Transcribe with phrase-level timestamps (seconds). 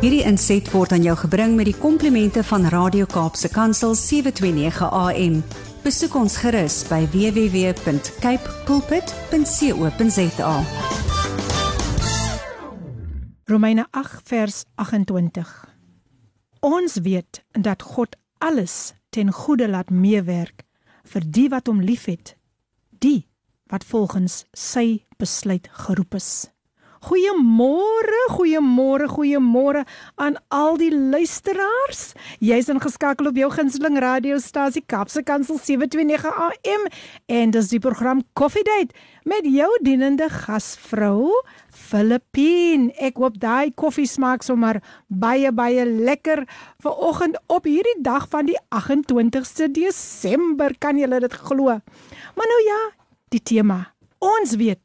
[0.00, 5.34] Hierdie inset word aan jou gebring met die komplimente van Radio Kaapse Kansel 729 AM.
[5.84, 10.54] Besoek ons gerus by www.cape pulpit.co.za.
[13.52, 15.50] Romeine 8 vers 28.
[16.64, 20.64] Ons weet dat God alles ten goeie laat meewerk
[21.12, 22.38] vir die wat hom liefhet,
[23.04, 23.28] die
[23.68, 26.48] wat volgens sy besluit geroep is.
[27.00, 29.86] Goeiemôre, goeiemôre, goeiemôre
[30.20, 32.12] aan al die luisteraars.
[32.44, 36.84] Jy's ingeskakel op jou gunsteling radiostasie Kapse Kansel 729 AM
[37.32, 38.92] en dis die program Coffee Date
[39.24, 41.32] met jou dienende gasvrou
[41.72, 42.92] Filippine.
[43.00, 46.44] Ek hoop daai koffie smaak sommer baie baie lekker
[46.84, 50.76] vir oggend op hierdie dag van die 28ste Desember.
[50.76, 51.80] Kan jy dit glo?
[52.36, 52.78] Maar nou ja,
[53.32, 53.86] die tema.
[54.20, 54.84] Ons weet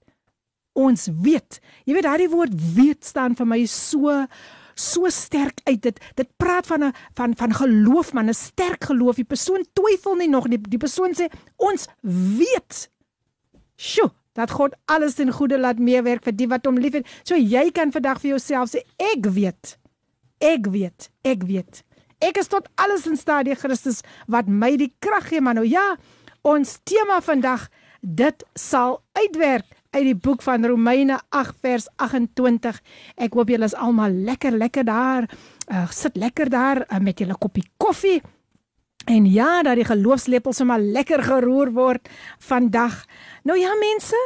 [0.75, 1.59] ons weet.
[1.87, 4.25] Jy weet daardie woord weet staan vir my so
[4.75, 5.81] so sterk uit.
[5.81, 9.15] Dit dit praat van 'n van van geloof man 'n sterk geloof.
[9.15, 12.89] Die persoon twyfel nie nog die, die persoon sê ons weet.
[13.75, 17.71] Sjo dat God alles ten goeie laat meewerk vir die wat hom liefhet so jy
[17.71, 19.77] kan vandag vir jouself sê ek weet.
[20.39, 21.09] Ek weet.
[21.23, 21.83] Ek weet.
[22.19, 25.67] Ek is tot alles in staat deur Christus wat my die krag gee maar nou
[25.67, 25.95] ja
[26.41, 27.69] ons tema vandag
[28.01, 29.65] dit sal uitwerk
[29.95, 32.79] uit die boek van Romeine 8 vers 28.
[33.15, 35.27] Ek hoop julle is almal lekker lekker daar.
[35.71, 38.19] Uh, sit lekker daar uh, met julle koppie koffie.
[39.05, 42.09] En ja, dat die geloofslepels sommer lekker geroer word
[42.43, 43.03] vandag.
[43.43, 44.19] Nou ja mense,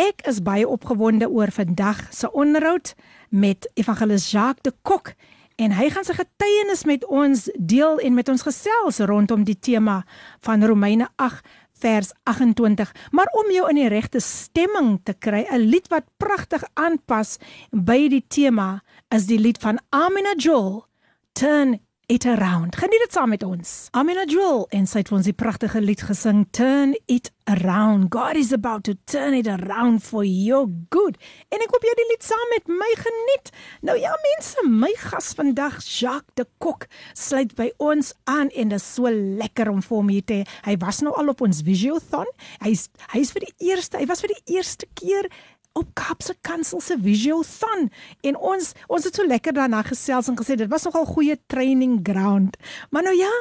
[0.00, 2.94] ek is baie opgewonde oor vandag se onderhoud
[3.28, 5.12] met Evangelis Jacques de Kok
[5.60, 10.00] en hy gaan sy getuienis met ons deel en met ons gesels rondom die tema
[10.46, 11.44] van Romeine 8
[11.80, 12.92] vers 28.
[13.10, 17.38] Maar om jou in die regte stemming te kry, 'n lied wat pragtig aanpas
[17.70, 20.86] by die tema, is die lied van Amina Joel,
[21.32, 22.76] Turn it around.
[22.76, 23.88] Geniet dit saam met ons.
[23.94, 28.10] Amina Joel en sy het ons die pragtige lied gesing Turn it around.
[28.10, 31.14] God is about to turn it around for your good.
[31.54, 33.52] En ek hoop jy het die lied saam met my geniet.
[33.86, 38.82] Nou ja mense, my gas vandag Jacques de Kok sluit by ons aan en dit
[38.82, 40.50] is so lekker om vir hom hier te hê.
[40.66, 42.26] Hy was nou al op ons Visiothon.
[42.66, 45.30] Hy's hy's vir die eerste, hy was vir die eerste keer
[45.72, 47.88] op Kaapse Kansel se Visual Thon
[48.26, 52.00] en ons ons het so lekker daarna gesels en gesê dit was nogal goeie training
[52.02, 52.56] ground.
[52.90, 53.32] Maar nou ja,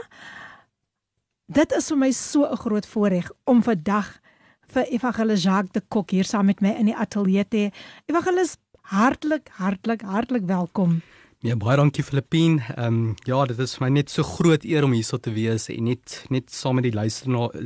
[1.45, 4.19] dit is vir my so 'n groot voorreg om vandag
[4.67, 7.71] vir Evangelis Jacques de Kok hier saam met my in die ateljee te hê.
[8.05, 11.01] Evangelis, hartlik, hartlik, hartlik welkom.
[11.39, 12.59] Ja, baie dankie Filippin.
[12.75, 15.31] Ehm um, ja, dit is vir my net so groot eer om hier so te
[15.31, 16.93] wees en net net saam met die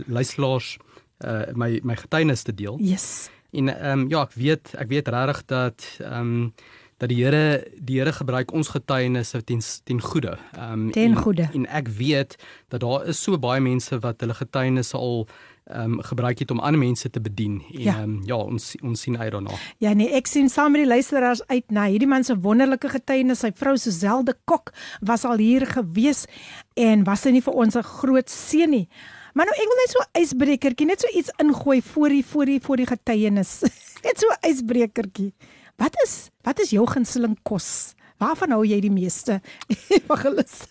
[0.07, 0.77] luisteraars
[1.25, 2.77] uh my my getuienis te deel.
[2.79, 3.29] Yes.
[3.53, 6.53] En ehm um, ja, ek weet ek weet regtig dat ehm um,
[6.97, 10.37] dat die Here die Here gebruik ons getuienisse ten ten goeie.
[10.57, 11.45] Ehm um, ten goeie.
[11.51, 12.37] En, en ek weet
[12.67, 15.27] dat daar is so baie mense wat hulle getuienisse al
[15.63, 17.61] ehm um, gebruik het om ander mense te bedien.
[17.73, 19.57] En ja, um, ja ons ons sien uit daarna.
[19.77, 23.45] Ja nee, ek sien saam met die luisteraars uit na hierdie man se wonderlike getuienis.
[23.45, 26.25] Sy vrou Suzelde Kok was al hier gewees
[26.73, 28.87] en was sy nie vir ons 'n groot seën nie.
[29.33, 32.45] Maar nou ek wil net so 'n ysbrekertjie, net so iets ingooi voor die voor
[32.45, 33.61] die voor die getuienis.
[34.05, 35.33] net so 'n ysbrekertjie.
[35.77, 37.95] Wat is wat is jou gunsteling kos?
[38.21, 39.41] Waarvan hou jy die meeste?
[39.97, 40.67] Evangelis.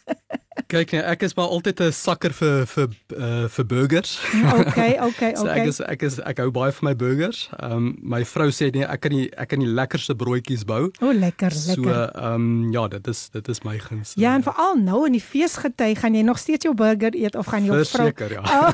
[0.53, 4.19] Kyk, nee, ek is maar altyd 'n sakker vir vir uh, vir burgers.
[4.53, 5.35] Okay, okay, okay.
[5.37, 7.49] so ek is ek is ek hou baie van my burgers.
[7.59, 10.91] Ehm um, my vrou sê nee, ek kan nie ek kan die lekkerste broodjies bou.
[11.01, 11.85] O, oh, lekker, so, lekker.
[11.85, 14.13] So ehm um, ja, dit is dit is my guns.
[14.21, 17.49] Ja, en veral nou in die feesgety, gaan jy nog steeds jou burger eet of
[17.49, 18.11] gaan jy jou vrou?
[18.13, 18.43] Verseker, ja.
[18.45, 18.71] Oh.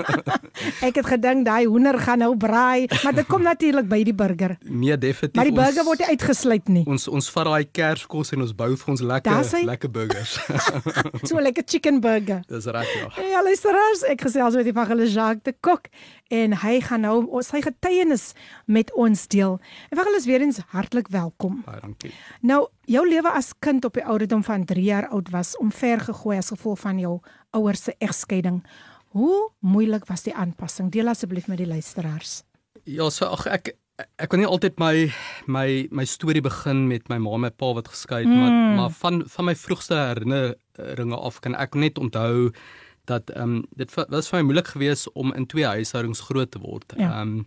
[0.88, 4.56] ek het gedink daai hoender gaan nou braai, maar dit kom natuurlik by die burger.
[4.64, 5.36] Nee, definitief.
[5.36, 6.86] Maar die burger ons, word nie uitgesluit nie.
[6.88, 10.38] Ons ons vat daai kerskos en ons bou vir ons lekker lekker burgers.
[11.28, 12.42] so lekker chicken burger.
[12.50, 13.10] Dis reg ja.
[13.30, 15.88] Ja, luisteraars, ek gesels met Evangelis Jacques de Kok
[16.34, 18.32] en hy gaan nou sy getuienis
[18.66, 19.58] met ons deel.
[19.94, 21.62] Evangelis weer eens hartlik welkom.
[21.66, 22.12] Baie dankie.
[22.40, 26.38] Nou, jou lewe as kind op die ouderdom van 3 jaar oud was omver gegooi
[26.38, 27.16] as gevolg van jou
[27.56, 28.62] ouers se egskeiding.
[29.16, 30.90] Hoe moeilik was die aanpassing?
[30.92, 32.42] Deel asseblief met die luisteraars.
[32.84, 35.08] Ja, so ag ek ek kon nie altyd my
[35.48, 38.42] my my storie begin met my ma en my pa wat geskei het, mm.
[38.42, 42.52] maar maar van van my vroegste herinneringe af kan ek net onthou
[43.06, 46.60] dat ehm um, dit was vir my moeilik geweest om in twee huishoudings groot te
[46.60, 46.92] word.
[46.96, 47.02] Ja.
[47.02, 47.20] Ehm ja.
[47.22, 47.46] um,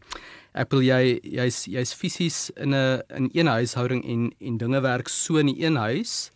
[0.58, 5.08] ek wil jy jy's jy's fisies in 'n in een huishouding en en dinge werk
[5.08, 6.32] so in die een huis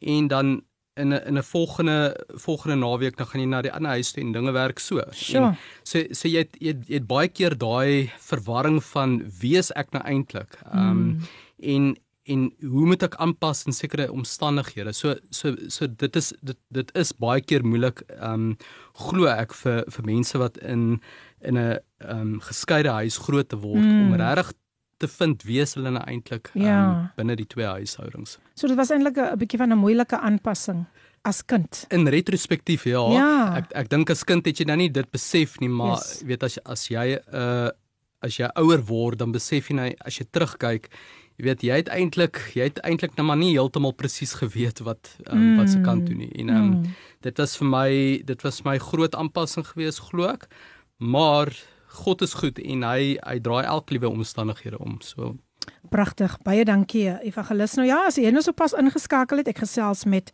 [0.00, 0.62] en dan
[0.94, 4.22] in 'n in 'n volgende volgende naweek dan gaan jy na die ander huis toe
[4.22, 5.02] en dinge werk so.
[5.10, 5.44] Sure.
[5.44, 9.56] En so so jy het, jy, het, jy het baie keer daai verwarring van wie
[9.56, 10.58] is ek nou eintlik?
[10.72, 11.20] Ehm um, mm.
[11.58, 14.92] en en hoe moet ek aanpas in sekere omstandighede?
[14.92, 18.56] So so so dit is dit dit is baie keer moeilik ehm um,
[18.92, 21.00] glo ek vir vir mense wat in
[21.40, 24.12] in 'n ehm um, geskeide huis groot te word mm.
[24.12, 24.52] om regtig
[25.02, 26.78] te vind wie hulle nou eintlik ja.
[26.78, 28.38] um, binne die twee huishoudings.
[28.54, 30.86] So dit was eintlik 'n bietjie van 'n moeilike aanpassing
[31.22, 31.84] as kind.
[31.90, 33.56] In retrospektief ja, ja.
[33.56, 36.22] ek ek dink as kind het jy nou nie dit besef nie, maar yes.
[36.26, 37.70] weet as as jy 'n uh,
[38.22, 40.88] as jy ouer word dan besef jy nou as jy terugkyk
[41.38, 45.14] jy weet jy het eintlik jy het eintlik nou maar nie heeltemal presies geweet wat
[45.26, 45.56] um, mm.
[45.60, 46.94] wat se kant toe nie en um, mm.
[47.26, 47.90] dit was vir my
[48.30, 50.46] dit was my groot aanpassing geweest glo ek
[50.98, 51.50] maar
[51.92, 55.36] God is goed en hy hy draai elke liewe omstandighede om so
[55.92, 56.32] Pragtig.
[56.42, 57.76] Baie dankie Evangelis.
[57.78, 60.32] Nou ja, as jy nou sopas ingeskakel het, ek gesels met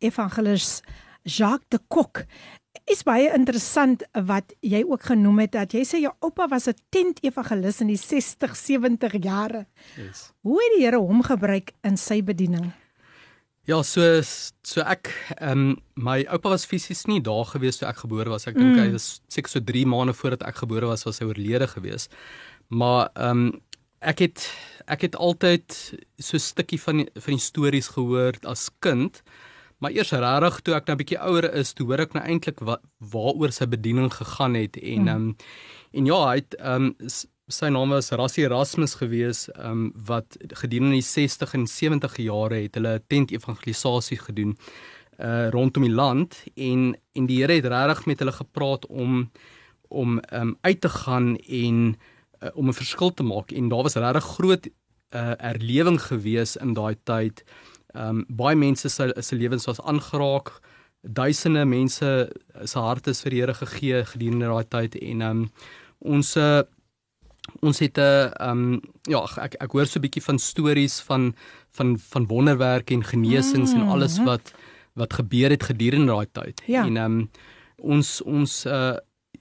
[0.00, 0.78] Evangelis
[1.28, 2.22] Jacques de Kok
[2.90, 6.78] is baie interessant wat jy ook genoem het dat jy sê jou oupa was 'n
[6.90, 9.66] tent evangelis in die 60 70 jare.
[9.96, 10.32] Yes.
[10.42, 12.72] Hoe het die Here hom gebruik in sy bediening?
[13.70, 14.02] Ja, so
[14.66, 18.48] so ek ehm um, my oupa was fisies nie daar gewees toe ek gebore was.
[18.50, 18.80] Ek dink mm.
[18.82, 22.08] hy was seker so 3 maande voordat ek gebore was was hy oorlede gewees.
[22.68, 23.60] Maar ehm um,
[24.00, 24.48] ek het
[24.90, 25.76] ek het altyd
[26.18, 29.22] so 'n stukkie van die, van die stories gehoor as kind.
[29.78, 32.60] Maar eers regtig toe ek nou 'n bietjie ouer is, toe hoor ek nou eintlik
[32.60, 35.08] wat waaroor sy bediening gegaan het en hmm.
[35.08, 35.36] ehm um,
[35.92, 36.96] en ja, hy het ehm um,
[37.50, 42.78] sy naam was Rassie Erasmus gewees, um, wat gedurende die 60 en 70 jare het
[42.78, 44.56] hulle tent evangelisasie gedoen
[45.20, 49.30] uh rondom die land en en die Here het regtig met hulle gepraat om
[49.88, 51.96] om um, uit te gaan en
[52.40, 54.68] uh, om 'n verskil te maak en daar was regtig groot
[55.10, 57.44] uh erlewing gewees in daai tyd.
[57.94, 60.60] Um, baie mense se se lewens was aangeraak.
[61.02, 62.32] Duisende mense
[62.64, 65.50] se harte is vir die Here gegee gedurende daai tyd en um,
[65.98, 66.62] ons uh,
[67.60, 71.34] ons het 'n ehm um, ja, ek ek hoor so 'n bietjie van stories van
[71.70, 74.24] van van wonderwerke en genesings mm, en alles mhm.
[74.24, 74.52] wat
[74.94, 76.62] wat gebeur het gedurende daai tyd.
[76.66, 76.84] Ja.
[76.86, 77.30] En ehm um,
[77.76, 78.96] ons ons uh,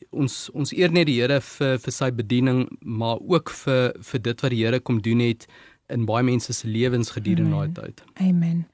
[0.10, 4.42] ons ons eer net die Here vir vir sy bediening, maar ook vir vir dit
[4.42, 5.48] wat die Here kom doen het
[5.90, 8.04] in baie mense se lewens gedurende daai tyd.
[8.22, 8.68] Amen.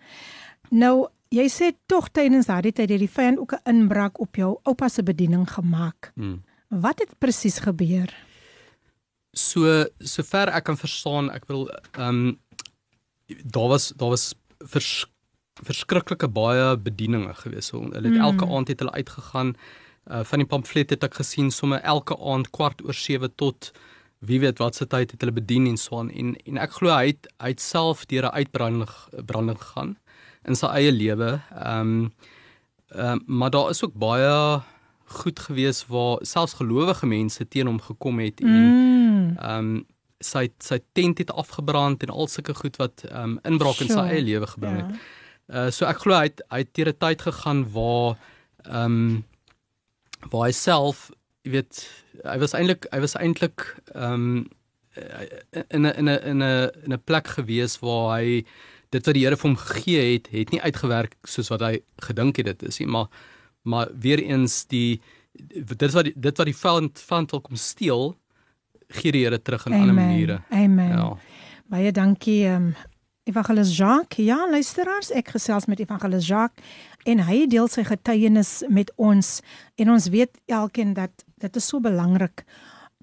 [0.69, 4.60] Nou, jy sê tog tydens daardie tyd het die vyand ook 'n inbraak op jou
[4.63, 6.12] oupa se bediening gemaak.
[6.16, 6.44] Hmm.
[6.69, 8.13] Wat het presies gebeur?
[9.35, 11.67] So sover ek kan verstaan, ek wil
[11.97, 12.39] ehm um,
[13.43, 15.05] daar was daar was vers,
[15.63, 17.71] verskriklike baie bedieninge gewees.
[17.71, 18.27] So, hulle het hmm.
[18.29, 19.55] elke aand het hulle uitgegaan.
[20.05, 23.71] Uh, van die pamflet het ek gesien sommer elke aand kwart oor 7 tot
[24.25, 26.93] wie weet wat se tyd het hulle bedien en so aan en en ek glo
[26.93, 28.91] hy het hy het self deur 'n uitbranding
[29.25, 29.95] branding gegaan
[30.45, 31.41] in sy eie lewe.
[31.51, 32.13] Ehm um,
[32.93, 34.61] ehm um, maar daar is ook baie
[35.05, 39.35] goed gewees waar selfs gelowige mense teen hom gekom het en mm.
[39.37, 39.75] ehm mm.
[39.75, 39.85] um,
[40.23, 43.89] sy sy tent het afgebrand en al sulke goed wat ehm um, inbraak sure.
[43.89, 44.89] in sy eie lewe gebring het.
[44.95, 45.65] Ja.
[45.65, 48.17] Uh so ek glo hy het hy het deur 'n tyd gegaan waar
[48.63, 49.25] ehm um,
[50.31, 51.11] waar hy self
[51.43, 51.83] jy weet
[52.23, 54.47] hy was eintlik hy was eintlik ehm um,
[55.69, 58.45] in 'n in 'n in 'n in 'n plek gewees waar hy
[58.89, 62.37] dit wat die Here vir hom gegee het, het nie uitgewerk soos wat hy gedink
[62.37, 63.07] het dit is nie, maar
[63.65, 65.01] maar weer eens die
[65.35, 68.03] dit wat die, dit wat die vyand vyand wil kom steel,
[68.88, 69.89] gee die Here terug in Amen.
[69.89, 70.41] ander maniere.
[70.50, 70.94] Amen.
[70.94, 71.17] Ja.
[71.69, 72.75] Baie dankie ehm um,
[73.25, 74.21] Evangelis Jacques.
[74.21, 76.62] Ja, luisteraars, ek gesels met Evangelis Jacques
[77.10, 79.39] en hy deel sy getuienis met ons
[79.81, 82.43] en ons weet elkeen dat dit is so belangrik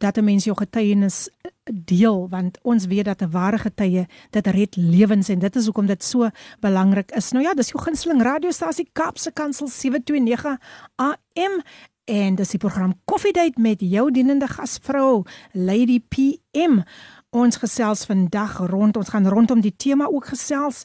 [0.02, 1.28] dat 'n mens jou getuienis
[1.70, 5.86] deel want ons weet dat 'n ware getuie dit red lewens en dit is hoekom
[5.86, 6.28] dit so
[6.60, 7.30] belangrik is.
[7.30, 10.58] Nou ja, dis jou gunsteling radiostasie Kapse Kansel 729
[10.96, 11.62] AM
[12.04, 16.82] en dis die program Coffee Date met jou dienende gasvrou Lady PM.
[17.30, 20.84] Ons gesels vandag rond ons gaan rondom die tema ook gesels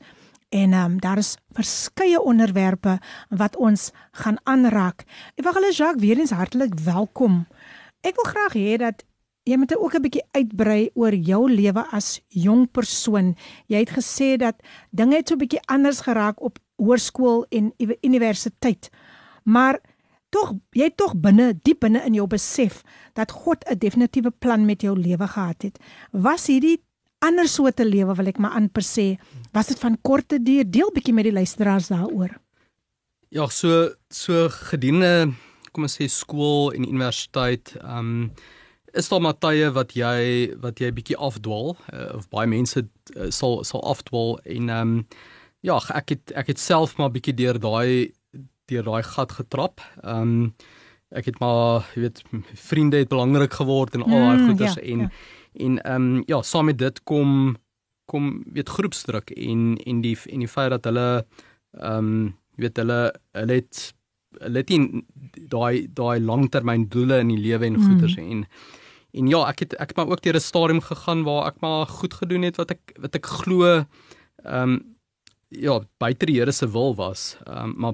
[0.50, 5.04] en ehm um, daar is verskeie onderwerpe wat ons gaan aanraak.
[5.36, 7.48] Ek wil julle Jacques weer eens hartlik welkom.
[8.02, 9.04] Ek wil graag hê dat
[9.48, 13.36] jy moet ook 'n bietjie uitbrei oor jou lewe as jong persoon.
[13.68, 14.56] Jy het gesê dat
[14.92, 18.90] dinge het so 'n bietjie anders geraak op hoërskool en universiteit.
[19.44, 19.80] Maar
[20.30, 24.82] tog jy tog binne diep binne in jou besef dat God 'n definitiewe plan met
[24.82, 25.80] jou lewe gehad het.
[26.12, 26.84] Was hierdie
[27.20, 29.18] ander soorte lewe wil ek maar amper sê,
[29.52, 30.64] was dit van korte duur?
[30.70, 32.38] Deel bietjie met die luisteraars daaroor.
[33.30, 35.34] Ja, so so gedurende
[35.78, 38.30] kom ons sê skool en universiteit, ehm um,
[38.98, 43.60] is daar matye wat jy wat jy bietjie afdwaal uh, of baie mense uh, sal
[43.68, 45.04] sal afdwaal en ehm um,
[45.66, 48.14] ja, ek het ek het self maar bietjie deur daai
[48.72, 49.84] deur daai gat getrap.
[50.02, 50.50] Ehm um,
[51.16, 52.18] ek het maar, jy weet,
[52.68, 55.12] vriende het belangrik geword en al daai mm, goeders ja, en ja.
[55.68, 57.56] en ehm um, ja, saam met dit kom
[58.08, 63.14] kom weet groepsdruk en en die en die feit dat hulle ehm um, weet hulle
[63.38, 63.94] hulle het
[64.42, 65.04] hulle het nie
[65.54, 68.32] daai daai langtermyndoele in die lewe en goeders mm.
[68.32, 68.46] en
[69.18, 71.88] en ja, ek het ek het maar ook deur 'n stadium gegaan waar ek maar
[71.88, 73.86] goed gedoen het wat ek wat ek glo
[74.44, 74.98] ehm um,
[75.50, 77.38] ja, buite die Here se wil was.
[77.46, 77.94] Ehm um, maar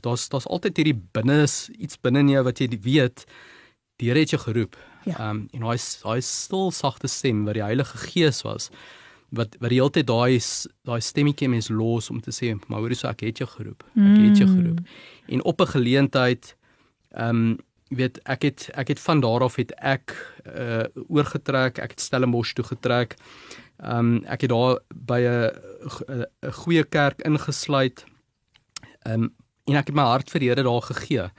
[0.00, 1.46] daar's daar's altyd hierdie binne
[1.78, 3.24] iets binne in jou wat jy weet
[3.96, 4.76] die Here het jou geroep.
[5.04, 5.12] Ja.
[5.12, 5.30] Ehm ja.
[5.30, 8.70] um, en daai daai stil sagte stem wat die Heilige Gees was
[9.36, 10.38] wat wat die hele tyd daai
[10.88, 13.84] daai stemmetjie mens los om te sê maar hoor jy so ek het jou geroep.
[13.94, 14.80] Ek het jou geroep.
[14.80, 14.86] Mm.
[15.36, 16.56] En op 'n geleentheid
[17.14, 20.14] ehm um, weet ek het ek het van daar af het ek
[20.46, 23.16] uh oorgetrek, ek het Stellenbosch toe getrek.
[23.82, 25.50] Ehm um, ek het daar by 'n
[26.42, 28.04] 'n goeie kerk ingesluit.
[29.02, 31.30] Ehm um, en ek het my hart vir die Here daar gegee.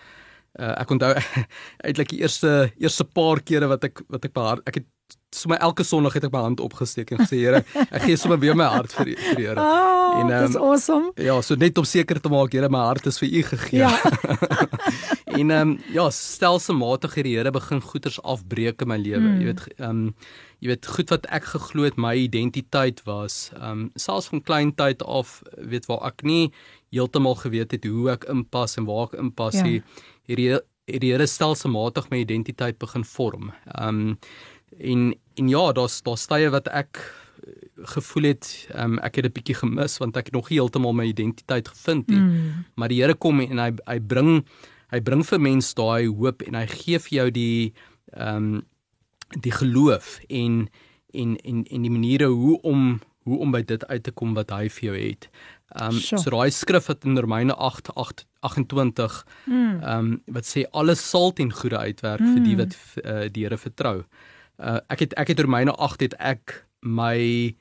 [0.59, 1.13] Uh ek onthou
[1.85, 4.87] eintlik die eerste eerste paar kere wat ek wat ek by hart ek het
[5.35, 8.55] sommer elke Sondag het ek my hand opgesteek en gesê Here, ek gee sommer weer
[8.57, 9.61] my hart vir vir die Here.
[9.61, 11.11] Oh, en um, dis awesome.
[11.21, 13.83] Ja, so net om seker te maak Here, my hart is vir U gegee.
[13.83, 13.91] Ja.
[15.39, 19.23] en ehm um, ja, stelselmatig het die Here begin goeters afbreek in my lewe.
[19.25, 19.41] Mm.
[19.41, 20.05] Jy weet ehm um,
[20.63, 23.49] jy weet goed wat ek geglo het my identiteit was.
[23.57, 26.53] Ehm um, selfs van klein tyd af weet waar ek nie
[26.95, 29.67] heeltemal geweet het hoe ek inpas en waar ek inpas ja.
[30.29, 33.53] hierdie hierdie Here stelselmatig my identiteit begin vorm.
[33.75, 34.17] Ehm um,
[34.79, 37.01] en en ja, daar's daar's tye wat ek
[37.75, 41.05] gevoel het um, ek het 'n bietjie gemis want ek het nog nie heeltemal my
[41.05, 42.19] identiteit gevind nie.
[42.19, 42.65] Mm.
[42.75, 44.45] Maar die Here kom en hy hy bring
[44.91, 47.73] hy bring vir mense daai hoop en hy gee vir jou die
[48.13, 48.63] ehm um,
[49.41, 50.69] die geloof en
[51.13, 54.51] en en en die maniere hoe om hoe om by dit uit te kom wat
[54.51, 55.29] hy vir jou het.
[55.75, 56.21] Ehm um, sure.
[56.21, 61.33] so daai skrif wat in Romeine 8 8 28 ehm um, wat sê alles sal
[61.33, 62.33] ten goeie uitwerk mm.
[62.33, 62.63] vir die hmm.
[62.63, 64.03] wat uh, die Here vertrou.
[64.59, 67.55] Uh, ek het ek het Romeine 8 het ek my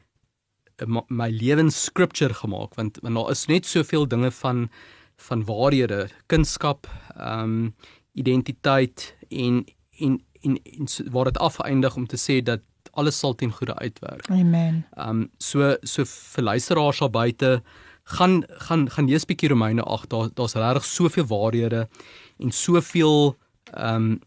[0.86, 4.68] my, my lewens scripture gemaak want want daar is net soveel dinge van
[5.16, 6.86] van waarhede, kunskap,
[7.16, 7.74] ehm um,
[8.12, 9.64] identiteit en
[9.98, 12.60] en en, en waar dit afeindig om te sê dat
[12.90, 14.30] alles sal ten goeie uitwerk.
[14.30, 14.86] Amen.
[14.96, 17.62] Ehm um, so so vir luisteraars daar buite
[18.04, 21.88] gaan gaan gaan lees bietjie Romeine 8 daar daar's regtig soveel waarhede
[22.38, 23.36] en soveel
[23.72, 24.20] ehm um,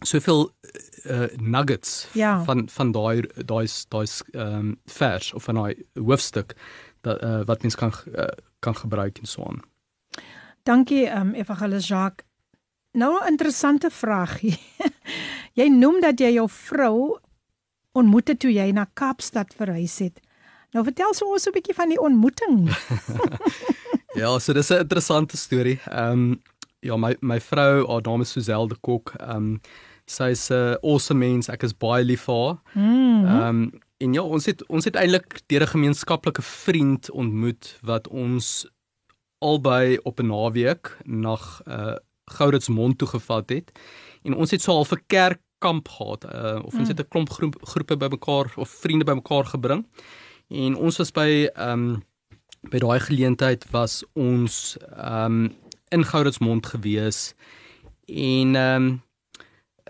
[0.00, 0.50] soveel
[1.04, 2.44] uh, nuggets ja.
[2.44, 6.56] van van daai daai daai ehm um, vers of van daai hoofstuk
[7.00, 8.24] dat uh, wat mens kan uh,
[8.58, 9.62] kan gebruik en so aan.
[10.62, 12.26] Dankie ehm um, Evangelis Jacques.
[12.92, 14.58] Nou 'n interessante vraagie.
[15.60, 17.18] jy noem dat jy jou vrou
[17.92, 20.20] ontmoet het toe jy na Kaapstad verhuis het.
[20.70, 22.68] Nou vertel so ons 'n bietjie van die ontmoeting.
[24.20, 25.80] ja, so dis 'n interessante storie.
[25.84, 26.42] Ehm um,
[26.80, 29.12] ja, my my vrou, haar naam is Suzelle de Kok.
[29.16, 29.60] Ehm um,
[30.08, 31.48] sy's 'n uh, awesome mens.
[31.48, 32.58] Ek is baie lief vir haar.
[32.74, 33.24] Mm.
[33.26, 38.08] Ehm um, en ja, ons het ons het eintlik deur 'n gemeenskaplike vriend ontmoet wat
[38.08, 38.66] ons
[39.38, 41.36] albei op 'n naweek na
[41.66, 43.78] uh, Gouritsmond toe gevat het.
[44.22, 46.24] En ons het so half 'n kerkkamp gehad.
[46.24, 46.94] Uh, of ons mm.
[46.96, 49.86] het 'n klomp groep, groepe bymekaar of vriende bymekaar gebring.
[50.48, 52.02] En ons was by ehm um,
[52.70, 55.56] by daai geleentheid was ons ehm um,
[55.88, 57.34] in Gouritsmond gewees.
[58.06, 59.02] En ehm um,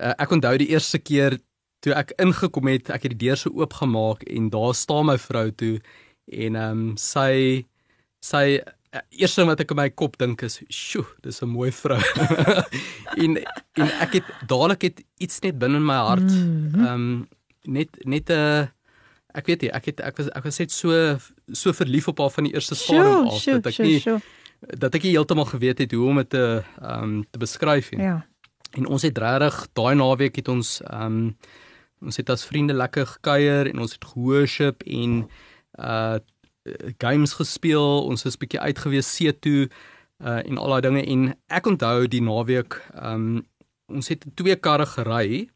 [0.01, 1.39] uh, ek onthou die eerste keer
[1.85, 5.49] toe ek ingekom het, ek het die deur so oopgemaak en daar staan my vrou
[5.51, 5.77] toe
[6.27, 7.65] en ehm um, sy
[8.25, 11.71] sy uh, eerste ding wat ek in my kop dink is, "Sjoe, dis 'n mooi
[11.73, 12.01] vrou."
[13.23, 13.39] en
[13.79, 16.85] en ek het dadelik het iets net binne in my hart mhm.
[16.85, 17.29] ehm um,
[17.65, 18.67] net net 'n uh,
[19.39, 21.19] ek weet nie, ek het ek was ek was net so
[21.53, 24.01] so verlief op haar van die eerste stadium af dat ek nie
[24.59, 28.03] dat ek nie heeltemal geweet het hoe om dit te ehm um, te beskryf nie.
[28.03, 28.27] Ja.
[28.77, 31.37] En ons het regtig daai naweek het ons ehm um,
[31.99, 35.25] ons het as vriende lekker gekuier en ons het gehoorship en
[35.79, 36.19] uh
[36.99, 38.05] games gespeel.
[38.07, 39.69] Ons is bietjie uitgewees see toe
[40.23, 43.47] uh en al daai dinge en ek onthou die naweek ehm um,
[43.89, 45.49] ons het twee karre gery.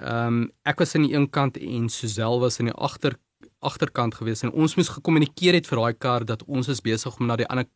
[0.00, 3.18] Ehm um, ek was aan die een kant en Suzelle was aan die agter
[3.58, 7.26] agterkant gewees en ons moes gekommunikeer het vir daai kar dat ons is besig om
[7.26, 7.66] na die ander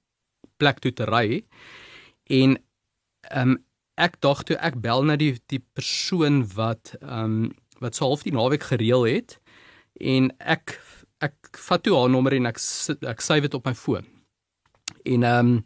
[0.61, 1.43] plek toe te ry.
[2.29, 2.57] En
[3.31, 3.59] ehm um,
[4.01, 8.27] ek dink toe ek bel na die die persoon wat ehm um, wat so half
[8.27, 9.39] die naweek gereël het
[10.01, 10.77] en ek
[11.25, 12.61] ek vat toe haar nommer en ek
[13.09, 14.07] ek save dit op my foon.
[15.05, 15.65] En ehm um,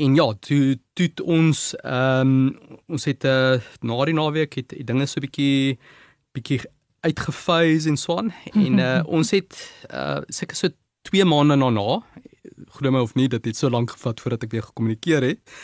[0.00, 4.86] en ja, toe toe ons ehm um, ons het uh, na die naweek het die
[4.86, 5.78] dinge so bietjie
[6.36, 6.62] bietjie
[7.04, 9.56] uitgefase en so aan en uh, ons het
[9.90, 10.72] uh, seker so
[11.10, 12.00] 2 maande na na
[12.76, 15.60] glo my of nie dat dit so lank gevat voordat ek weer gekommunikeer het.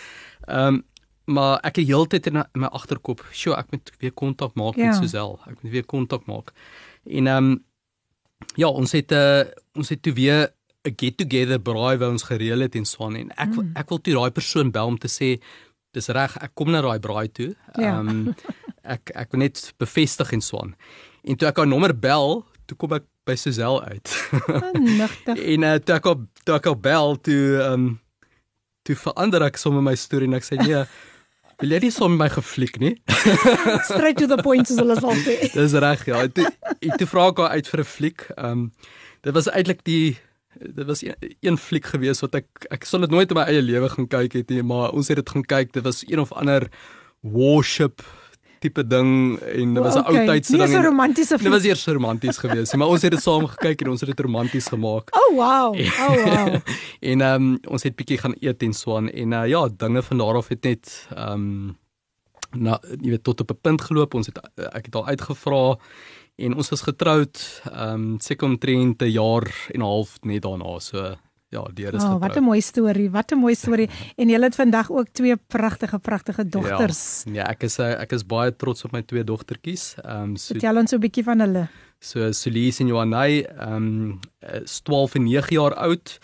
[0.46, 0.84] Ehm um,
[1.26, 4.86] maar ek het heeltyd in my agterkop, "Sjoe, ek moet weer kontak maak ja.
[4.86, 5.38] met Suzelle.
[5.46, 6.52] Ek moet weer kontak maak."
[7.04, 7.64] En ehm um,
[8.54, 10.52] ja, ons het 'n uh, ons het toe weer
[10.86, 13.72] 'n get together braai wat ons gereël het in Swan en ek mm.
[13.74, 15.40] ek wil toe daai persoon bel om te sê
[15.96, 17.54] dis reg, ek kom na daai braai toe.
[17.74, 17.98] Ja.
[17.98, 18.34] Ehm um,
[18.82, 20.74] ek ek wil net bevestig in Swan.
[21.24, 24.30] En toe ek haar nommer bel, toe kom ek by Suzelle uit.
[24.78, 25.40] Nigtig.
[25.52, 27.94] en uh, toe ek op toe ek op bel toe ehm um,
[28.86, 30.84] toe verander ek sommer my storie en ek sê nee
[31.62, 32.92] Wil jy nie sommer my gefliek nie?
[33.88, 35.38] Straight to the point soos hulle sal sê.
[35.56, 36.26] Dis reg ja.
[36.28, 38.26] Toe ek toe vra ek haar uit vir 'n fliek.
[38.36, 38.64] Ehm um,
[39.24, 40.18] dit was eintlik die
[40.56, 43.64] dit was een, een fliek gewees wat ek ek sou dit nooit in my eie
[43.64, 45.72] lewe gaan kyk het nie, maar ons het dit gaan kyk.
[45.72, 46.68] Dit was een of ander
[47.20, 48.04] worship
[48.66, 50.26] tipe ding en dit was 'n okay.
[50.26, 50.68] ou tydse ding.
[50.68, 53.90] so en- romantiese Dit was eers romanties geweest, maar ons het dit saam gekyk en
[53.90, 55.10] ons het dit romanties gemaak.
[55.14, 55.74] Oh wow.
[56.06, 56.54] Oh wow.
[57.00, 60.02] en ehm um, ons het bietjie gaan eet en so aan en uh, ja, dinge
[60.02, 61.76] van daar af het net ehm um,
[62.56, 64.14] na jy weet tot op 'n punt geloop.
[64.14, 65.78] Ons het uh, ek het al uitgevra
[66.36, 70.78] en ons was getroud ehm um, seker omtrent 'n jaar en 'n half net daarna.
[70.78, 71.16] So
[71.48, 72.20] ja, deur is Oh, getroud.
[72.20, 73.10] wat 'n mooi storie.
[73.10, 73.88] Wat 'n mooi storie.
[74.20, 77.22] En jy het vandag ook twee pragtige pragtige dogters.
[77.26, 79.94] Ja, ja, ek is uh, ek is baie trots op my twee dogtertjies.
[80.04, 81.68] Ehm um, so Vertel ons so 'n bietjie van hulle.
[82.00, 84.20] So Sulies en Johanay, ehm um,
[84.62, 86.18] is 12 en 9 jaar oud.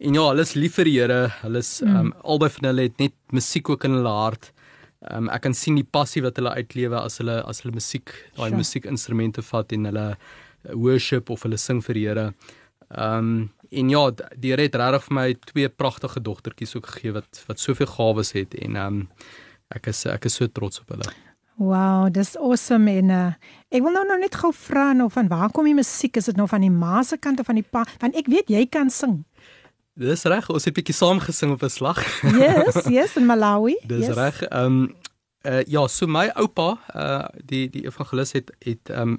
[0.00, 1.28] En ja, hulle is lief vir die Here.
[1.42, 4.52] Hulle is ehm um, albei van hulle het net musiek ook in hulle hart.
[5.02, 8.10] Ehm um, ek kan sien die passie wat hulle uitlewe as hulle as hulle musiek,
[8.36, 8.56] daai Sure.
[8.56, 10.16] musiekinstrumente vat en hulle
[10.64, 12.34] eh, worship of hulle sing vir die Here.
[12.90, 14.02] Ehm um, en ja,
[14.36, 18.32] die Here het regtig vir my twee pragtige dogtertjies ook gegee wat wat soveel gawes
[18.32, 19.08] het en ehm um,
[19.74, 21.10] ek is ek is so trots op hulle.
[21.58, 23.32] Wow, dis awesome en uh,
[23.74, 26.16] ek wil nou nou net gou vra nou van waar kom die musiek?
[26.16, 27.82] Is dit nou van die ma se kant of van die pa?
[28.00, 29.24] Want ek weet jy kan sing.
[29.98, 31.98] Dis reg, ons het bietjie saam gesing op 'n slag.
[32.22, 33.74] Yes, yes in Malawi.
[33.82, 34.14] Dis yes.
[34.14, 34.42] reg.
[34.46, 34.94] Ehm um,
[35.42, 39.18] uh, ja, so my oupa, uh die die evangelis het het ehm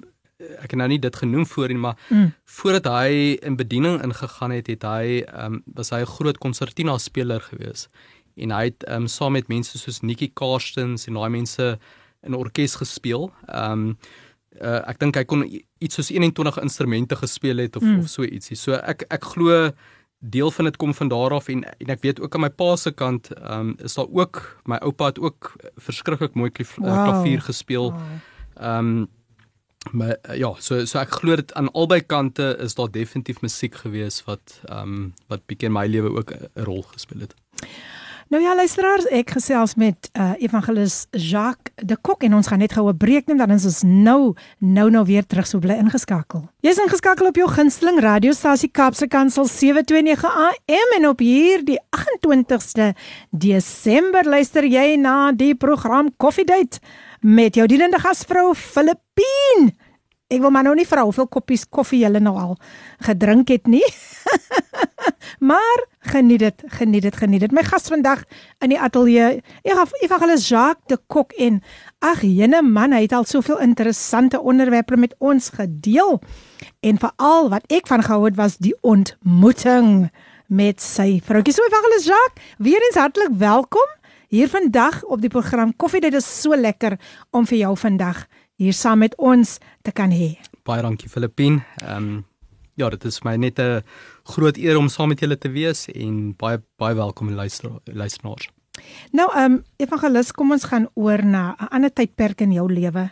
[0.62, 2.32] ek het nou nie dit genoem voorheen maar Mm.
[2.44, 6.98] voordat hy in bediening ingegaan het, het hy ehm um, was hy 'n groot konsertina
[6.98, 7.88] speler gewees.
[8.36, 11.78] En hy het ehm um, saam met mense soos Nikki Karstens en daai mense
[12.22, 13.32] in orkes gespeel.
[13.48, 13.98] Ehm um,
[14.62, 15.44] uh, ek dink hy kon
[15.78, 17.98] iets soos 21 instrumente gespeel het of Mm.
[17.98, 18.56] of so ietsie.
[18.56, 19.70] So ek ek glo
[20.22, 22.76] deel van dit kom van daar af en en ek weet ook aan my pa
[22.76, 26.86] se kant ehm um, is daar ook my oupa het ook verskriklik mooi klief, Wow.
[26.88, 27.04] wow.
[27.04, 27.90] klavier gespeel.
[27.92, 28.00] Wow.
[28.56, 29.08] Ehm um,
[29.92, 33.74] maar uh, ja, so so ek glo dit aan albei kante is daar definitief musiek
[33.84, 37.34] gewees wat ehm um, wat bietjie in my lewe ook 'n rol gespeel het.
[38.30, 42.72] Nou ja, luisteraars, ek gesels met uh, evangelis Jacques de Kok en ons gaan net
[42.72, 46.46] gou 'n breek neem dan is ons nou nou nou weer terug so bly ingeskakel.
[46.60, 52.94] Jy's ingeskakel op jou gunsteling radiostasie Kaapse Kansel 729 AM en op hierdie 28ste
[53.30, 56.78] Desember luister jy na die program Coffee Date
[57.20, 59.74] met jou dienende gasvrou Filippine.
[60.30, 62.54] Ek wil maar nou nie vra hoeveel koppies koffie jy nou al
[63.02, 63.84] gedrink het nie.
[65.50, 67.52] maar geniet dit, geniet dit, geniet dit.
[67.52, 68.22] My gas vandag
[68.62, 71.60] in die ateljee, evangelis Jacques de Kok en
[71.98, 76.20] ag jene man, hy het al soveel interessante onderwerpe met ons gedeel.
[76.80, 80.08] En veral wat ek van gehou het was die ontmoeting
[80.46, 81.54] met sy vroutjie.
[81.54, 83.98] So evangelis Jacques, weer eens hartlik welkom
[84.30, 86.00] hier vandag op die program Koffie.
[86.00, 86.96] Dit is so lekker
[87.34, 88.24] om vir jou vandag
[88.60, 90.36] hier saam met ons te kan hê.
[90.66, 91.60] Baie dankie Filippien.
[91.82, 92.18] Ehm um,
[92.78, 93.82] ja, dit is my net 'n
[94.24, 98.48] groot eer om saam met julle te wees en baie baie welkom luister luisteraars.
[99.12, 103.10] Nou, ehm um, evangelis, kom ons gaan oor na 'n ander tydperk in jou lewe.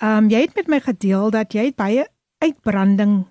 [0.00, 2.06] Ehm um, jy het met my gedeel dat jy baie
[2.38, 3.26] uitbranding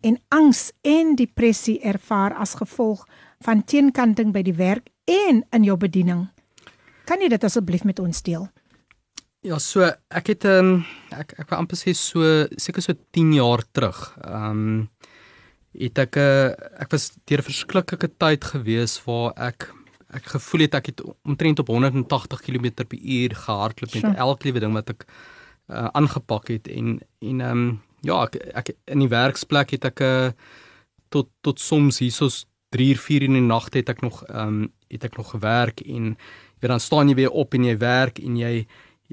[0.00, 3.06] en angs en depressie ervaar as gevolg
[3.40, 6.28] van teenkanting by die werk en in jou bediening.
[7.10, 8.44] Kan jy dit asseblief met ons deel?
[9.42, 9.82] Ja, so
[10.14, 10.82] ek het ehm um,
[11.16, 12.22] ek ek wou amper sê so
[12.60, 13.98] seker so 10 jaar terug.
[14.20, 14.88] Ehm um,
[15.80, 16.50] het ek uh,
[16.82, 19.70] ek was deur 'n verskriklike tyd gewees waar ek
[20.10, 24.16] ek gevoel het ek het omtrent op 180 km/h gehardloop met Sure.
[24.16, 25.06] elke liewe ding wat ek
[25.70, 30.00] uh, aangepak het en en ehm um, ja, ek, ek in die werksplek het ek
[30.00, 30.30] uh,
[31.08, 34.72] tot tot soms hiersoos 3 uur 4 in die nag het ek nog ehm um,
[34.90, 38.18] het ek nog gewerk en jy weet dan staan jy weer op en jy werk
[38.18, 38.66] en jy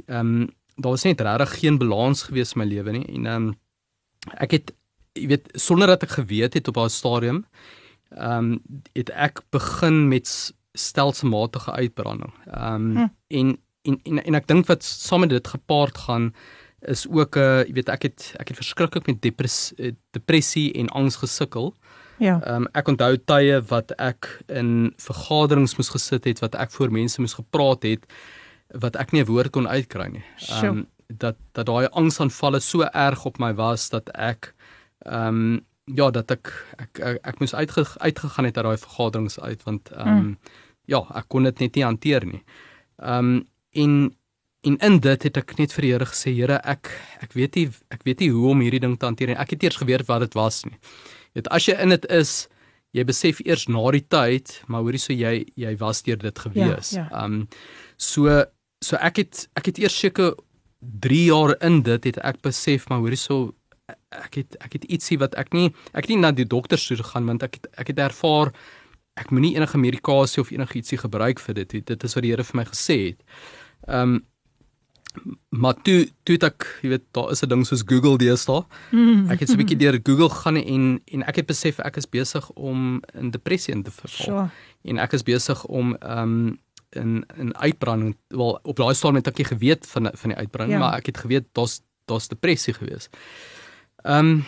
[0.05, 3.47] ehm um, daar was net regtig geen balans gewees in my lewe nie en ehm
[3.47, 3.55] um,
[4.37, 4.75] ek het
[5.17, 7.45] jy weet sonder dat ek geweet het op haar stadium
[8.09, 12.33] ehm um, het ek begin met stelselmatige uitbranding.
[12.45, 13.07] Ehm um, Hm.
[13.27, 16.33] en, en en en ek dink wat saam met dit gepaard gaan
[16.79, 20.73] is ook 'n uh, jy weet ek het ek het verskriklik met depres, eh, depressie
[20.73, 21.73] en angs gesukkel.
[22.17, 22.39] Ja.
[22.41, 26.91] Ehm um, ek onthou tye wat ek in vergaderings moes gesit het, wat ek voor
[26.91, 28.05] mense moes gepraat het
[28.73, 30.23] wat ek nie 'n woord kon uitkry nie.
[30.37, 30.85] Sjoe.
[31.07, 34.53] dat dat daai angsaanvalle so erg op my was dat ek
[35.05, 39.39] ehm um, ja, dat ek ek ek, ek moes uitge, uitgegaan het uit daai vergaderings
[39.39, 40.37] uit want ehm um, mm.
[40.85, 42.43] ja, ek kon dit net nie hanteer nie.
[42.97, 44.15] Ehm um, en
[44.61, 46.89] en in dit het ek net vir die Here gesê, Here, ek
[47.21, 49.39] ek weet nie ek weet nie hoe om hierdie ding te hanteer nie.
[49.39, 50.75] Ek het eers geweet wat dit was nie.
[50.75, 52.47] Jy weet as jy in dit is,
[52.95, 56.93] jy besef eers na die tyd, maar hoorie so jy jy was deur dit gewees.
[56.95, 57.25] Ehm ja, ja.
[57.25, 57.47] um,
[57.97, 58.43] so
[58.83, 60.35] so ek het ek het eers seker
[60.81, 63.53] 3 jaar in dit het ek besef maar hoorie so
[64.11, 66.99] ek het ek het ietsie wat ek nie ek het nie na die dokter toe
[66.99, 68.53] gegaan want ek het ek het ervaar
[69.17, 72.59] ek moenie enige medikasie of enigietsie gebruik vir dit dit is wat die Here vir
[72.61, 73.21] my gesê het.
[73.87, 74.25] Ehm um,
[75.49, 78.63] maar toe toe ek jy weet daar is 'n ding soos Google deesdae.
[78.91, 79.29] Mm.
[79.31, 82.09] Ek het so 'n bietjie deur Google gaan en en ek het besef ek is
[82.09, 84.25] besig om in depressie in te verval.
[84.25, 84.49] Sure.
[84.83, 89.27] En ek is besig om ehm um, in in uitbranding wel op daai stadium het
[89.27, 90.85] ek nie geweet van van die uitbranding, Ja.
[90.85, 93.09] maar ek het geweet daar's daar's depressie gewees.
[94.03, 94.45] Ehm um,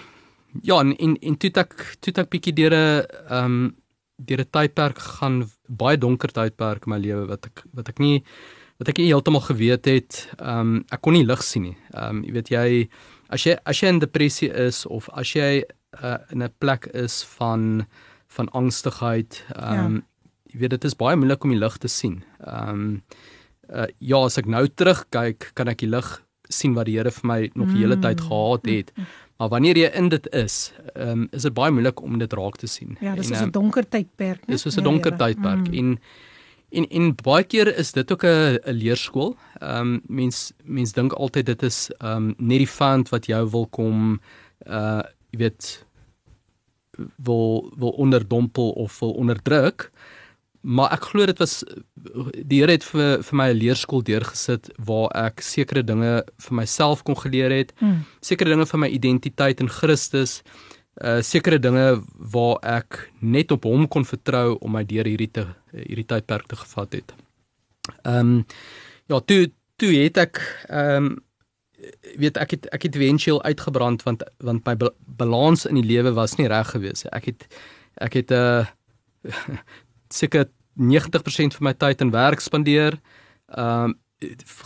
[0.62, 3.76] ja, en en, en toe ek toe ek bietjie deur 'n ehm um,
[4.15, 8.24] deur 'n tydperk gegaan, baie donker tydperk in my lewe wat ek wat ek nie
[8.80, 11.78] wat ek heeltemal geweet het, ehm um, ek kon nie lig sien nie.
[11.94, 12.68] Ehm um, jy weet jy
[13.30, 15.63] as jy as jy in depressie is of as jy
[16.00, 17.86] uh, in 'n plek is van
[18.28, 20.54] van angstigheid, ehm um, ja.
[20.54, 22.24] jy weet dit is baie moeilik om die lig te sien.
[22.46, 23.04] Ehm um,
[23.70, 27.28] uh, ja, as ek nou terugkyk, kan ek die lig sien wat die Here vir
[27.28, 28.94] my nog die hele tyd gehad het.
[29.38, 32.58] Maar wanneer jy in dit is, ehm um, is dit baie moeilik om dit raak
[32.58, 32.98] te sien.
[33.02, 34.48] Ja, dis En, is ehm, 'n donker tydperk?
[34.48, 35.74] Dis soos 'n donker tydperk mm.
[35.74, 36.00] en
[36.69, 39.38] en en baie keer is dit ook 'n leerskool.
[39.60, 43.49] Ehm um, mens mens dink altyd dit is ehm um, net die vand wat jou
[43.49, 44.21] wil kom
[44.67, 45.01] uh
[45.32, 45.86] jy weet
[47.15, 49.91] wil wil onderdompel of wil onderdruk.
[50.62, 51.63] Maar ek glo dit was
[52.43, 57.03] die Here het vir vir my 'n leerskool deurgesit waar ek sekere dinge vir myself
[57.03, 57.73] kon geleer het.
[57.79, 58.03] Mm.
[58.21, 60.43] Sekere dinge van my identiteit in Christus
[61.03, 65.47] uh sekere dinge waar ek net op hom kon vertrou om my deur hierdie te
[65.71, 67.15] hierdie tydperk te gevat het.
[68.03, 68.45] Ehm um,
[69.10, 71.17] ja, toe toe het ek ehm um,
[72.19, 76.36] weet ek het ek het eventueel uitgebrand want want my balans in die lewe was
[76.38, 77.13] nie reg gewees nie.
[77.15, 77.47] Ek het
[77.95, 78.65] ek het 'n uh,
[80.19, 82.99] seker 90% van my tyd in werk spandeer.
[83.47, 83.97] Ehm um,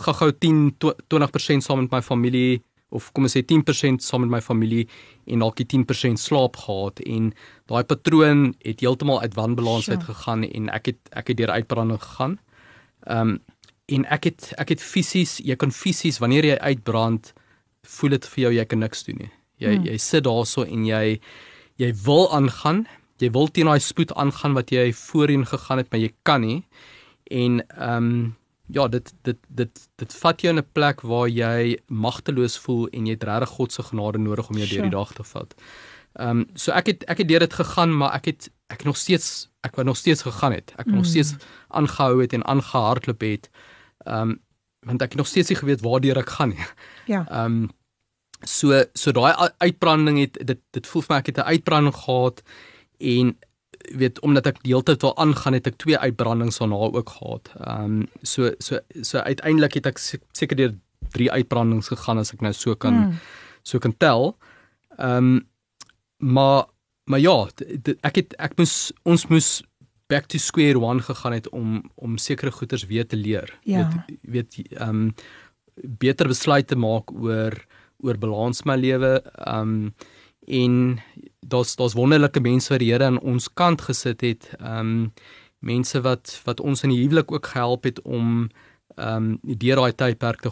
[0.04, 2.62] gou-gou 10 20% saam met my familie
[2.94, 4.86] of kom ons sê 10% saam met my familie
[5.26, 7.32] en dalk 10% slaap gehad en
[7.70, 9.96] daai patroon het heeltemal uit wanbalans Sure.
[9.98, 12.38] uitgegaan en ek het ek het deur uitbranding gegaan.
[13.06, 13.38] Ehm um,
[13.86, 17.34] en ek het ek het fisies, jy kan fisies wanneer jy uitbrand,
[17.84, 19.30] voel dit vir jou jy kan niks doen nie.
[19.60, 19.84] Jy Hmm.
[19.84, 21.20] jy sit daarso en jy
[21.76, 22.86] jy wil aangaan,
[23.20, 26.64] jy wil teen daai spoed aangaan wat jy voorheen gegaan het, maar jy kan nie.
[27.30, 28.36] En ehm um,
[28.68, 33.06] ja, dit dit dit dit vat jou in 'n plek waar jy magteloos voel en
[33.06, 35.04] jy het regtig God se genade nodig om jou deur die Sure.
[35.04, 35.54] dag te vat.
[36.14, 38.96] Ehm um, so ek het ek het deur dit gegaan, maar ek het ek nog
[38.96, 40.70] steeds ek wou nog steeds gegaan het.
[40.76, 41.10] Ek wou nog Mm.
[41.10, 41.34] steeds
[41.68, 43.50] aangehou het en aangehardloop het.
[44.06, 44.40] Ehm um,
[44.86, 46.64] want ek het nog steeds nie geweet waartoe ek gaan nie.
[47.06, 47.26] Ja.
[47.30, 47.70] Ehm um,
[48.42, 52.42] so so daai uitbranding het dit dit voel vir my ek het 'n uitbranding gehad
[52.98, 53.38] en
[53.92, 57.52] weet omdat ek die hele tyd wil aangaan het ek twee uitbrandings daarna ook gehad.
[57.60, 60.74] Ehm um, so so so uiteindelik het ek se- seker deur
[61.12, 63.18] drie uitbrandings gegaan as ek nou so kan Mm.
[63.62, 64.36] so kan tel.
[64.98, 65.48] Ehm um,
[66.18, 66.64] maar
[67.04, 67.48] maar ja,
[68.02, 69.62] ek het ek moes ons moes
[70.08, 73.58] back to square one gegaan het om om sekere goeders weer te leer.
[73.64, 73.90] Ja.
[74.06, 75.14] Weet weet ehm um,
[75.98, 77.52] beter besluite maak oor
[77.98, 79.22] oor balans my lewe.
[79.46, 79.94] Ehm um,
[80.46, 81.00] en
[81.40, 84.50] daar's daar's wonderlike mense wat die Here aan ons kant gesit het.
[84.60, 85.12] Ehm um,
[85.64, 88.48] mense wat wat ons in die huwelik ook gehelp het om
[88.96, 90.50] ehm um, deur daai tydperk te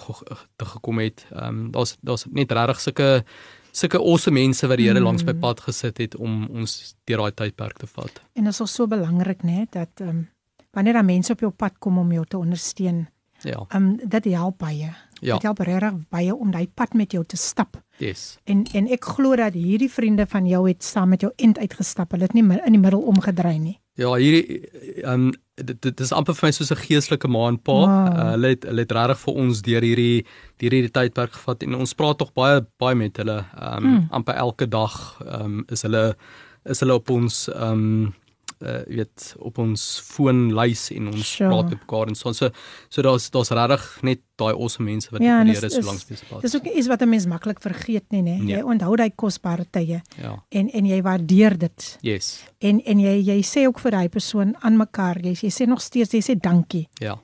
[0.57, 1.27] te gekom het.
[1.31, 3.25] Ehm um, daar's daar's net regtig sulke
[3.73, 5.05] sulke awesome mense wat die Here Mm.
[5.05, 8.21] langs my pad gesit het om ons deur daai tydperk te vat.
[8.35, 10.29] En dit is ook so belangrik nê dat ehm um,
[10.73, 13.09] wanneer daar mense op jou pad kom om jou te ondersteun,
[13.43, 13.65] Ja.
[13.69, 14.95] ehm um, dit help baie.
[15.21, 15.35] Ja.
[15.35, 17.83] Dit help regtig baie om daai pad met jou te stap.
[18.03, 18.39] Yes.
[18.51, 22.11] En en ek glo dat hierdie vriende van jou het saam met jou end uitgestap.
[22.11, 23.79] Hulle het nie in die middel omgedraai nie.
[24.01, 24.61] Ja, hierdie
[25.05, 27.73] ehm um, dit, dit is amper vir my soos 'n geestelike ma en pa.
[27.73, 27.89] Wow.
[28.19, 30.25] Uh, hulle het hulle het regtig vir ons deur hierdie
[30.59, 33.45] deur hierdie tydperk gevat en ons praat tog baie baie met hulle.
[33.59, 34.07] Ehm um, Mm.
[34.11, 36.17] amper elke dag ehm um, is hulle
[36.65, 38.15] is hulle op ons ehm um,
[38.63, 41.51] uh, weet op ons foonlys en ons Sure.
[41.51, 42.49] praat met mekaar en so so
[42.89, 46.05] so daar's daar's regtig net daai awesome mense wat Ja, die is- Here so langs
[46.07, 46.43] dis pad.
[46.43, 48.39] Dis ook iets wat 'n mens maklik vergeet nie, nê.
[48.43, 48.57] Nee.
[48.57, 50.43] Jy onthou daai kosbare tye Ja.
[50.51, 51.99] en en jy waardeer dit.
[52.03, 52.45] Yes.
[52.61, 55.81] En en jy jy sê ook vir daai persoon aan mekaar, jy, jy sê nog
[55.81, 56.89] steeds jy sê dankie.
[57.01, 57.19] Ja.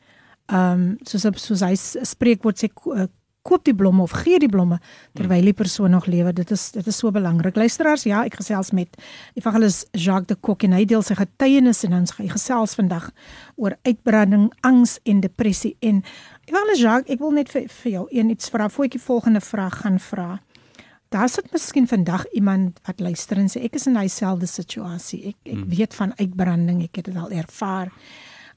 [0.50, 3.06] Ehm um, soos soos hy s- spreekwoord sê eh,
[3.46, 4.78] koop die blomme of gee die blomme
[5.16, 6.32] terwyl die persoon nog lewe.
[6.32, 7.56] Dit is dit is so belangrik.
[7.56, 8.98] Luisteraars, ja, ek gesels met
[9.38, 13.10] Evangelis Jacques de Kok en hy deel sy getuienis en ons gaan gesels vandag
[13.56, 16.02] oor uitbranding, angs en depressie en
[16.48, 19.98] Evangelis Jacques, ek wil net vir, vir jou een iets vra die volgende vraag gaan
[19.98, 20.38] vra.
[21.08, 25.30] Daar sit miskien vandag iemand wat luister en sê ek is in dieselfde situasie.
[25.30, 25.68] Ek ek hmm.
[25.72, 27.92] weet van uitbranding, ek het dit al ervaar.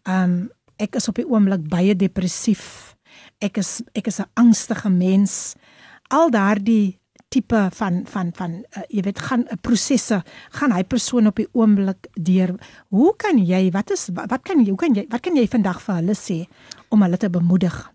[0.04, 0.50] Um
[0.82, 2.96] ek is op die oomblik baie depressief.
[3.42, 5.56] Ek is ek is 'n angstige mens.
[6.10, 7.02] Al daardie
[7.32, 11.36] tipe van van van uh, jy weet gaan 'n uh, prosesse gaan hy persoon op
[11.36, 12.56] die oomblik deur.
[12.90, 15.82] Hoe kan jy wat is wat kan jy hoe kan jy wat kan jy vandag
[15.82, 16.46] vir hulle sê
[16.90, 17.92] om hulle te bemoedig?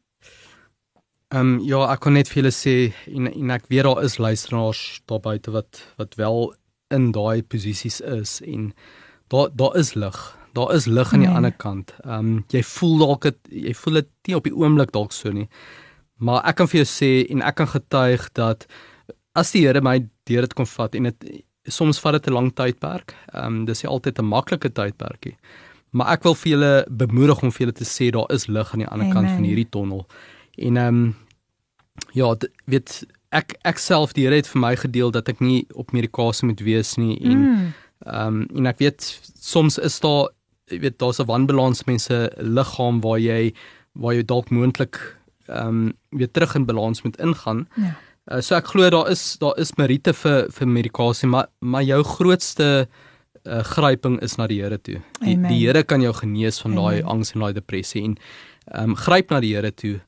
[1.34, 5.02] Ehm um, ja, ek kon net julle sê en en ek weet daar is luisteraars
[5.06, 6.54] daar buite wat wat wel
[6.94, 8.72] in daai posisies is en
[9.28, 10.38] daar daar is lig.
[10.56, 11.36] Daar is lig aan die nee.
[11.36, 11.94] ander kant.
[12.04, 13.38] Ehm um, jy voel dalk dit
[13.68, 15.48] jy voel dit nie op die oomblik dalk so nie.
[16.16, 18.64] Maar ek kan vir jou sê en ek kan getuig dat
[19.36, 21.26] as die Here my deur dit kon vat en dit
[21.68, 23.14] soms vat dit 'n lang tydperk.
[23.34, 25.36] Ehm um, dis nie altyd 'n maklike tydperkie.
[25.90, 28.84] Maar ek wil vir julle bemoedig om vir julle te sê daar is lig aan
[28.84, 29.16] die ander Amen.
[29.16, 30.06] kant van hierdie tonnel.
[30.56, 31.16] En ehm um,
[32.12, 35.92] ja, weet ek ek self die Here het vir my gedeel dat ek nie op
[35.92, 37.72] medikasie moet wees nie en mm.
[38.06, 38.40] ehm mm.
[38.40, 40.30] um, en ek weet soms is daar
[40.70, 43.54] jy weet daar's 'n wanbalans mense liggaam waar jy
[43.94, 45.16] waar jy dalk moontlik
[45.48, 47.68] ehm um, weer terug in balans moet ingaan.
[47.76, 47.94] Ja.
[48.26, 52.02] Uh, so ek glo daar is daar is meriete vir vir medikasie, maar maar jou
[52.02, 52.88] grootste
[53.46, 55.00] uh, gryping is na die Here toe.
[55.20, 58.16] Die, die Here kan jou genees van daai angs en daai depressie en
[58.72, 60.00] ehm um, gryp na die Here toe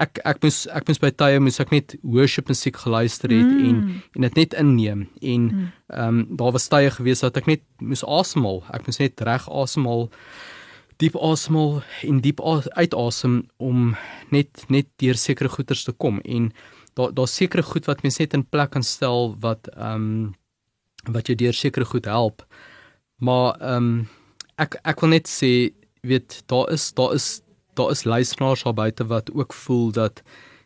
[0.00, 3.64] ek ek moes ek moes by tye moes ek net worship musiek geluister het mm.
[3.68, 3.80] en
[4.16, 5.68] en dit net inneem en mm.
[5.92, 6.22] ehm mm.
[6.30, 10.08] um, daar was tye gewees dat ek net moes asemhaal ek moes net reg asemhaal
[11.02, 13.92] diep asemhaal en diep uitasem om
[14.30, 16.52] net net deur sekere goeters te kom en
[16.96, 20.34] daar daar sekere goed wat mens net in plek kan stel wat ehm um,
[21.12, 22.46] wat jou deur sekere goed help
[23.18, 24.08] maar ehm um,
[24.56, 27.41] ek ek wil net sê weet daar is daar is
[27.74, 30.22] daar is luisteraars daar buite wat ook voel dat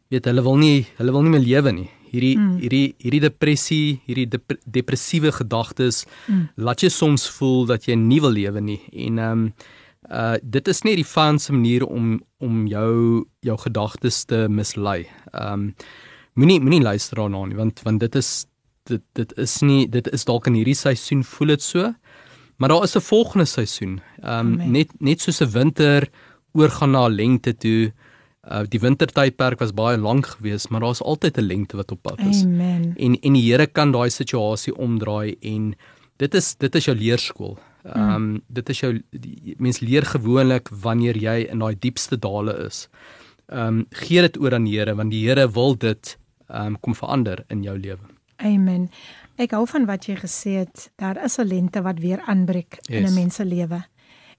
[0.08, 1.90] weet hulle wil nie hulle wil nie meer lewe nie.
[2.10, 2.58] Hierdie mm.
[2.62, 6.48] hierdie hierdie depressie, hierdie dep depressiewe gedagtes mm.
[6.56, 8.80] laat jy soms voel dat jy nie wil lewe nie.
[8.92, 9.50] En ehm um,
[10.06, 15.06] uh dit is nie die fanse manier om om jou jou gedagtes te mislei.
[15.32, 15.72] Ehm um,
[16.36, 18.46] moenie moenie luister daarna nie want want dit is
[18.86, 21.92] dit dit is nie dit is dalk in hierdie seisoen voel dit so.
[22.56, 24.00] Maar daar is 'n volgende seisoen.
[24.22, 26.08] Ehm um, net net soos 'n winter
[26.56, 27.92] oorgaan na lengte toe.
[28.46, 32.20] Uh die wintertydperk was baie lank geweest, maar daar's altyd 'n lengte wat op pad
[32.20, 32.44] is.
[32.44, 32.94] Amen.
[32.96, 35.74] En en die Here kan daai situasie omdraai en
[36.16, 37.58] dit is dit is jou leerskool.
[37.84, 38.40] Ehm um, mm.
[38.48, 39.02] dit is jou
[39.56, 42.88] mens leer gewoonlik wanneer jy in daai diepste dale is.
[43.46, 46.80] Ehm um, gee dit oor aan die Here want die Here wil dit ehm um,
[46.80, 48.14] kom verander in jou lewe.
[48.36, 48.90] Amen.
[49.36, 50.90] Ek hou van wat jy gesê het.
[50.96, 52.98] Daar is 'n lente wat weer aanbreek yes.
[52.98, 53.84] in 'n mens se lewe.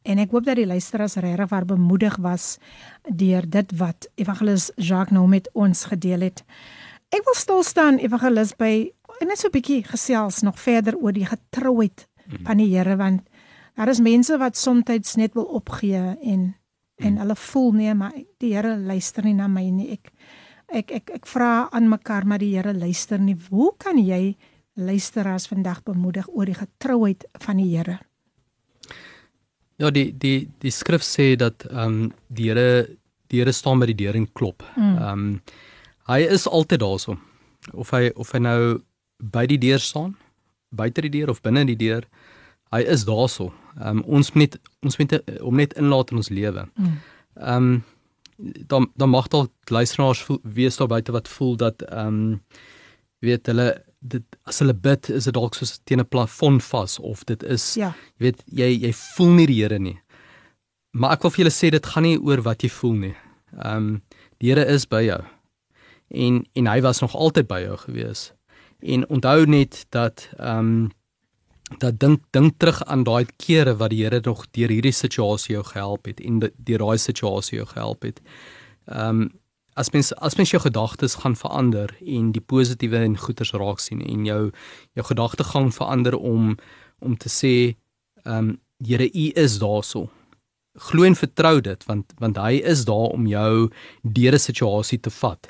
[0.08, 2.58] En ek hoop dat die luisteraars regtig waar bemoedig was
[3.04, 6.43] deur dit wat Evangelis Jacques nou met ons gedeel het.
[7.12, 8.88] Ek wil stil staan Evangelis by
[9.20, 12.43] en net so 'n bietjie gesels nog verder oor die getrouheid mhm.
[12.43, 13.22] van die Here want
[13.76, 16.56] daar is mense wat soms net wil opgee en
[16.98, 17.22] en mhm.
[17.22, 19.91] hulle voel nee maar die Here luister nie na my nie.
[19.91, 20.12] Ek
[20.67, 23.38] ek ek ek vra aan mekaar maar die Here luister nie.
[23.50, 24.38] Hoe kan jy
[24.74, 28.07] luisteraars vandag bemoedig oor die getrouheid van die Here?
[29.78, 32.88] Ja, die die die skrif sê dat ehm um, die Here
[33.30, 34.63] die Here staan by die deur en klop.
[34.76, 34.98] Mm.
[34.98, 35.34] Ehm mm.
[35.34, 35.42] um,
[36.08, 37.18] hy is altyd daarso.
[37.74, 38.62] Of hy of hy nou
[39.18, 40.16] by die deur staan,
[40.70, 42.08] buite die deur of binne die deur,
[42.72, 43.52] hy is daarso.
[43.78, 46.66] Ehm um, ons moet ons moet om net inlaat in ons lewe.
[46.76, 46.98] Mm.
[47.36, 47.78] Ehm mm.
[47.78, 47.84] um,
[48.70, 52.42] dan dan mag dalk luisteraars wees daar buite wat voel dat ehm um,
[53.20, 57.24] weet hulle dit as hulle bid is dit dalk soos teen 'n plafon vas of
[57.26, 57.94] dit is ja.
[58.18, 60.00] jy weet jy jy voel nie die Here nie.
[60.92, 63.16] Maar ek wil vir julle sê dit gaan nie oor wat jy voel nie.
[63.58, 64.02] Ehm um,
[64.40, 65.24] die Here is by jou.
[66.10, 68.32] En en hy was nog altyd by jou gewees.
[68.80, 70.92] En onthou net dat ehm um,
[71.80, 75.64] dat dink dink terug aan daai kere wat die Here nog deur hierdie situasie jou
[75.64, 78.22] gehelp het en deur daai situasie jou gehelp het.
[78.86, 79.30] Ehm um,
[79.78, 84.02] as mens as mens jou gedagtes gaan verander en die positiewe en goeders raak sien
[84.02, 84.44] en jou
[84.98, 86.56] jou gedagtegang verander om
[87.00, 87.58] om te sê
[88.26, 90.04] ehm um, Here U is daarso.
[90.78, 95.10] Glo en vertrou dit want want hy is daar om jou deur 'n situasie te
[95.10, 95.50] vat.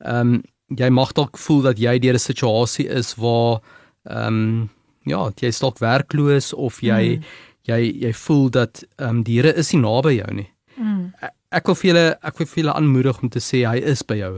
[0.00, 0.42] Ehm um,
[0.76, 3.60] jy mag dalk voel dat jy deur 'n situasie is waar
[4.04, 4.70] ehm um,
[5.04, 7.22] ja, jy is dalk werkloos of jy mm.
[7.62, 10.50] jy jy voel dat ehm um, die Here is nie naby jou nie.
[10.76, 11.12] Mm
[11.52, 14.18] ek wil vir julle ek wil vir julle aanmoedig om te sê hy is by
[14.20, 14.32] jou.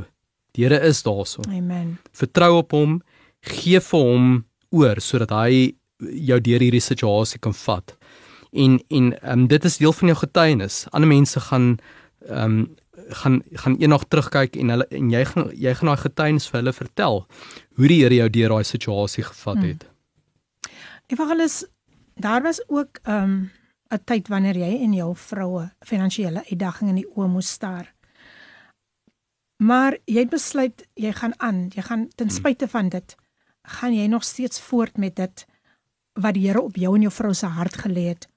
[0.54, 1.42] Die Here is daarso.
[1.50, 1.96] Amen.
[2.14, 3.00] Vertrou op hom,
[3.42, 4.28] gee vir hom
[4.74, 7.96] oor sodat hy jou deur hierdie situasie kan vat.
[8.52, 10.84] En en um, dit is deel van jou getuienis.
[10.92, 11.76] Ander mense gaan
[12.28, 12.64] ehm um,
[13.10, 16.72] gaan gaan eendag terugkyk en hulle en jy gaan jy gaan daai getuienis vir hulle
[16.72, 17.18] vertel
[17.76, 19.82] hoe die Here jou deur daai situasie gevat het.
[19.84, 20.72] Hmm.
[21.12, 21.64] Evangelis,
[22.16, 23.50] daar was ook ehm um,
[23.94, 27.94] 'n tyd wanneer jy en jou vroue finansiële uitdagings in die oë moes staar.
[29.62, 32.36] Maar jy besluit jy gaan aan, jy gaan ten hmm.
[32.36, 33.16] spyte van dit
[33.64, 35.46] gaan jy nog steeds voort met dit
[36.20, 38.28] wat die Here op jou en jou vrou se hart gelê het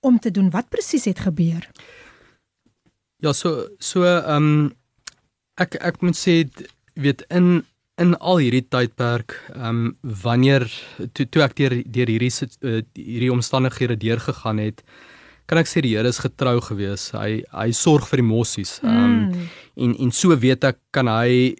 [0.00, 0.50] om te doen.
[0.50, 1.70] Wat presies het gebeur?
[3.16, 4.72] Ja, so so ehm um,
[5.54, 6.44] ek ek moet sê
[6.94, 7.64] weet in
[8.02, 10.66] in al hierdie tydperk ehm um, wanneer
[11.14, 14.82] toe toe ek deur deur hierdie uh, hierdie omstandighede deurgegaan het
[15.46, 17.10] kan ek sê die Here is getrou gewees.
[17.12, 18.78] Hy hy sorg vir die mossies.
[18.82, 19.50] Ehm um, mm.
[19.84, 21.54] en en so weet ek kan hy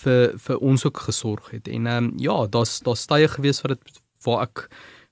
[0.00, 1.68] vir vir ons ook gesorg het.
[1.68, 4.66] En ehm um, ja, daar's daar's tye gewees wat dit waar ek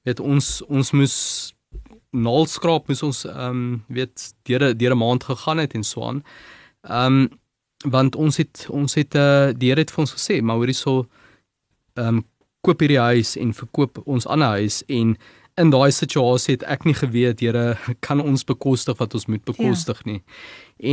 [0.08, 1.18] weet ons ons moes
[2.16, 6.24] naalskraap moes ons ehm um, weet deur deur 'n maand gegaan het en so aan.
[6.82, 7.28] Ehm um,
[7.84, 11.06] want ons het ons het uh, die Here het vir ons gesê, maar hoorie so
[11.98, 12.24] ehm um,
[12.66, 15.12] koop hierdie huis en verkoop ons ander huis en
[15.58, 20.02] in daai situasie het ek nie geweet Here kan ons bekostig wat ons moet bekostig
[20.04, 20.12] ja.
[20.12, 20.22] nie.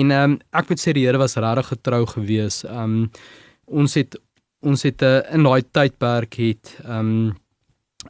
[0.02, 2.64] En ehm um, ek moet sê die Here was regtig getrou gewees.
[2.66, 3.10] Ehm um,
[3.66, 4.18] ons het
[4.66, 7.34] ons het uh, in daai tydperk het ehm um,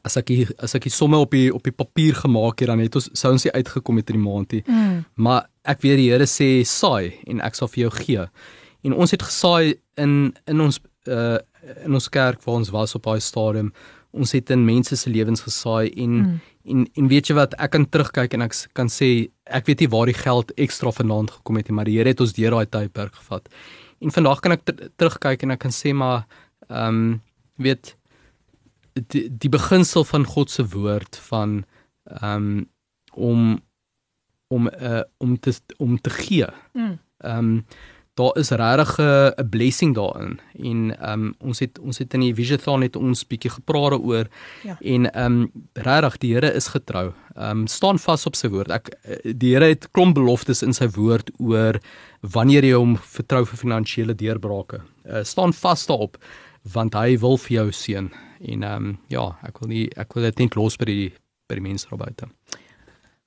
[0.03, 2.81] as ek die, as ek die somme op die op die papier gemaak het dan
[2.83, 4.63] het ons sou ons nie uitgekom het in die maand nie.
[4.67, 4.99] Mm.
[5.15, 8.27] Maar ek weet die Here sê saai en ek sal vir jou gee.
[8.85, 11.37] En ons het gesaai in in ons uh
[11.85, 13.71] in ons kerk waar ons was op daai stadium.
[14.13, 16.35] Ons het in mense se lewens gesaai en mm.
[16.71, 19.09] en en weet jy wat ek kan terugkyk en ek kan sê
[19.45, 22.21] ek weet nie waar die geld ekstra vanaand gekom het nie, maar die Here het
[22.21, 23.49] ons deur daai tydperk gevat.
[24.01, 24.65] En vandag kan ek
[24.99, 26.25] terugkyk en ek kan sê maar
[26.69, 27.21] ehm um,
[27.57, 27.95] weet
[29.11, 31.63] die die beginsel van God se woord van
[32.21, 32.69] ehm um,
[33.15, 33.59] om
[34.47, 36.47] om uh, om te om te gee.
[36.73, 36.99] Mm.
[37.17, 37.57] Ehm mm.
[37.57, 37.65] um,
[38.15, 42.33] daar is regtig 'n blessing daarin en ehm um, ons het ons het in die
[42.33, 44.27] visionathon het ons bietjie gepraat daaroor
[44.63, 44.77] ja.
[44.79, 47.13] en ehm um, regtig die Here is getrou.
[47.35, 48.71] Ehm um, staan vas op sy woord.
[48.71, 48.89] Ek
[49.23, 51.79] die Here het klomp beloftes in sy woord oor
[52.21, 54.81] wanneer jy hom vertrou vir finansiële deurbrake.
[55.05, 56.17] Uh, staan vas daarop
[56.73, 60.23] want hy wil vir jou seën en ehm um, ja, ek wil nie ek wil
[60.23, 61.13] dit net los by die
[61.49, 62.31] by die mense daar buite.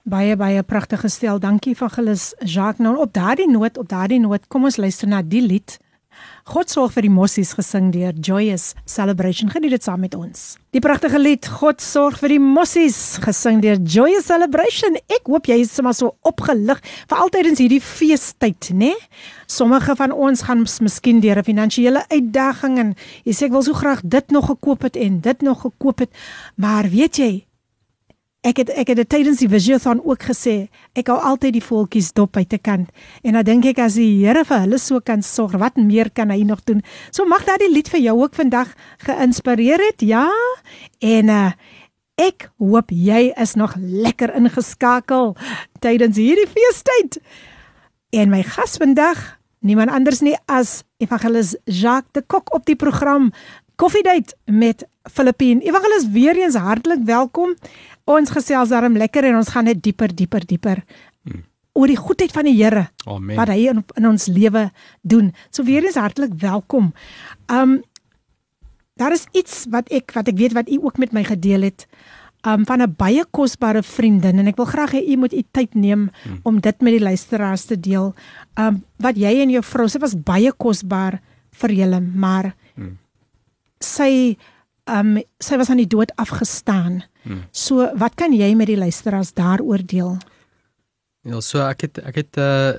[0.04, 1.38] Baie baie pragtige stel.
[1.38, 2.78] Dankie van Gilles Jacques.
[2.78, 5.78] Nou op daardie noot, op daardie noot, kom ons luister na die lied.
[6.48, 9.50] God sorg vir die mossies gesing deur Joyous Celebration.
[9.52, 10.56] Geniet dit saam met ons.
[10.72, 14.96] Die pragtige lied God sorg vir die mossies gesing deur Joyous Celebration.
[15.12, 16.80] Ek hoop jy is sommer so opgelig
[17.10, 18.94] vir altyd in hierdie feestyd, né?
[19.48, 23.74] Sommige van ons gaan miskien deur 'n finansiële uitdaging en jy sê ek wil so
[23.74, 26.10] graag dit nog gekoop het en dit nog gekoop het,
[26.56, 27.47] maar weet jy,
[28.43, 30.67] Ek het ek het dit tydens die visionathon ook gesê,
[30.99, 32.89] ek hou altyd die voeltjies dop uit te kant.
[33.23, 36.33] En dan dink ek as die Here vir hulle so kan sorg, wat meer kan
[36.33, 36.81] hy nog doen?
[37.15, 38.73] So mag daardie lied vir jou ook vandag
[39.07, 40.03] geïnspireer het.
[40.03, 40.27] Ja.
[40.99, 41.51] En uh
[42.19, 45.33] ek hoop jy is nog lekker ingeskakel
[45.81, 47.17] tydens hierdie feestyd.
[48.13, 53.31] En my gas vandag, niemand anders nie as Evangelis Jacques de Kok op die program
[53.75, 55.63] Koffiedייט met Filippine.
[55.65, 57.55] Evangelis weer eens hartlik welkom.
[58.08, 60.80] Ons gesels daarom lekker en ons gaan net dieper, dieper, dieper
[61.28, 61.42] hmm.
[61.76, 62.86] oor die goedheid van die Here.
[63.36, 64.68] Wat hy in, in ons lewe
[65.02, 65.32] doen.
[65.52, 66.92] So weer eens hartlik welkom.
[67.52, 67.80] Um
[68.98, 71.84] daar is iets wat ek wat ek weet wat u ook met my gedeel het
[72.42, 75.74] um van 'n baie kosbare vriendin en ek wil graag hê u moet u tyd
[75.74, 76.40] neem hmm.
[76.42, 78.14] om dit met die luisteraars te deel.
[78.56, 81.20] Um wat jy en jou vrou, sy was baie kosbaar
[81.60, 82.98] vir julle, maar hmm.
[83.78, 84.36] sy
[84.88, 87.02] um sy was aan die dood afgestaan.
[87.22, 87.44] Hmm.
[87.52, 90.16] So wat kan jy met die luisteraars daaroor deel?
[91.22, 92.72] Ja, so ek het ek het uh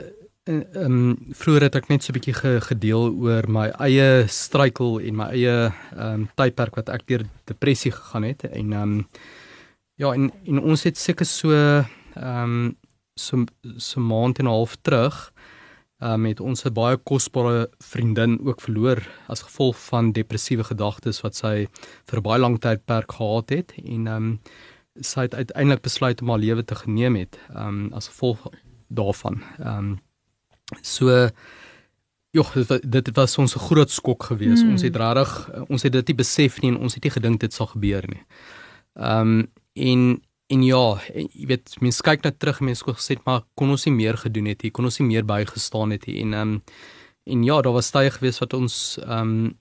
[0.49, 4.99] ehm um, vroeër het ek net so 'n bietjie ge, gedeel oor my eie struikel
[4.99, 9.07] en my eie ehm um, tydperk wat ek deur depressie gegaan het en ehm um,
[9.95, 12.75] ja en en ons het seker so ehm um,
[13.15, 13.45] so
[13.77, 15.33] so maand en 'n half terug
[15.99, 21.35] um, het ons 'n baie kosbare vriendin ook verloor as gevolg van depressiewe gedagtes wat
[21.35, 21.67] sy
[22.05, 24.39] vir baie lang tydperk gehad het en um,
[24.95, 28.47] sy het uiteindelik besluit om haar lewe te geneem het um, as gevolg
[28.87, 29.43] daarvan.
[29.59, 29.99] Um,
[30.81, 31.29] so
[32.31, 32.43] Ja,
[32.81, 34.63] dit was ons 'n groot skok geweest.
[34.63, 34.71] Mm.
[34.71, 37.53] Ons het regtig ons het dit nie besef nie en ons het nie gedink dit
[37.53, 38.23] sal gebeur nie.
[38.93, 40.83] Ehm um, en En ja,
[41.13, 44.17] en, jy weet, mense kyk net terug, mense het gesê maar kon ons nie meer
[44.17, 46.21] gedoen het nie, kon ons nie meer bygestaan het nie.
[46.23, 46.61] En ehm um,
[47.29, 49.57] en ja, daar was tye gewees wat ons ehm um,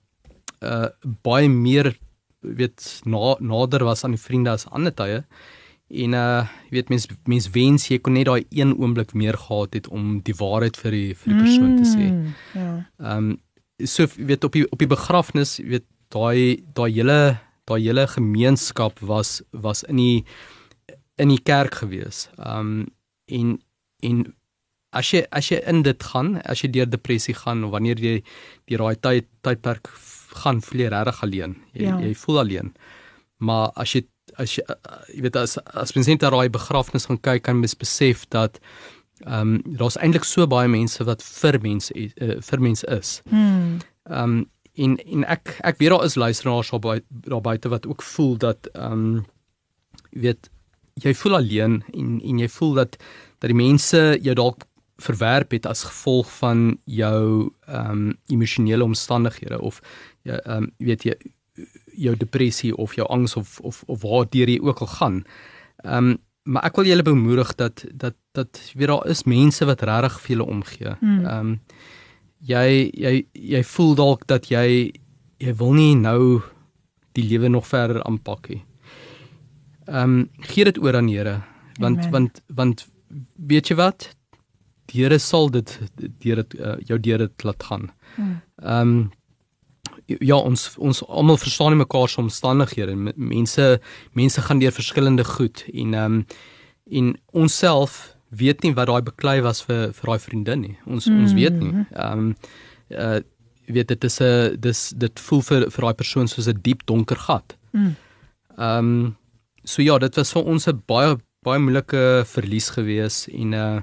[0.65, 0.89] uh
[1.23, 1.93] baie meer
[2.41, 5.21] weet na, nader was aan die vriende as ander tye.
[5.89, 9.77] En uh jy weet mens mens wens jy kon net daai een oomblik meer gehad
[9.77, 12.09] het om die waarheid vir die vir die persoon te sê.
[12.09, 12.71] Mm, Ja.
[12.99, 13.37] Ehm um,
[13.85, 17.37] so weet op die op die begrafnis weet daai daai hele
[17.69, 20.25] daai hele gemeenskap was was in die
[21.19, 22.27] in die kerk gewees.
[22.37, 22.87] Um,
[23.27, 23.57] en
[24.03, 24.21] en
[24.95, 28.19] as jy as jy in dit gaan, as jy deur depressie gaan of wanneer jy
[28.71, 29.89] deur daai tyd tydperk
[30.39, 31.57] gaan, voel jy regtig alleen.
[31.73, 31.97] Jy Ja.
[31.99, 32.73] jy voel alleen.
[33.37, 34.05] Maar as jy
[34.37, 37.59] as jy uh, jy weet as as mens net na daai begrafnis gaan kyk, kan
[37.59, 38.59] mens besef dat
[39.25, 43.21] ehm um, daar's eintlik so baie mense wat vir mense uh, vir mense is.
[43.29, 44.45] Ehm um,
[44.79, 46.69] en en ek ek weet daar is luisteraars
[47.27, 49.25] daar buite wat ook voel dat ehm um,
[50.15, 50.49] jy weet
[51.03, 52.97] jy voel alleen en en jy voel dat
[53.39, 54.65] dat die mense jou dalk
[54.99, 59.81] verwerp het as gevolg van jou ehm um, emosionele omstandighede of
[60.23, 61.15] jy ehm um, weet jy
[61.99, 65.23] jou depressie of jou angs of of of waardeur jy ook al gaan.
[65.83, 66.17] Ehm um,
[66.49, 70.35] maar ek wil julle bemoedig dat dat dat weet daar is mense wat regtig vir
[70.35, 70.95] julle omgee.
[70.99, 71.25] Hmm.
[71.25, 71.59] Ehm um,
[72.39, 74.91] jy jy jy voel dalk dat jy
[75.39, 76.41] jy wil nie nou
[77.11, 78.63] die lewe nog verder aanpak nie.
[79.89, 81.41] Ehm um, gee dit oor aan die Here
[81.79, 82.11] want Amen.
[82.11, 82.87] want want
[83.35, 84.09] weet jy wat?
[84.91, 85.79] Die Here sal dit
[86.21, 87.89] deur dit uh, jou deur dit laat gaan.
[88.17, 88.35] Mm.
[88.63, 89.09] Ehm um,
[90.19, 93.79] ja ons ons almal verstaan nie mekaar se omstandighede en me- mense
[94.17, 96.25] mense gaan deur verskillende goed en ehm um,
[96.91, 100.77] en onsself weet nie wat daai beklei was vir vir daai vriendin nie.
[100.85, 101.21] Ons mm.
[101.21, 101.85] ons weet nie.
[101.93, 102.35] Ehm um,
[102.89, 103.19] uh
[103.69, 107.17] weet dit is 'n dis dit voel vir vir daai persoon soos 'n diep donker
[107.17, 107.57] gat.
[107.73, 107.95] Mm.
[108.57, 109.15] Ehm um,
[109.63, 113.81] so ja, dit was vir ons 'n baie baie moeilike verlies gewees en uh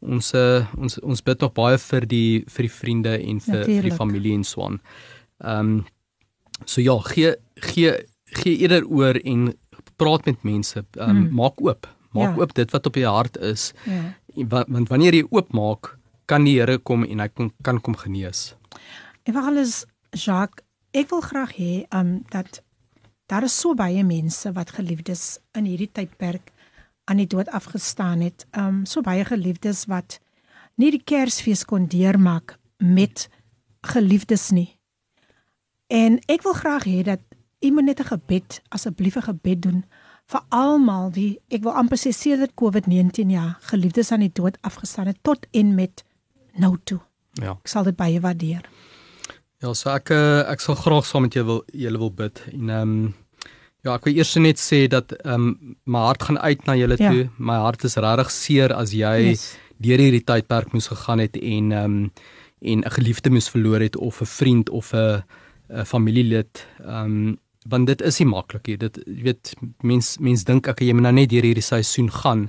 [0.00, 3.82] ons uh, ons ons bid nog baie vir die vir die vriende en vir, vir
[3.82, 4.80] die familie en so aan.
[5.44, 5.86] Ehm um,
[6.66, 7.92] so ja, gee gee
[8.24, 9.54] gee eerder oor en
[9.96, 10.84] praat met mense.
[10.96, 11.34] Ehm um, Mm.
[11.34, 11.86] maak oop.
[12.14, 12.40] Maak Ja.
[12.42, 13.72] oop dit wat op jou hart is.
[13.86, 14.14] Ja.
[14.68, 18.54] Want wanneer jy oopmaak, kan die Here kom en hy kan kan kom genees.
[19.24, 20.64] En vir alles Jacques,
[20.94, 22.62] ek wil graag hê um dat
[23.28, 26.52] daar is so baie mense wat geliefdes in hierdie tydperk
[27.08, 28.46] aan die dood afgestaan het.
[28.56, 30.18] Um so baie geliefdes wat
[30.80, 33.28] nie die Kersfees kon deurmaak met
[33.80, 34.78] geliefdes nie.
[35.88, 37.20] En ek wil graag hê dat
[37.64, 39.84] iemand net 'n gebed, asseblief 'n gebed doen
[40.28, 45.06] vir almal wie ek wil amper sê sedert COVID-19 ja, geliefdes aan die dood afgestaan
[45.06, 46.04] het tot en met
[46.52, 47.00] nou toe.
[47.32, 47.50] Ja.
[47.50, 48.68] Ek sal dit baie waardeer.
[49.62, 52.68] Ja, so ek eh, ek sal graag saam met jou wil julle wil bid en
[52.70, 53.14] ehm um,
[53.86, 56.96] ja, ek wil eers net sê dat ehm um, my hart gaan uit na julle
[56.98, 57.10] Ja.
[57.10, 57.28] toe.
[57.38, 59.56] My hart is regtig seer as jy Yes.
[59.80, 62.10] deur hierdie tydperk moes gegaan het en ehm um,
[62.62, 65.22] en 'n geliefde moes verloor het of 'n vriend of 'n
[65.84, 66.66] familielid.
[66.84, 67.38] Ehm um,
[67.68, 68.76] want dit is nie maklik nie.
[68.76, 72.48] Dit jy weet mens mens dink ek jy moet nou net deur hierdie seisoen gaan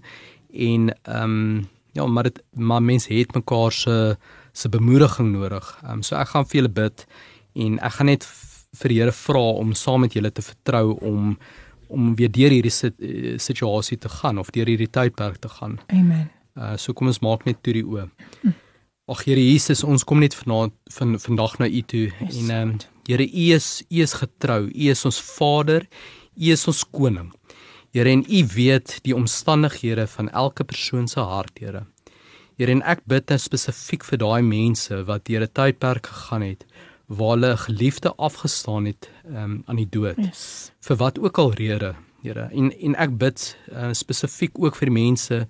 [0.54, 4.18] en ehm um, ja, maar dit maar mens het mekaar se
[4.54, 5.66] se bemoediging nodig.
[5.84, 7.06] Um, so ek gaan vir julle bid
[7.56, 8.28] en ek gaan net
[8.80, 11.36] vir die Here vra om saam met julle te vertrou om
[11.90, 15.80] om weer deur hierdie sit, eh, situasie te gaan of deur hierdie tydperk te gaan.
[15.88, 16.30] Amen.
[16.56, 18.10] Uh so kom ons maak net toe die oë.
[19.10, 22.78] Ag Here Jesus, ons kom net vanaand van vandag na U toe Yes, en um,
[23.08, 24.68] Here U is U is getrou.
[24.70, 25.88] U is ons Vader.
[26.38, 27.32] U is ons koning.
[27.92, 31.88] Here en U weet die omstandighede van elke persoon se hart, Here.
[32.60, 36.66] Here en ek bid nou spesifiek vir daai mense wat deur 'n tydperk gegaan het
[37.08, 40.72] waar hulle 'n geliefde afgestaan het um, aan die dood Yes.
[40.82, 42.50] vir wat ook al rede, Here.
[42.52, 45.48] En en ek bid uh, spesifiek ook vir die mense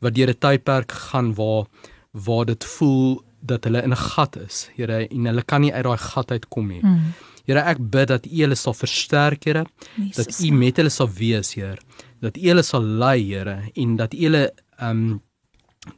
[0.00, 1.66] wat deur 'n tydperk gaan waar
[2.12, 5.84] waar dit voel dat hulle in 'n gat is, Here, en hulle kan nie uit
[5.84, 6.80] daai gat uitkom nie.
[6.82, 7.12] Mm.
[7.44, 9.66] Here, ek bid dat U hulle sal versterk, Here,
[10.14, 11.78] dat U met hulle sal wees, Heer.
[12.20, 15.22] Dat U hulle sal lei, Here, en dat U hulle ehm um,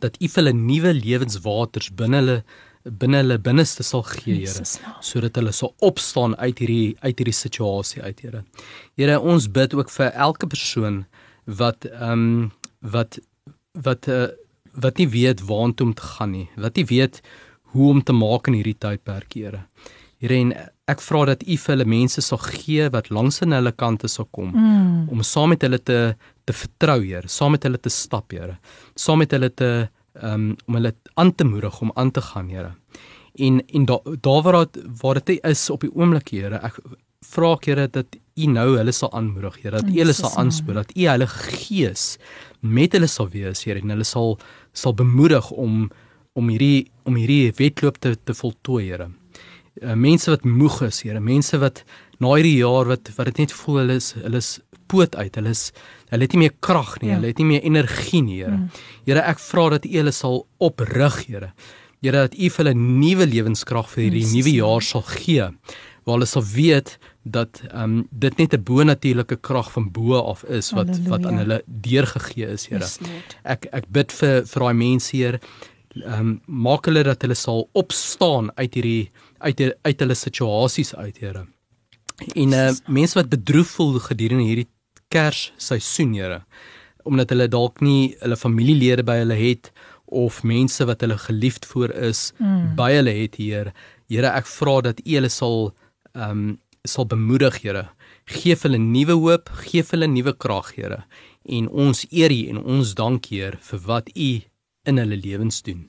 [0.00, 2.38] dat U vir hulle nuwe lewenswaters binne hulle
[2.84, 4.64] binne hulle binneste sal gee, Here
[5.00, 8.44] sodat hulle sal opstaan uit hierdie uit hierdie situasie uit, Here.
[8.96, 11.04] Here, ons bid ook vir elke persoon
[11.46, 13.18] wat ehm um, wat
[13.72, 14.28] wat uh,
[14.74, 17.20] wat nie weet waartoe om te gaan nie, wat nie weet
[17.72, 19.64] hoe om te maak in hierdie tydperk, Here.
[20.20, 20.52] Here, en
[20.88, 24.28] ek vra dat U vir hulle mense sal gee wat langs in hulle kante sal
[24.30, 25.08] kom Mm.
[25.08, 28.58] om saam met hulle te te vertrou, Here, saam met hulle te stap, Here.
[28.96, 29.70] Saam met hulle te
[30.22, 32.74] um, om hulle aan te moedig om aan te gaan, Here.
[33.34, 36.78] En en daar daar waar dit waar dit is op die oomblik, Here, ek
[37.34, 40.82] vra ek, Here dat U nou hulle sal aanmoedig, Here, dat U hulle sal aanspoor,
[40.82, 42.16] dat U Heilige Gees
[42.60, 44.38] met hulle sal wees, Here, en hulle sal
[44.72, 45.90] sal bemoedig om
[46.34, 49.10] om hierdie om hierdie wedloop te te voltooi, Here.
[49.82, 51.84] Uh, mense wat moeg is, Here, mense wat
[52.22, 55.54] na hierdie jaar wat wat dit net voel hulle is hulle is poot uit, hulle
[55.54, 55.70] is
[56.10, 57.16] hulle het nie meer krag nie, ja.
[57.18, 58.58] hulle het nie meer energie nie, Here.
[58.58, 58.84] Mm.
[59.06, 61.50] Here, ek vra dat U hulle sal oprig, Here.
[62.04, 65.50] Here dat U vir hulle nuwe lewenskrag vir hierdie nuwe jaar sal gee.
[66.04, 70.44] Waar hulle sal weet dat ehm um, dit net 'n bo-natuurlike krag van bo af
[70.44, 71.10] is wat Halleluja.
[71.10, 72.80] wat aan hulle deurgegee is, Here.
[72.80, 72.98] Yes,
[73.42, 75.40] ek ek bid vir vir daai mense hier
[75.94, 81.18] ehm um, maak hulle dat hulle sal opstaan uit hierdie uit uit hulle situasies uit,
[81.18, 81.46] Here.
[82.34, 84.68] En uh, mense wat bedroef voel gedurende hierdie
[85.12, 86.42] Kersseisoen, Here,
[87.04, 89.72] omdat hulle dalk nie hulle familielede by hulle het
[90.14, 92.74] of mense wat hulle geliefd voor is mm.
[92.78, 93.72] by hulle het hier.
[94.08, 95.72] Here, ek vra dat U hulle sal
[96.14, 96.44] ehm um,
[96.84, 97.88] sal bemoedig, Here.
[98.28, 101.04] Geef hulle nuwe hoop, geef hulle nuwe krag, Here.
[101.44, 104.30] En ons eer U en ons dank Heer vir wat U
[104.84, 105.86] in hulle lewens doen.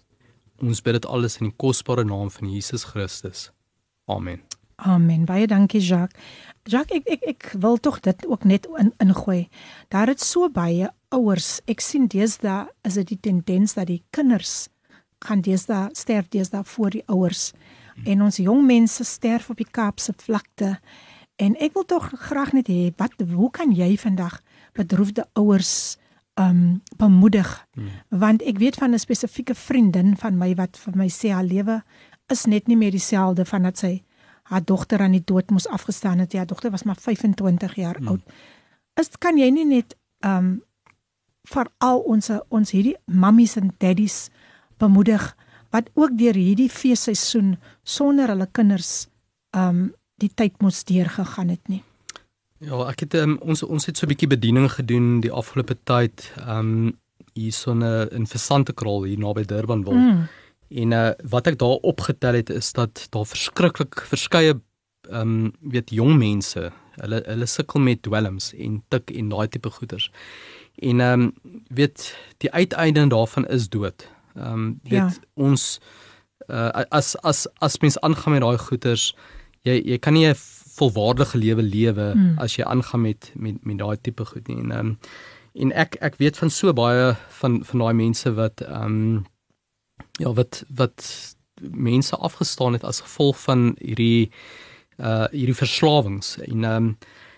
[0.63, 3.49] Ons bid dit alles in die kosbare naam van Jesus Christus.
[4.07, 4.39] Amen.
[4.75, 5.25] Amen.
[5.27, 6.15] Baie dankie Jacques.
[6.65, 9.49] Jacques, ek ek ek wil tog dit ook net in ingooi.
[9.93, 11.59] Daar het so baie ouers.
[11.69, 14.71] Ek sien deesdae is dit die tendens dat die kinders
[15.21, 17.51] gaan deesdae sterf deesdae voor die ouers
[18.03, 20.79] en ons jong mense sterf op die Kaapse vlakte.
[21.37, 24.41] En ek wil tog graag net hê wat hoe kan jy vandag
[24.73, 25.99] bedroefde ouers
[26.33, 27.53] um bemoedig?
[27.77, 27.93] Hmm.
[28.09, 31.83] Want ek weet van 'n spesifieke vriendin van my wat vir my sê haar lewe
[32.27, 34.01] is net nie meer dieselfde van dat sy
[34.49, 36.33] haar dogter aan die dood moes afgestaan het.
[36.33, 38.07] Ja, dogter was maar 25 jaar hmm.
[38.07, 38.21] oud.
[38.99, 40.61] Is kan jy nie net um
[41.45, 44.29] vir al ons ons hierdie mammies en daddies
[44.81, 45.35] bemoedig
[45.73, 49.07] wat ook deur hierdie feesseisoen sonder hulle kinders
[49.53, 49.91] um
[50.21, 51.83] die tyd moes deurgegaan het nie.
[52.63, 56.31] Ja, ek het um, ons ons het so 'n bietjie bediening gedoen die afgelope tyd
[56.47, 56.97] um
[57.33, 59.93] hier so 'n in Versante Kraal hier naby Durban wil.
[59.93, 60.27] Mm.
[60.69, 64.55] En uh, wat ek daar opgetel het is dat daar verskriklik verskeie
[65.13, 70.09] um weet jong mense, hulle hulle sukkel met dwelms en tik en daai tipe goeters.
[70.81, 71.33] En um
[71.69, 74.09] weet die uiteinde daarvan is dood.
[74.35, 75.11] Ehm um, weet ja.
[75.33, 75.79] ons
[76.47, 79.13] uh, as as as mens aangaan met daai goeters,
[79.63, 80.35] jy jy kan nie 'n
[80.75, 82.37] volwaardige lewe lewe mm.
[82.37, 84.57] as jy aangaan met met met daai tipe goed nie.
[84.57, 84.97] En ehm um,
[85.53, 89.25] en ek ek weet van so baie van van daai mense wat ehm um,
[90.19, 91.05] ja wat wat
[91.59, 94.31] mense afgestaan het as gevolg van hierdie
[94.97, 96.97] uh hierdie verslawings en ehm um,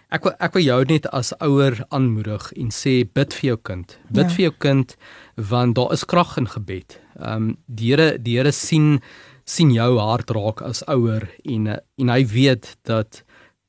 [0.10, 3.97] ek wil ek wil jou net as ouer aanmoedig en sê bid vir jou kind.
[4.08, 4.36] Bid ja.
[4.36, 4.93] vir jou kind
[5.36, 6.99] want daar is krag in gebed.
[7.20, 9.01] Ehm um, die Here die Here sien
[9.47, 13.24] sien jou hart raak as ouer en en hy weet dat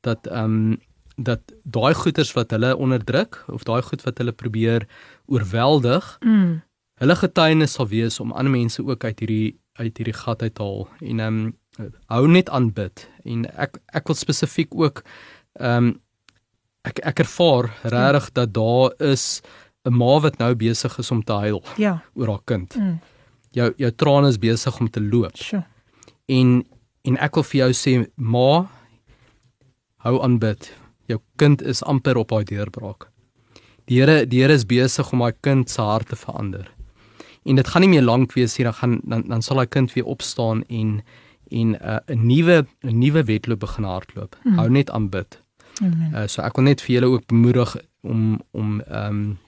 [0.07, 0.79] dat ehm um,
[1.19, 4.87] dat daai goeters wat hulle onderdruk of daai goed wat hulle probeer
[5.27, 6.61] oorweldig mm.
[6.99, 10.63] Hulle getuienis sal wees om ander mense ook uit hierdie uit hierdie gat uit te
[10.63, 11.55] haal en ehm um,
[12.11, 15.05] hou net aan bid en ek ek wil spesifiek ook
[15.61, 15.97] ehm um,
[16.89, 19.43] ek ek ervaar regtig dat daar is
[19.89, 22.03] 'n ma wat nou besig is om te huil ja.
[22.15, 22.77] oor haar kind.
[22.77, 22.99] Mm.
[23.51, 25.37] Jou jou trane is besig om te loop.
[25.37, 25.65] Sure.
[26.27, 26.65] En
[27.03, 28.69] en ek wil vir jou sê ma
[30.05, 30.73] hou aan bid.
[31.09, 33.09] Jou kind is amper op haar deurbraak.
[33.87, 36.69] Die Here die Here is besig om haar kind se hart te verander.
[37.45, 39.93] En dit gaan nie meer lank wees nie, dan gaan dan dan sal haar kind
[39.93, 41.03] weer opstaan en
[41.49, 44.37] en 'n uh, nuwe 'n nuwe wedloop begin hardloop.
[44.45, 44.59] Mm.
[44.59, 45.43] Hou net aan bid.
[45.83, 46.11] Amen.
[46.15, 49.39] Uh, so ek wil net vir julle ook bemoedig om om ehm um,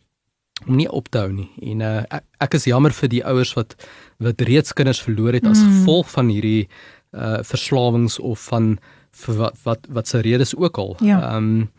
[0.67, 1.49] om nie op te hou nie.
[1.73, 3.77] En uh, ek, ek is jammer vir die ouers wat
[4.19, 5.71] wat reeds kinders verloor het as mm.
[5.71, 6.69] gevolg van hierdie
[7.11, 8.79] uh verslawings of van
[9.27, 10.97] wat wat wat se redes ook al.
[11.01, 11.37] Ehm ja.
[11.37, 11.71] um,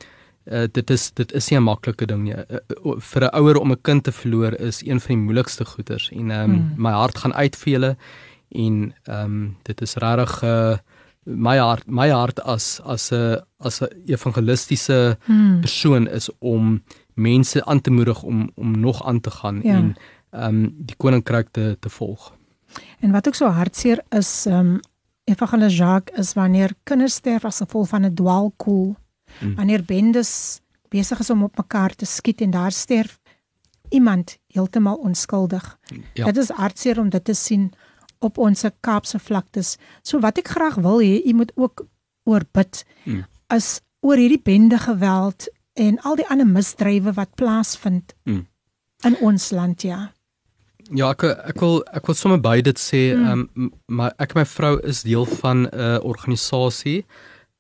[0.45, 2.33] uh, dit is dit is nie 'n maklike ding nie.
[2.33, 5.65] Uh, uh, vir 'n ouer om 'n kind te verloor is een van die moeilikste
[5.65, 6.73] goeters en ehm um, mm.
[6.77, 7.97] my hart gaan uit vir julle
[8.49, 10.77] en ehm um, dit is regtig uh
[11.23, 15.59] my hart my hart as as 'n as 'n evangelistiese mm.
[15.59, 16.83] persoon is om
[17.13, 19.75] mense aan te moedig om om nog aan te gaan ja.
[19.75, 19.95] en
[20.31, 22.33] ehm um, die koninkryk te te volg.
[22.99, 24.79] En wat ook so hartseer is ehm um,
[25.23, 28.95] Evangelis Jacques is wanneer kinders sterf as gevolg van 'n dwaalkoel.
[29.39, 29.55] Hmm.
[29.55, 33.19] Wanneer bendes besig is om op mekaar te skiet en daar sterf
[33.89, 35.77] iemand heeltemal onskuldig.
[36.13, 36.25] Ja.
[36.25, 37.71] Dit is hartseer om dit te sien
[38.19, 39.77] op ons Kaapse vlaktes.
[40.01, 41.86] So wat ek graag wil hê, u moet ook
[42.23, 42.86] oor bid.
[43.03, 43.25] Hmm.
[43.47, 48.41] As oor hierdie bende geweld en al die ander misdrywe wat plaasvind mm.
[49.07, 49.99] in ons land ja.
[50.91, 53.45] Ja, ek ek wil ek wil sommer by dit sê, mm.
[53.61, 57.05] um, maar ek en my vrou is deel van 'n uh, organisasie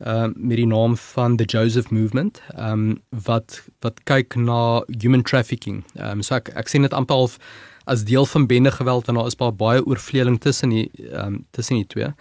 [0.05, 5.21] uh met die naam van the Joseph Movement, ehm um, wat wat kyk na human
[5.21, 5.83] trafficking.
[5.95, 7.37] Ehm um, so ek ek sien dit amper half
[7.83, 11.75] as deel van bende geweld en daar is baie oorvleeling tussen die ehm um, tussen
[11.75, 12.13] die twee.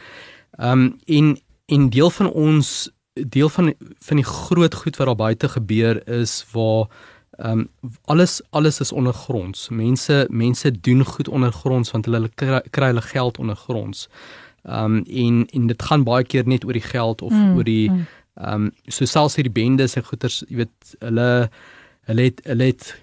[0.59, 5.17] Ehm um, en en deel van ons deel van van die groot goed wat daar
[5.17, 6.87] buite gebeur is waar
[7.39, 7.69] ehm um,
[8.05, 9.69] alles alles is ondergronds.
[9.69, 12.29] Mense mense doen goed ondergronds want hulle
[12.71, 14.09] kry hulle geld ondergronds.
[14.63, 17.65] Ehm um, en en dit gaan baie keer net oor die geld of mm, oor
[17.65, 18.07] die mm.
[18.35, 18.65] ehm mm.
[18.65, 21.51] um, so selfs hierdie bendes en goeters, jy weet, hulle
[22.11, 22.95] hulle het hulle het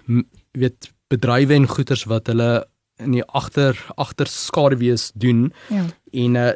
[0.52, 2.66] weet bedrywe en goeders wat hulle
[2.98, 5.52] in die agter agter skaduwees doen.
[5.70, 5.86] Ja.
[6.12, 6.52] En uh,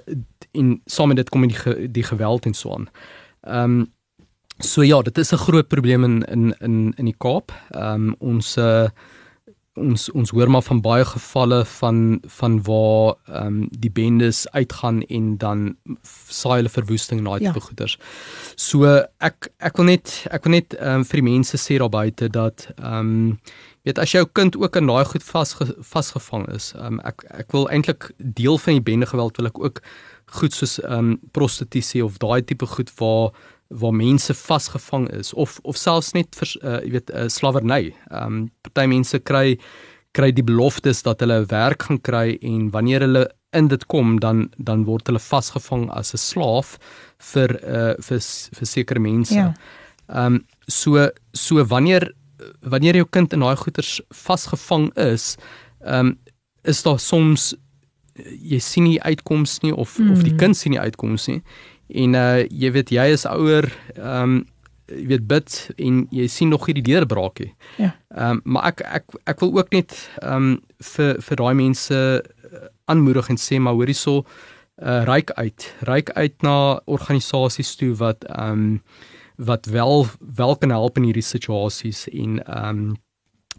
[0.52, 2.88] en saam met dit kom die die geweld en so aan.
[3.40, 3.90] Ehm um,
[4.62, 7.52] so ja, dit is 'n groot probleem in in in in die Kaap.
[7.70, 8.88] Ehm um, ons uh,
[9.80, 15.02] ons ons hoor maar van baie gevalle van van waar ehm um, die bendes uitgaan
[15.02, 15.76] en dan
[16.28, 17.52] saai hulle verwoesting na die ja.
[17.52, 17.98] goeders.
[18.56, 18.84] So
[19.18, 22.28] ek ek wil net ek wil net ehm um, vir die mense sê daar buite
[22.28, 23.38] dat ehm um,
[23.82, 25.56] weet as jou kind ook in daai goed vas
[25.92, 26.72] vasgevang is.
[26.76, 29.82] Ehm um, ek ek wil eintlik deel van die bende geweld wil ek ook
[30.38, 33.32] goed soos ehm um, prostitusie of daai tipe goed waar
[33.68, 37.92] waar mense vasgevang is of of selfs net vir uh, jy weet uh, slawerny.
[38.10, 39.58] Ehm um, party mense kry
[40.12, 43.26] kry die beloftes dat hulle werk gaan kry en wanneer hulle
[43.56, 46.78] in dit kom dan dan word hulle vasgevang as 'n slaaf
[47.32, 48.20] vir uh, vir
[48.58, 49.34] vir sekere mense.
[49.34, 49.54] Ja.
[50.08, 50.26] Ehm ja.
[50.26, 52.12] um, so so wanneer
[52.60, 55.36] wanneer jou kind in daai goeters vasgevang is,
[55.84, 56.18] ehm um,
[56.62, 57.54] is daar soms
[58.14, 60.12] jy sien nie uitkoms nie of mm.
[60.12, 60.38] of die mm.
[60.38, 61.40] kind sien nie uitkoms nie.
[62.02, 64.40] En uh jy weet jy is ouer, ehm um,
[64.92, 67.52] jy weet bid en jy sien nog hierdie deurbraak nie.
[67.78, 67.92] Ja.
[68.14, 70.58] Ehm um, maar ek ek ek wil ook net ehm um,
[70.94, 74.24] vir vir daai mense uh, aanmoedig en sê maar hoorie so
[74.82, 78.82] uh ryk uit, ryk uit na organisasies toe wat ehm um,
[79.36, 83.00] wat wel wel kan help in hierdie situasies en ehm um,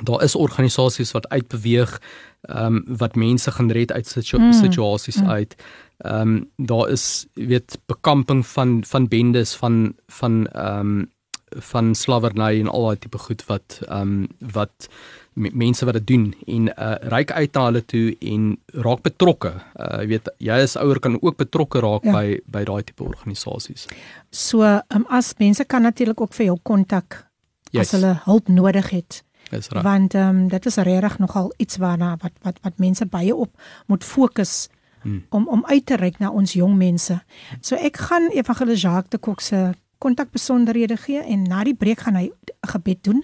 [0.03, 2.01] daar is organisasies wat uitbeweeg
[2.41, 4.53] ehm um, wat mense gaan red uit situ mm.
[4.53, 5.29] situasies mm.
[5.29, 5.55] uit.
[5.97, 11.11] Ehm um, daar is weet bekamping van van bendes van van ehm um,
[11.49, 14.89] van slawerny en al daai tipe goed wat ehm um, wat
[15.33, 19.53] mense wat dit doen en uh reik uit na hulle toe en raak betrokke.
[19.75, 22.13] Uh jy weet jy as ouer kan ook betrokke raak ja.
[22.15, 23.87] by by daai tipe organisasies.
[24.29, 27.23] So um, as mense kan natuurlik ook vir jou kontak
[27.71, 27.87] yes.
[27.87, 29.23] as hulle hulp nodig het.
[29.49, 29.83] Dis reg.
[29.83, 33.51] Want ehm um, dit is regtig nogal iets waarna wat wat wat mense baie op
[33.87, 34.69] moet fokus
[35.01, 35.25] hmm.
[35.29, 37.19] om om uit te reik na ons jong mense.
[37.61, 39.73] So ek gaan Evangelis Jacques de Kok se
[40.03, 43.23] kontakbesonderhede gee en na die breek gaan hy 'n gebed doen.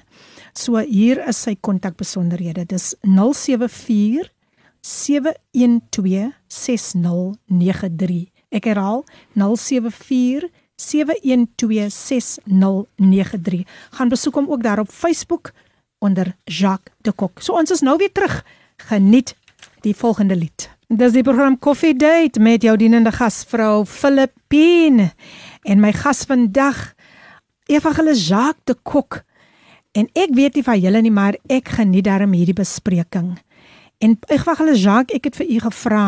[0.53, 2.65] So hier is sy kontakbesonderhede.
[2.65, 4.31] Dis 074
[4.81, 8.31] 712 6093.
[8.49, 9.03] Ek herhaal
[9.35, 13.67] 074 7126093.
[13.91, 15.51] Gaan besoek hom ook daar op Facebook
[15.99, 17.41] onder Jacques de Kok.
[17.41, 18.45] So ons is nou weer terug.
[18.89, 19.35] Geniet
[19.83, 20.69] die volgende lied.
[20.87, 25.11] Dis die program Coffee Date met jou dienende gasvrou Filippine
[25.61, 26.93] en my gas vandag
[27.69, 29.21] Evangelis Jacques de Kok.
[29.91, 33.37] En ek weet nie van julle nie, maar ek geniet daarom hierdie bespreking.
[33.97, 36.03] En Evangelis Jacques, ek het vir u gevra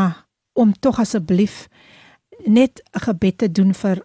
[0.53, 1.67] om tog asseblief
[2.45, 4.03] net 'n gebed te doen vir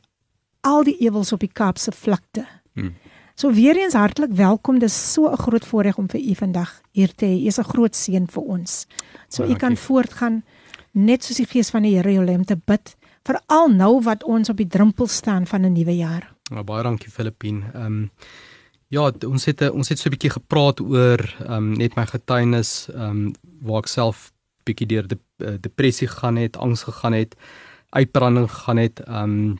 [0.60, 2.46] al die ewels op die Kaapse vlakte.
[2.74, 2.94] Hmm.
[3.34, 4.78] So weer eens hartlik welkom.
[4.78, 7.42] Dis so 'n groot voorreg om vir u vandag hier te hê.
[7.42, 8.86] U is 'n groot seën vir ons.
[9.28, 10.44] So u kan voortgaan
[10.92, 12.96] net soos die Gees van die Here jou lê om te bid
[13.26, 16.34] veral nou wat ons op die drempel staan van 'n nuwe jaar.
[16.42, 17.64] Ja, baie dankie Filippin.
[17.74, 18.10] Ehm um,
[18.88, 22.88] ja, ons het ons het so 'n bietjie gepraat oor ehm um, net my getuienis
[22.88, 24.32] ehm um, waar ek self
[24.64, 27.36] bietjie deur die uh, depressie gegaan het, angs gegaan het,
[27.90, 29.00] uitbranding gegaan het.
[29.00, 29.58] Ehm um,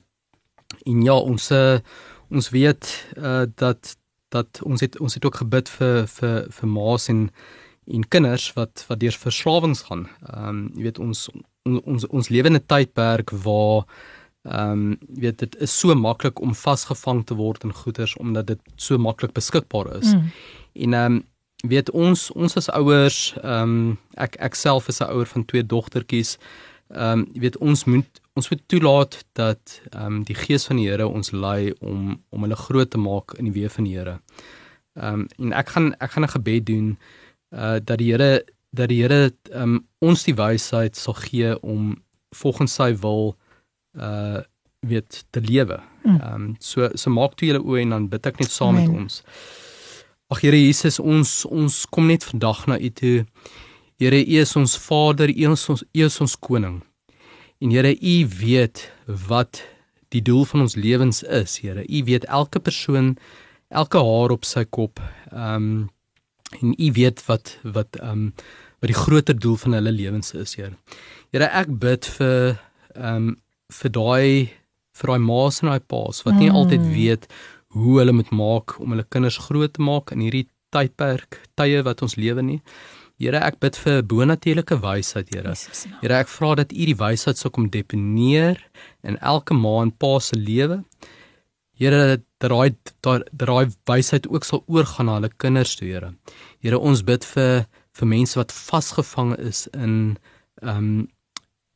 [0.85, 1.79] en ja, ons uh,
[2.31, 3.97] ons weet uh, dat
[4.29, 7.31] dat ons het ons het ook gebid vir vir vir ma's en
[7.87, 10.09] en kinders wat wat deur verslawings gaan.
[10.33, 11.29] Ehm um, jy weet ons
[11.66, 13.87] ons ons, ons lewe in 'n tydperk waar
[14.47, 18.61] ehm um, weet dit is so maklik om vasgevang te word in goederes omdat dit
[18.76, 20.14] so maklik beskikbaar is.
[20.14, 20.30] Mm.
[20.72, 21.24] En ehm um,
[21.68, 25.66] weet ons ons as ouers ehm um, ek ek self is 'n ouer van twee
[25.66, 26.38] dogtertjies.
[26.88, 30.88] Ehm um, weet ons moet ons moet toelaat dat ehm um, die gees van die
[30.88, 34.20] Here ons lei om om hulle groot te maak in die weë van die Here.
[34.94, 36.99] Ehm um, en ek gaan ek gaan 'n gebed doen
[37.51, 41.97] uh dat die Here dat die Here um ons die wysheid sal gee om
[42.30, 43.36] volgens sy wil
[43.97, 44.42] uh
[44.86, 45.80] weet te lewe.
[46.05, 46.20] Mm.
[46.22, 48.90] Um so so maak toe julle oë en dan bid ek net saam Amen.
[48.90, 49.22] met ons.
[50.30, 53.26] Ag Here Jesus, ons ons kom net vandag na U toe.
[53.97, 56.80] Here, U is ons Vader, U is ons U is ons koning.
[57.62, 59.62] En Here, U weet wat
[60.14, 61.84] die doel van ons lewens is, Here.
[61.86, 63.14] U weet elke persoon,
[63.68, 65.01] elke haar op sy kop.
[65.32, 65.86] Ehm um,
[66.62, 68.34] en u weet wat wat ehm um,
[68.78, 70.76] wat die groter doel van hulle lewens is, Here.
[71.30, 72.57] Here, ek bid vir
[72.94, 73.34] ehm um,
[73.73, 74.31] vir daai
[74.97, 76.57] vir daai ma's en daai pa's wat nie mm.
[76.57, 77.27] altyd weet
[77.77, 82.03] hoe hulle moet maak om hulle kinders groot te maak in hierdie tydperk, tye wat
[82.05, 82.61] ons lewe nie.
[83.21, 85.55] Here, ek bid vir bonatuurlike wysheid, Here.
[86.03, 88.61] Here, ek vra dat U die wysheid sou kom deponeer
[89.07, 90.83] in elke ma en pa se lewe.
[91.81, 92.77] Here, dat daai
[93.33, 96.12] daai wysheid ook sal oorgaan na hulle kinders toe, Here.
[96.61, 97.64] Here, ons bid vir
[97.97, 100.17] vir mense wat vasgevang is in
[100.62, 101.05] ehm um,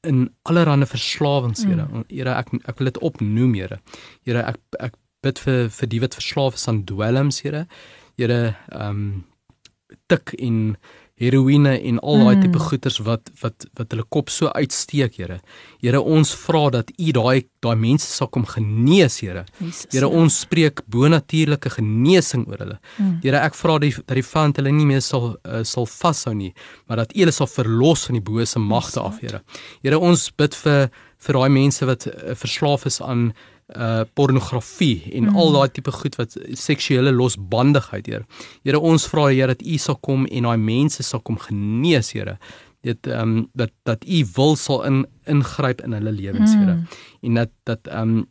[0.06, 1.86] in allerlei verslawings, Here.
[1.86, 2.04] Mm.
[2.08, 3.80] Here, ek ek wil dit opnoem, Here.
[4.24, 7.66] Here, ek ek bid vir vir die wat verslaaf is aan dwelms, Here.
[8.16, 8.40] Here,
[8.72, 9.10] ehm um,
[10.06, 10.76] tik en
[11.20, 12.44] heroïne en al daai mm.
[12.46, 15.40] tipe goeters wat wat wat hulle kop so uitsteek, Here.
[15.82, 19.44] Here, ons vra dat U daai daai mense sal kom genees, Here.
[19.92, 22.78] Here, ons spreek bonatuurlike genesing oor hulle.
[22.96, 23.18] Mm.
[23.24, 26.54] Here, ek vra dat die vyand hulle nie meer sal uh, sal vashou nie,
[26.88, 29.44] maar dat U hulle sal verlos van die bose magte af, Here.
[29.84, 30.88] Here, ons bid vir
[31.20, 33.30] vir daai mense wat uh, verslaaf is aan
[33.76, 35.36] uh pornografie en mm.
[35.36, 38.24] al daai tipe goed wat seksuele losbandigheid Here.
[38.62, 42.38] Here ons vra Here dat U sal kom en daai mense sal kom genees Here.
[42.82, 46.74] Dit ehm um, dat dat U wil sal in ingryp in hulle lewens Here.
[46.74, 46.86] Mm.
[47.22, 48.28] En dat dat ehm um,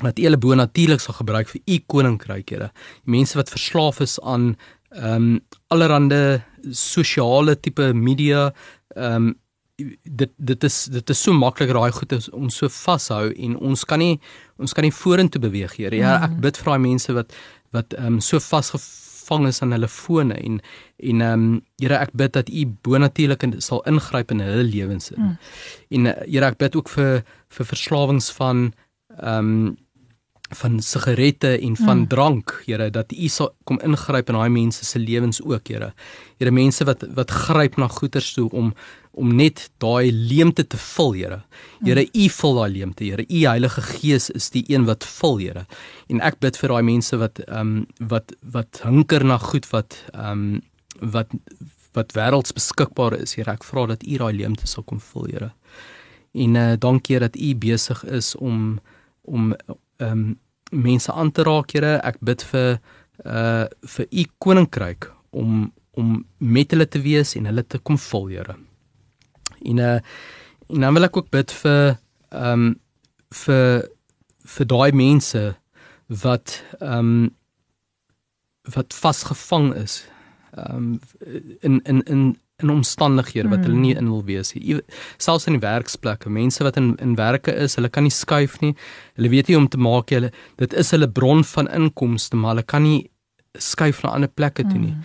[0.00, 2.70] dat U hulle bo natuurlik sal gebruik vir U koninkryk Here.
[3.04, 4.56] Mense wat verslaaf is aan
[4.90, 8.52] ehm um, allerlei sosiale tipe media
[8.96, 9.34] ehm um,
[10.04, 13.84] dit dit is dit is so maklik raai goed is ons so vashou en ons
[13.84, 14.18] kan nie
[14.58, 15.94] ons kan nie vorentoe beweeg hier.
[15.96, 16.40] Ja, ek mm.
[16.44, 17.36] bid vir daai mense wat
[17.76, 20.60] wat ehm um, so vasgevang is aan hulle fone en
[21.10, 25.10] en ehm um, Here ek bid dat U bonatuurlik sal ingryp in hulle lewens.
[25.16, 25.36] Mm.
[25.96, 28.72] En eh, Here ek bid ook vir vir verslawings van
[29.18, 29.76] ehm um,
[30.50, 32.06] van sigarette en van mm.
[32.08, 35.92] drank, Here, dat U sal kom ingryp in daai mense se lewens ook, Here.
[36.38, 38.74] Here, mense wat wat gryp na goederes toe om
[39.10, 41.40] om net daai leemte te vul, Here.
[41.84, 43.26] Here, U vul daai leemte, Here.
[43.28, 45.66] U Heilige Gees is die een wat vul, Here.
[46.10, 50.02] En ek bid vir daai mense wat ehm um, wat wat hunker na goed wat
[50.14, 50.62] ehm um,
[51.14, 51.30] wat
[51.94, 53.50] wat wêrelds beskikbaar is, Here.
[53.52, 55.52] Ek vra dat U daai leemte sal kom vul, Here.
[56.34, 58.80] En uh, dankie dat U besig is om
[59.22, 59.54] om
[60.00, 60.38] ehm um,
[60.70, 61.98] mense aan te raak, Here.
[62.06, 62.78] Ek bid vir
[63.26, 68.28] uh vir u koninkryk om om met hulle te wees en hulle te kom vul,
[68.34, 68.56] Here.
[69.64, 69.98] En uh
[70.70, 71.98] en dan wil ek ook bid vir
[72.30, 72.70] ehm um,
[73.30, 73.88] vir
[74.54, 75.42] vir daai mense
[76.22, 77.28] wat ehm um,
[78.74, 80.04] wat vasgevang is
[80.56, 81.00] ehm um,
[81.60, 82.22] in in in
[82.62, 84.06] in omstandighede wat hulle nie hmm.
[84.06, 84.80] in wil wees nie.
[85.18, 88.74] Selfs in die werksplekke, mense wat in in werke is, hulle kan nie skuif nie.
[89.18, 92.66] Hulle weet nie om te maak hulle dit is hulle bron van inkomste, maar hulle
[92.66, 93.10] kan nie
[93.58, 94.94] skuif na ander plekke toe nie.
[94.94, 95.04] Mm.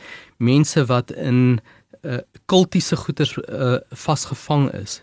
[0.51, 1.59] Mense wat in
[2.05, 5.01] uh kultiese goeder uh vasgevang is.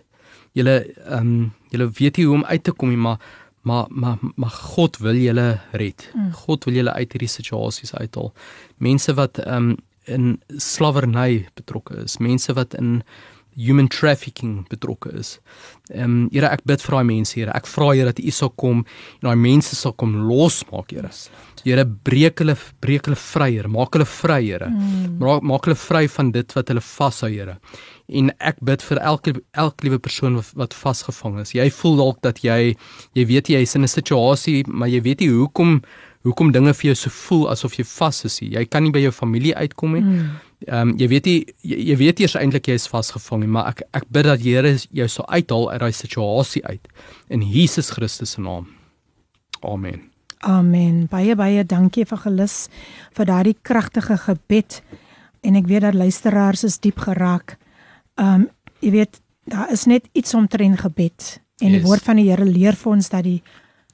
[0.52, 3.18] Julle ehm um, julle weet nie hoe om uit te kom nie, maar
[3.62, 6.10] maar maar maar God wil julle red.
[6.14, 6.32] Mm.
[6.32, 8.32] God wil julle uit hierdie situasies uithaal.
[8.76, 9.76] Mense wat ehm um,
[10.06, 13.02] in slawerny betrokke is, mense wat in
[13.54, 15.38] human trafficking betrokke is.
[15.92, 17.52] Ehm um, Here ek bid vir daai mense Here.
[17.54, 21.10] Ek vra Here dat U sal kom en daai mense sal kom losmaak Here.
[21.62, 23.68] Here breek hulle breek hulle vry Here.
[23.68, 24.70] Maak hulle vry Here.
[24.72, 25.18] Mm.
[25.20, 27.58] Maak maak hulle vry van dit wat hulle vashou Here.
[28.08, 31.52] En ek bid vir elke elke liewe persoon wat, wat vasgevang is.
[31.56, 32.74] Jy voel dalk dat jy
[33.18, 35.82] jy weet jy is in 'n situasie maar jy weet nie hoekom
[36.26, 38.38] hoekom dinge vir jou so voel asof jy vas is.
[38.42, 40.02] Jy kan nie by jou familie uitkom nie.
[40.02, 40.28] Mm.
[40.68, 43.72] Ehm um, jy weet nie jy, jy weet eers eintlik jy is vasgevang nie, maar
[43.72, 46.88] ek ek bid dat die Here jou sal uithaal uit daai situasie uit
[47.28, 48.68] in Jesus Christus se naam.
[49.62, 50.08] Amen.
[50.46, 51.06] Amen.
[51.10, 52.68] Baie baie dankie vir gelus
[53.16, 54.82] vir daardie kragtige gebed
[55.42, 57.58] en ek weet dat luisteraars is diep geraak.
[58.18, 58.48] Ehm um,
[58.82, 61.80] jy weet daar is net iets omtrent gebed en yes.
[61.80, 63.42] die woord van die Here leer vir ons dat die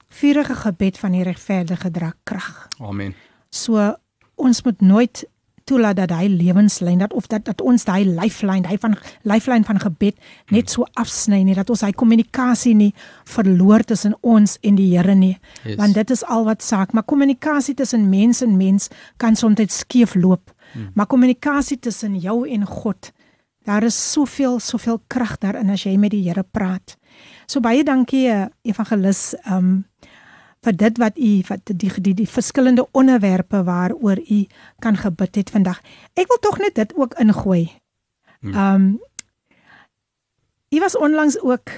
[0.09, 2.67] vurige gebed van die regverdige dra krag.
[2.79, 3.15] Amen.
[3.49, 3.95] So
[4.35, 5.25] ons moet nooit
[5.69, 8.95] toelaat dat hy lewenslyn dat of dat dat ons daai lifeline, hy van
[9.27, 10.17] lifeline van gebed
[10.53, 12.91] net so afsny nie dat ons hy kommunikasie nie
[13.29, 15.35] verloor tussen ons en die Here nie.
[15.63, 15.77] Yes.
[15.77, 18.89] Want dit is al wat saak, maar kommunikasie tussen mens en mens
[19.21, 20.53] kan soms skeef loop.
[20.73, 20.89] Hmm.
[20.93, 23.11] Maar kommunikasie tussen jou en God,
[23.65, 26.97] daar is soveel soveel krag daarin as jy met die Here praat.
[27.45, 29.88] So baie dankie eh, evangelis um
[30.65, 34.39] vir dit wat u wat die die die, verskillende onderwerpe waaroor u
[34.79, 35.79] kan gebid het vandag.
[36.13, 37.69] Ek wil tog net dit ook ingooi.
[38.39, 38.55] Hmm.
[38.55, 38.99] Um
[40.69, 41.69] u was onlangs ook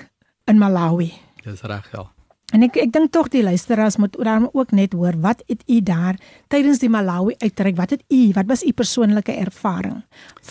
[0.45, 1.13] in Malawi.
[1.43, 2.09] Dis reg ja.
[2.51, 5.79] En ek ek dink tog die luisteraars moet daarom ook net hoor wat het u
[5.81, 6.19] daar
[6.51, 7.77] tydens die Malawi uitreik?
[7.77, 10.01] Wat het u, wat was u persoonlike ervaring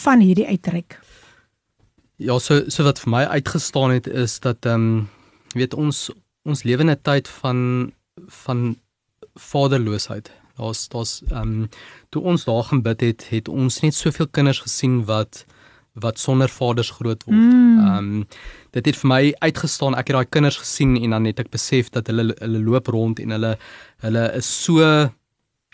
[0.05, 1.01] van hierdie uitreik?
[2.17, 5.09] Ja, so so wat vir my uitgestaan het is dat ehm um,
[5.53, 6.11] weet ons
[6.45, 7.93] ons lewe in 'n tyd van
[8.27, 8.79] van
[9.35, 10.31] vaderloosheid.
[10.57, 11.69] Daar's daar's ehm um,
[12.09, 15.45] toe ons daar gaan bid het, het ons net soveel kinders gesien wat
[15.93, 17.37] wat sonder vaders groot word.
[17.37, 17.79] Mm.
[17.79, 18.27] Ehm um,
[18.71, 19.97] dit het vir my uitgestaan.
[19.99, 23.19] Ek het daai kinders gesien en dan het ek besef dat hulle hulle loop rond
[23.19, 23.57] en hulle
[24.05, 25.11] hulle is so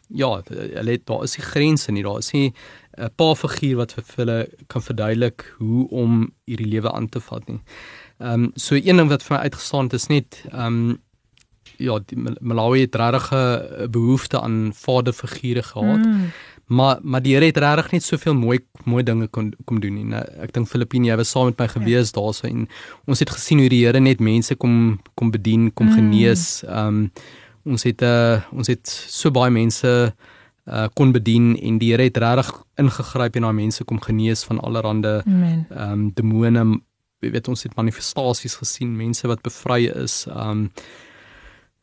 [0.08, 2.02] ja, hulle het daar is nie grense nie.
[2.02, 2.52] Daar is nie
[2.96, 7.48] 'n paar figuur wat vir hulle kan verduidelik hoe om hierdie lewe aan te vat
[7.48, 7.60] nie.
[8.18, 11.02] Ehm um, so een ding wat vir my uitgestaan het is net ehm um,
[11.78, 16.04] ja, die Malawi het regtig 'n behoefte aan vaderfigure gehad.
[16.04, 16.30] Mm.
[16.66, 20.14] Maar maar die Here het regtig net soveel mooi mooi dinge kon kom doen en
[20.42, 22.20] ek dink Filippine jy was saam met my gewees ja.
[22.20, 22.66] daarso en
[23.06, 25.94] ons het gesien hoe die Here net mense kom kom bedien, kom mm.
[25.94, 26.64] genees.
[26.66, 27.10] Ehm um,
[27.66, 29.86] ons het uh, ons het so baie mense
[30.66, 32.50] uh, kon bedien en die Here het regtig
[32.82, 36.80] ingegryp en daai mense kom genees van allerlei ehm um, demone.
[37.22, 40.26] Jy weet ons het manifestasies gesien, mense wat bevry is.
[40.26, 40.70] Ehm um,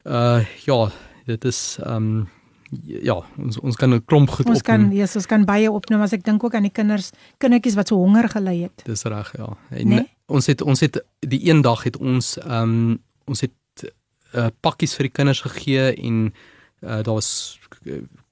[0.03, 0.91] uh ja,
[1.25, 2.29] dit is ehm um,
[2.81, 4.79] ja, ons ons kan 'n klomp goed ons opnoem.
[4.79, 7.75] Ons kan ja, ons kan baie opnoem as ek dink ook aan die kinders, kindertjies
[7.75, 8.83] wat so honger gelei het.
[8.85, 9.57] Dis reg, ja.
[9.69, 10.07] En nee?
[10.25, 13.51] ons het ons het die een dag het ons ehm um, ons het
[14.33, 16.33] uh, pakkies vir die kinders gegee en
[16.83, 17.59] uh, daar was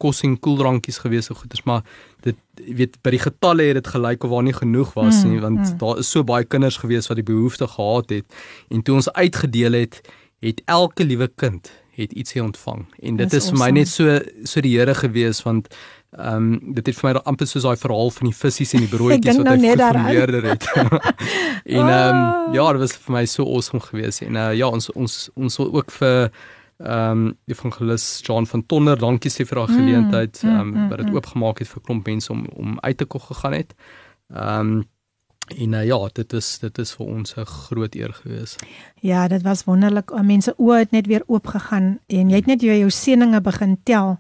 [0.02, 1.84] kos en koeldrankies gewees so goeders maar
[2.26, 2.38] dit
[2.78, 5.60] weet by die getalle het dit gelyk of waar nie genoeg was mm, nie want
[5.60, 5.78] mm.
[5.82, 9.80] daar is so baie kinders gewees wat die behoefte gehad het en toe ons uitgedeel
[9.82, 10.02] het
[10.42, 12.86] het elke liewe kind het ietsie ontvang.
[13.00, 15.68] En dit is, is vir my net so so die Here gewees want
[16.12, 18.92] ehm um, dit het vir my amper soos daai verhaal van die visse en die
[18.96, 20.66] broodjies wat nou hy geformeerder het.
[21.78, 24.22] en ehm um, ja, dit was vir my so awesome gewees.
[24.26, 26.18] En uh, ja, ons ons ons wil ook vir
[26.82, 31.04] ehm um, evangelis John van Tonner, dankie sê vir daai mm, geleentheid ehm um, wat
[31.04, 33.76] dit oopgemaak het vir klomp mense om om uit te kom gegaan het.
[34.34, 34.90] Ehm um,
[35.48, 38.56] En uh, ja, dit is dit is vir ons 'n groot eer gewees.
[39.00, 40.12] Ja, dit was wonderlik.
[40.22, 43.78] Mense oë het net weer oop gegaan en jy het net jou, jou seëninge begin
[43.84, 44.20] tel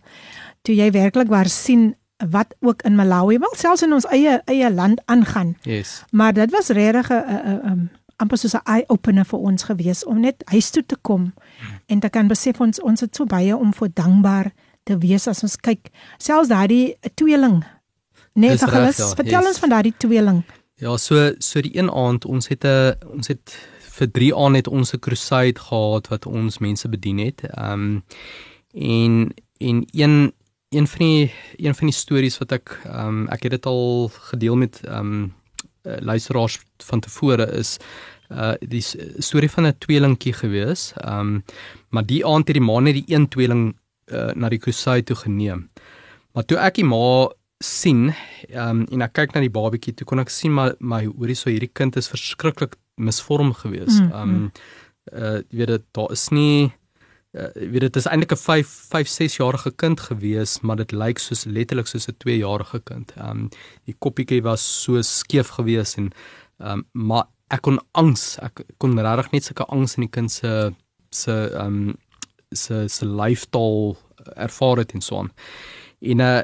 [0.61, 1.95] toe jy werklik waar sien
[2.29, 5.57] wat ook in Malawi, wel selfs in ons eie eie land aangaan.
[5.61, 6.03] Yes.
[6.11, 7.23] Maar dit was regtig 'n
[7.65, 11.33] 'n amper soos 'n eye opener vir ons gewees om net huis toe te kom
[11.85, 14.51] en te kan besef ons ons het so baie om voor dankbaar
[14.83, 15.89] te wees as ons kyk.
[16.17, 17.63] Selfs daardie tweeling.
[18.33, 19.47] Nee, vergelis, ja, vertel yes.
[19.47, 20.43] ons van daardie tweeling.
[20.81, 23.53] Ja, so so die een aand ons het 'n ons het
[23.97, 27.41] vir 3 aand het ons 'n crusade gehad wat ons mense bedien het.
[27.41, 28.03] Ehm um,
[28.73, 30.33] en en een
[30.69, 34.09] een van die een van die stories wat ek ehm um, ek het dit al
[34.09, 35.33] gedeel met ehm um,
[35.83, 37.77] luisteraars van tevore is
[38.29, 38.83] uh die
[39.17, 40.93] storie van 'n tweelingkie gewees.
[40.95, 41.43] Ehm um,
[41.89, 45.15] maar die aand het die ma net die een tweeling uh, na die crusade toe
[45.15, 45.69] geneem.
[46.31, 47.29] Maar toe ek die ma
[47.61, 48.11] sien
[48.53, 51.49] um, en ek kyk na die babatjie toe kon ek sien maar my hoorie so
[51.49, 54.01] hierdie kind is verskriklik misvorm gewees.
[54.01, 54.51] Mm, um mm.
[55.17, 56.71] uh jy weet dit daar is nie
[57.33, 61.19] uh, weet dit is eintlik 'n 5 5 6 jarige kind gewees, maar dit lyk
[61.19, 63.13] soos letterlik soos 'n 2 jarige kind.
[63.17, 63.49] Um
[63.85, 66.11] die koppietjie was so skeef gewees en
[66.59, 70.73] um maar ek kon angs, ek kon regtig net sulke angs in die kind se
[71.11, 71.97] se um
[72.51, 73.97] se se lyfstaal
[74.35, 75.31] ervaar het en so aan.
[76.01, 76.41] En uh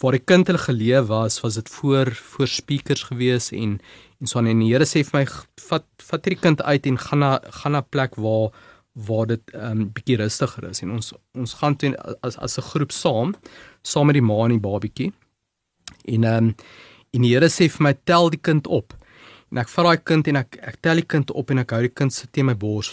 [0.00, 3.80] waar die kind hulle geleef was, was dit voor voor speakers gewees en
[4.20, 5.24] en so en die Here sê vir my
[5.68, 8.52] vat vat hierdie kind uit en gaan na gaan na plek waar
[8.92, 10.82] waar dit 'n um, bietjie rustiger is.
[10.82, 13.34] En ons ons gaan toe as as 'n groep saam
[13.82, 15.12] saam met die ma en die babatjie
[16.04, 16.54] en ehm um,
[17.12, 18.94] en die Here sê vir my tel die kind op
[19.52, 21.82] En ek vat daai kind en ek ek tel die kind op en ek hou
[21.84, 22.88] die kind se teen my bors.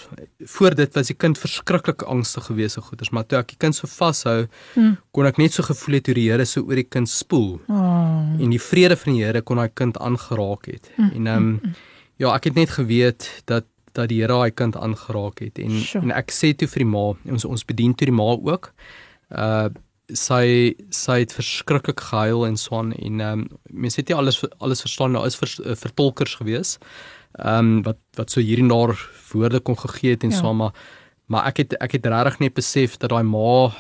[0.54, 3.78] Voor dit was die kind verskriklik angstig geweest so goeters, maar toe ek die kind
[3.78, 4.42] so vashou,
[4.74, 4.98] hmm.
[5.16, 7.62] kon ek net so gevoel het hoe die Here so oor die kind spoel.
[7.72, 8.36] Oh.
[8.36, 10.92] En die vrede van die Here kon daai kind aangeraak het.
[10.98, 11.12] Hmm.
[11.16, 11.76] En ehm um,
[12.20, 16.04] ja, ek het net geweet dat dat die Here daai kind aangeraak het en sure.
[16.04, 18.74] en ek sê toe vir die ma, ons ons bedien toe die ma ook.
[19.32, 19.70] Uh
[20.18, 24.82] sy sy het verskriklik gehuil en swaan en ehm um, mense het nie alles alles
[24.82, 26.78] verstaan daar is vers, uh, vertolkers gewees.
[27.38, 28.96] Ehm um, wat wat so hierdie daar
[29.32, 30.38] woorde kon gegee het en ja.
[30.38, 30.74] so maar
[31.28, 33.72] maar ek het ek het regtig net besef dat daai ma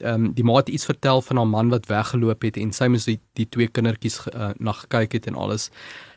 [0.00, 2.88] ehm um, die ma het iets vertel van haar man wat weggeloop het en sy
[2.88, 5.70] moes die, die twee kindertjies uh, na gekyk het en alles.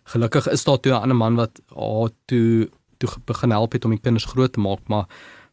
[0.03, 3.91] Gelukkig is daar toe 'n ander man wat haar toe toe begin help het om
[3.91, 5.05] die kinders groot te maak maar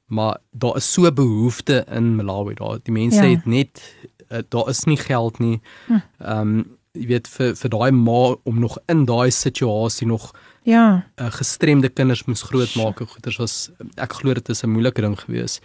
[0.06, 3.36] maar daar is so behoefte in Malawi daar die mense ja.
[3.36, 3.82] het net
[4.28, 5.60] uh, daar is nie geld nie.
[5.86, 6.00] Hm.
[6.18, 10.28] Ehm um, jy weet vir vir daai ma om nog in daai situasie nog
[10.64, 11.04] Ja.
[11.20, 15.18] uh, gestremde kinders moes grootmaak en goeters was ek glo dit is 'n moeilike ding
[15.20, 15.60] gewees.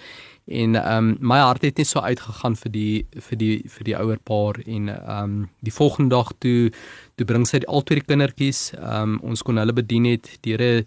[0.47, 3.95] En ehm um, my hart het net so uitgegaan vir die vir die vir die
[3.97, 6.71] ouer paar en ehm um, die volgende dag toe
[7.15, 10.37] toe bring sy al twee die kindertjies ehm um, ons kon hulle bedien het.
[10.41, 10.85] Die Here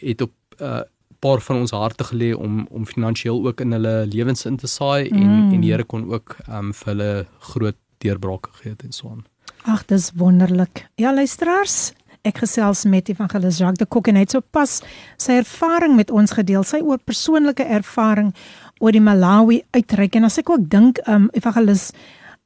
[0.00, 0.82] het op uh,
[1.20, 5.08] paar van ons harte gelê om om finansiëel ook in hulle lewens in te saai
[5.10, 5.52] en Mm.
[5.54, 9.08] en die Here kon ook ehm um, vir hulle groot deurbrake gee het en so
[9.10, 9.24] aan.
[9.64, 10.86] Ag, dis wonderlik.
[10.96, 11.92] Ja, luisteraars,
[12.22, 14.80] ek gesels met Evangelis Jacques de Kok en hy het sopas
[15.16, 18.34] sy ervaring met ons gedeel, sy oor persoonlike ervaring
[18.80, 21.90] oor die Malawi uitreik en as ek ook dink, um Evangelis,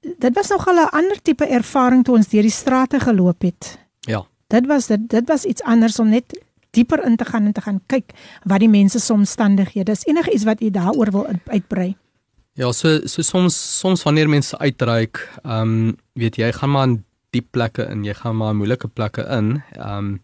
[0.02, 3.78] dit was nogal 'n ander tipe ervaring toe ons deur die strate geloop het.
[4.00, 4.24] Ja.
[4.48, 6.24] Dit was dit dit was iets anders om net
[6.74, 8.12] dieper in te gaan en te gaan kyk
[8.44, 10.04] wat die mense se omstandighede is.
[10.06, 11.94] Enige iets wat u daaroor wil uit- uitbrei.
[12.54, 17.04] Ja, so so soms soms wanneer mense uitreik, ehm um, weet jy, gaan maar in
[17.34, 19.62] diep plekke in, jy gaan maar in moeilike plekke in.
[19.78, 20.20] Ehm um,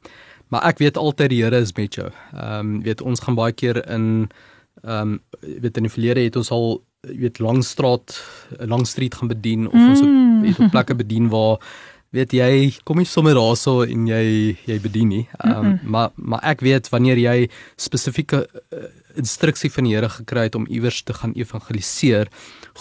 [0.50, 2.10] maar ek weet altyd die Here is met jou.
[2.34, 4.28] Ehm um, weet ons gaan baie keer in
[4.84, 8.14] ehm um, weet in die verlede het ons al weet Langstraat,
[8.58, 10.08] Langstreet gaan bedien of ons op
[10.42, 11.58] weet op plekke bedien waar
[12.10, 12.52] weet jy
[12.84, 15.24] kom nie sommer daarso en jy jy bedien nie.
[15.46, 17.36] Um, maar maar ek weet wanneer jy
[17.78, 18.88] spesifieke uh,
[19.18, 22.30] instruksie van die Here gekry het om iewers te gaan evangeliseer,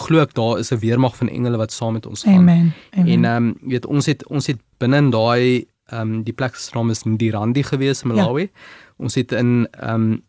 [0.06, 2.42] glo ek daar is 'n weermag van engele wat saam met ons gaan.
[2.42, 2.72] Amen.
[2.90, 3.12] Amen.
[3.12, 6.56] En ehm um, weet ons het ons het binne in daai ehm um, die plek
[6.56, 8.40] se naam is Ndirandi gewees in Malawi.
[8.40, 8.48] Ja.
[8.96, 10.22] Ons het in ehm um,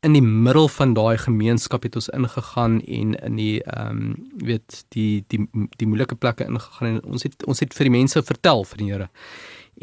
[0.00, 4.84] in die middel van daai gemeenskap het ons ingegaan en in die ehm um, weet
[4.96, 5.42] die die
[5.76, 8.92] die moeilike plekke ingegaan en ons het ons het vir die mense vertel van die
[8.92, 9.10] Here.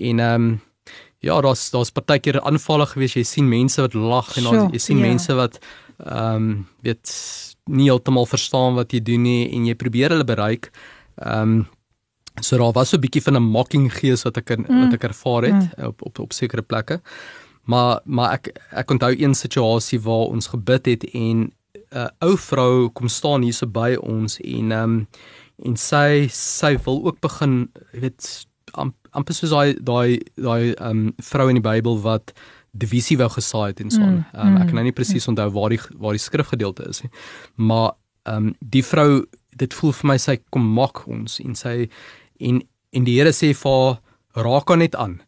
[0.09, 0.59] En ehm um,
[1.19, 3.13] ja, daar's daar's partykeer aanvalle gewees.
[3.13, 5.07] Jy sien mense wat lag en dan jy sien ja.
[5.07, 5.59] mense wat
[5.97, 7.13] ehm um, weet
[7.67, 10.71] nie heeltemal verstaan wat jy doen nie en jy probeer hulle bereik.
[11.21, 11.65] Ehm um,
[12.41, 14.81] so daar was so 'n bietjie van 'n mocking gees wat ek in, mm.
[14.81, 15.85] wat ek ervaar het mm.
[15.85, 17.01] op op op sekere plekke.
[17.67, 21.51] Maar maar ek ek onthou een situasie waar ons gebid het en 'n
[21.91, 25.07] uh, ou vrou kom staan hier so by ons en ehm um,
[25.65, 30.89] en sy sy wil ook begin jy weet am, amper soos daai daai daai ehm
[30.89, 32.33] um, vrou in die Bybel wat
[32.77, 34.01] divisie wou gesaai het en so.
[34.01, 36.89] Ehm Mm, um, ek mm, kan nou nie presies onthou waar die waar die skrifgedeelte
[36.89, 37.11] is nie.
[37.55, 37.91] Maar
[38.23, 39.25] ehm um, die vrou
[39.57, 41.89] dit voel vir my sy kom mak ons en sy
[42.39, 42.61] en
[42.91, 45.21] en die Here sê vir haar raak haar net aan.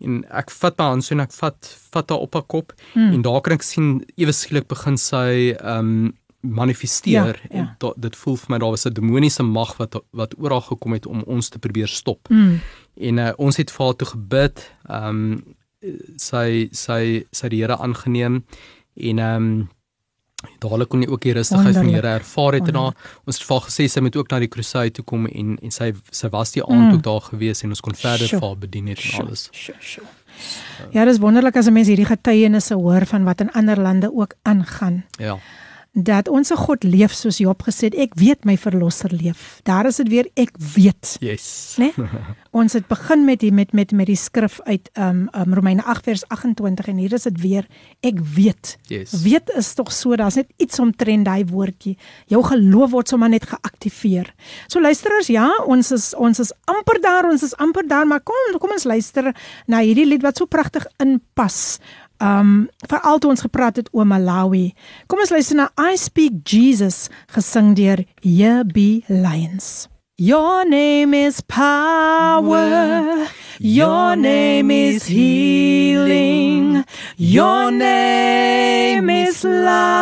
[0.00, 3.12] En ek vat haar hand so en ek vat vat haar op haar kop Hmm.
[3.12, 7.58] en daar kan ek sien ewe skielik begin sy ehm um, manifesteer Ja, ja.
[7.58, 10.62] en da, dit voel vir my daar was 'n demoniese mag wat wat oor haar
[10.70, 12.28] gekom het om ons te probeer stop.
[12.30, 12.60] Mm.
[13.00, 14.72] En uh, ons het vir haar toe gebid.
[14.88, 15.44] Ehm um,
[16.16, 18.44] sy sy sy die Here aangeneem
[18.96, 19.68] en ehm um,
[20.62, 22.22] dadelik kon jy ook die rustigheid van die Here Wonderlik.
[22.22, 22.94] ervaar het en haar
[23.26, 25.92] ons het vir gesê sy moet ook na die crusade toe kom en en sy
[26.10, 26.94] sy was die aand Mm.
[26.94, 28.38] ook daar gewees en ons kon verder Sjoe.
[28.38, 29.48] vir haar bedien het en Sjoe, alles.
[29.52, 30.04] sjoe, sjoe.
[30.92, 34.34] Ja, dis wonderlik as 'n mens hierdie getuienisse hoor van wat in ander lande ook
[34.44, 35.04] aangaan.
[35.18, 35.38] Ja.
[35.98, 39.58] Dat ons God leef soos Job gesê het, ek weet my verlosser leef.
[39.66, 41.74] Daar is dit weer ek weet, Yes.
[41.80, 41.88] né?
[42.54, 46.04] Ons het begin met die met met met die skrif uit um, um Romeine 8
[46.06, 47.66] vers 28 en hier is dit weer
[48.06, 48.76] ek weet.
[48.88, 49.16] Yes.
[49.24, 51.96] Weet is tog so, daar's net iets omtrent daai woordjie.
[52.30, 54.30] Jou geloof word sommer net geaktiveer.
[54.68, 58.58] So luisterers, ja, ons is ons is amper daar, ons is amper daar, maar kom
[58.58, 59.32] kom ons luister
[59.66, 61.78] na hierdie lied wat so pragtig inpas.
[62.18, 64.74] Um veral toe ons gepraat het oor Malawi.
[65.06, 69.88] Kom ons luister na I Speak Jesus gesing deur JB Lions.
[70.20, 73.28] Your name is power.
[73.60, 76.84] Your name is healing.
[77.16, 79.92] Your name is life.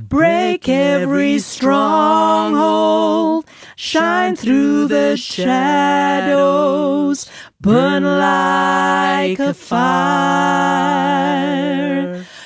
[0.00, 3.46] Break every stronghold.
[3.74, 7.28] Shine through the shadows.
[7.64, 9.86] Burn like a fire.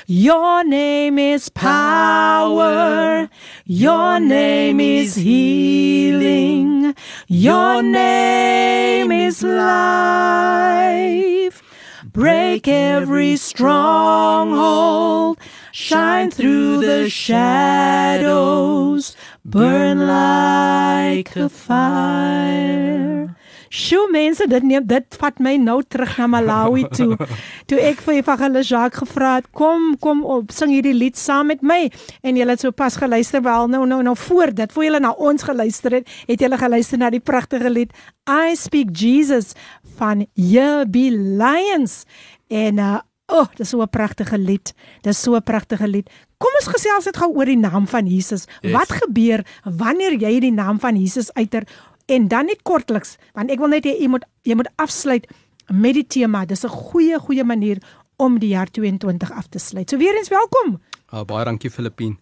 [0.06, 3.28] Your name is power.
[3.66, 6.94] Your name is healing.
[7.26, 11.64] Your name is life.
[12.04, 15.38] Break every stronghold.
[15.72, 19.16] Shine through the shadows.
[19.44, 23.36] Burn like a fire.
[23.68, 27.16] Sjoe mense, dit neem dit vat my nou terug na Malawi toe.
[27.68, 31.62] toe ek vir Evangelis Jacques gevra het, kom kom op, sing hierdie lied saam met
[31.62, 31.80] my
[32.22, 35.12] en julle het so pas geluister wel nou nou nou voor dit, voor julle na
[35.16, 37.92] ons geluister het, het julle geluister na die pragtige lied
[38.28, 39.54] I Speak Jesus
[39.98, 41.10] van JB
[41.40, 42.02] Lions
[42.48, 42.96] en uh
[43.28, 44.72] O, oh, dis so 'n pragtige lied.
[45.02, 46.08] Dis so 'n pragtige lied.
[46.38, 48.46] Kom ons gesels net gou oor die naam van Jesus.
[48.60, 48.72] Yes.
[48.72, 51.68] Wat gebeur wanneer jy die naam van Jesus uiter
[52.08, 55.26] en dan net kortliks, want ek wil net hê jy moet jy moet afsluit
[55.68, 56.44] met die tema.
[56.46, 57.78] Dis 'n goeie goeie manier
[58.16, 59.90] om die jaar 22 af te sluit.
[59.90, 60.80] So weer eens welkom.
[61.12, 62.18] Uh, baie dankie Filippien.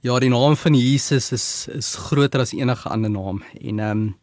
[0.00, 4.16] Ja, die naam van Jesus is is groter as enige ander naam en ehm um,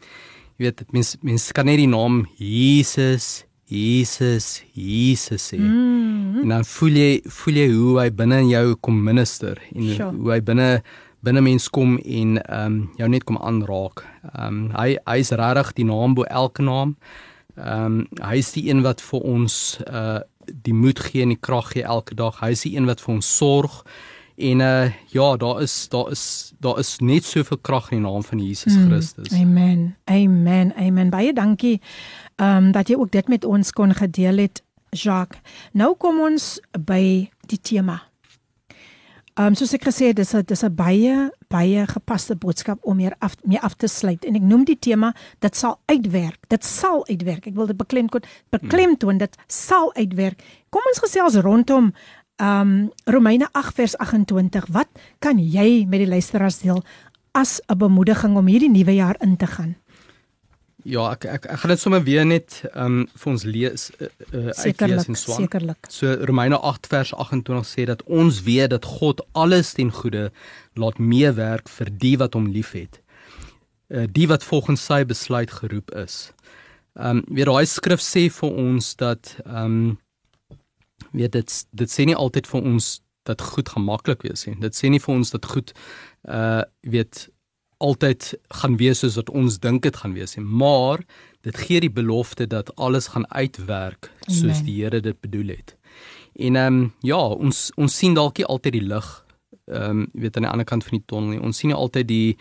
[0.58, 5.58] jy weet mens mens kan net die naam Jesus Jesus Jesus sê.
[5.58, 6.44] Mm.
[6.44, 10.12] En dan voel jy voel jy hoe hy binne in jou kom minister en sure.
[10.12, 10.70] hoe hy binne
[11.24, 14.04] binne mens kom en ehm um, jou net kom aanraak.
[14.34, 16.98] Ehm um, hy hy's regtig die naam bo elke naam.
[17.56, 21.40] Ehm um, hy is die een wat vir ons uh die moed gee en die
[21.40, 22.42] krag gee elke dag.
[22.42, 23.80] Hy is die een wat vir ons sorg.
[24.36, 28.24] En uh ja, daar is daar is daar is net soveel krag in die naam
[28.24, 29.34] van Jesus mm, Christus.
[29.40, 29.96] Amen.
[30.06, 30.74] Amen.
[30.76, 31.10] Amen.
[31.10, 31.80] Baie dankie
[32.36, 35.40] ehm um, dat jy ook dit met ons kon gedeel het, Jacques.
[35.72, 38.02] Nou kom ons by die tema.
[39.34, 42.96] Ehm um, soos ek gesê het, dis 'n dis 'n baie baie gepaste boodskap om
[42.96, 46.38] meer af meer af te sluit en ek noem die tema dit sal uitwerk.
[46.50, 47.48] Dit sal uitwerk.
[47.48, 48.22] Ek wil dit beklemtoon
[48.52, 50.38] beklemtoon dit sal uitwerk.
[50.70, 51.94] Kom ons gesels rondom
[52.38, 54.68] um Romeine 8 vers 28.
[54.70, 56.84] Wat kan jy met die luisteraars deel
[57.32, 59.76] as 'n bemoediging om hierdie nuwe jaar in te gaan?
[60.84, 64.52] Ja, ek ek, ek gaan dit sommer weer net um vir ons lees uh, uh,
[64.66, 65.46] uitlees in Swan.
[65.46, 65.88] Sekerlik.
[65.88, 70.28] So Romeine 8 vers 28 sê dat ons weet dat God alles ten goeie
[70.80, 73.00] laat meewerk vir die wat hom liefhet.
[73.88, 76.34] Uh, die wat volgens sy besluit geroep is.
[77.00, 79.96] Um weer daai skrif sê vir ons dat um
[81.16, 84.60] weet dit dit sê nie altyd vir ons dat goed gemaklik wees nie.
[84.60, 85.72] Dit sê nie vir ons dat goed
[86.28, 87.30] uh weet
[87.84, 88.32] altyd
[88.62, 91.04] gaan wees soos wat ons dink dit gaan wees nie, maar
[91.44, 94.68] dit gee die belofte dat alles gaan uitwerk soos Amen.
[94.68, 95.76] die Here dit bedoel het.
[96.34, 99.10] En ehm um, ja, ons ons sien dalk nie altyd die lig
[99.68, 101.44] ehm um, weet aan die ander kant van die tonnel nie.
[101.44, 102.38] Ons sien nie altyd die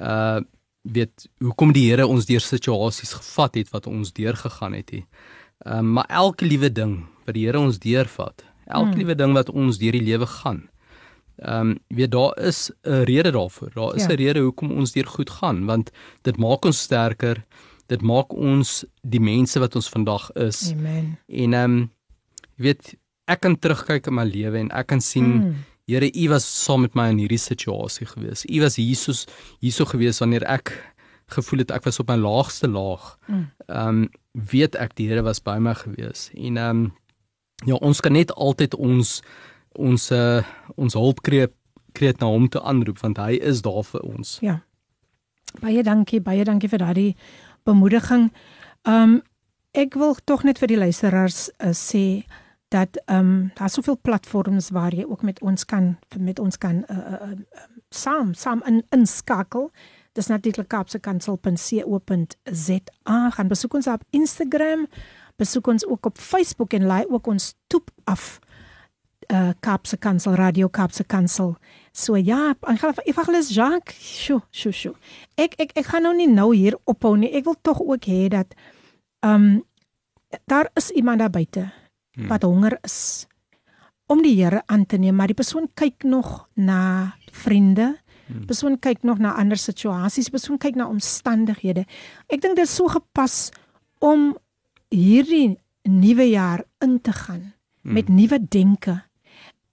[0.00, 0.40] uh
[0.82, 5.04] weet hoekom die Here ons deur situasies gevat het wat ons deurgegaan het nie.
[5.64, 8.44] Ehm um, maar elke liewe ding wat die Here ons deurvat.
[8.66, 9.22] Elke liewe hmm.
[9.22, 10.68] ding wat ons deur die lewe gaan.
[11.42, 13.70] Ehm um, weet daar is 'n rede daarvoor.
[13.74, 14.16] Daar is 'n ja.
[14.16, 15.90] rede hoekom ons deur goed gaan want
[16.22, 17.44] dit maak ons sterker.
[17.86, 20.72] Dit maak ons die mense wat ons vandag is.
[20.72, 21.18] Amen.
[21.26, 21.90] En ehm um,
[22.56, 25.54] weet ek kan terugkyk in my lewe en ek kan sien mm.
[25.86, 28.44] Here, U was saam met my in hierdie situasie gewees.
[28.46, 29.26] U was Jesus
[29.58, 30.70] hierso gewees wanneer ek
[31.26, 33.18] gevoel het ek was op my laagste laag.
[33.26, 33.50] Hmm.
[33.66, 34.02] Ehm mm.
[34.02, 36.30] um, weet ek die Here was by my gewees.
[36.34, 36.92] En ehm um,
[37.64, 39.20] ja, ons kan net altyd ons
[39.74, 40.42] ons uh,
[40.76, 41.52] ons hulpkreet
[41.92, 44.38] kreet na hom te aanroep want hy is daar vir ons.
[44.44, 44.60] Ja.
[45.60, 47.12] Baie dankie, baie dankie vir daardie
[47.68, 48.30] bemoediging.
[48.88, 49.20] Ehm um,
[49.72, 52.28] ek wil tog net vir die luisteraars uh, sê
[52.72, 56.84] dat ehm um, daar soveel platforms waar jy ook met ons kan met ons kan
[56.88, 57.30] uh, uh, uh,
[57.90, 59.70] saam saam in inskakel.
[60.12, 63.30] Dis natuurlik kapsekansel.co.za.
[63.30, 64.86] Gaan besoek ons op Instagram
[65.36, 68.40] besoek ons ook op Facebook en laai ook ons toep af
[69.28, 71.56] uh Kaapse Kansel Radio Kaapse Kansel.
[71.92, 72.54] So ja,
[73.04, 74.94] Evangelis Jacques, sjo, sjo, sjo.
[75.36, 77.30] Ek ek ek gaan nou nie nou hier ophou nie.
[77.32, 78.54] Ek wil tog ook hê dat
[79.22, 79.62] um
[80.48, 81.68] daar is iemand daar buite
[82.14, 82.28] hmm.
[82.28, 83.26] wat honger is
[84.06, 87.96] om die Here aan te neem, maar die persoon kyk nog na vriende.
[88.26, 88.46] Hmm.
[88.46, 91.86] Persoon kyk nog na ander situasies, persoon kyk na omstandighede.
[92.28, 93.50] Ek dink dit is so gepas
[94.04, 94.32] om
[94.92, 95.56] hierdie
[95.88, 97.40] nuwe jaar in te gaan
[97.82, 97.94] hmm.
[97.96, 99.00] met nuwe denke.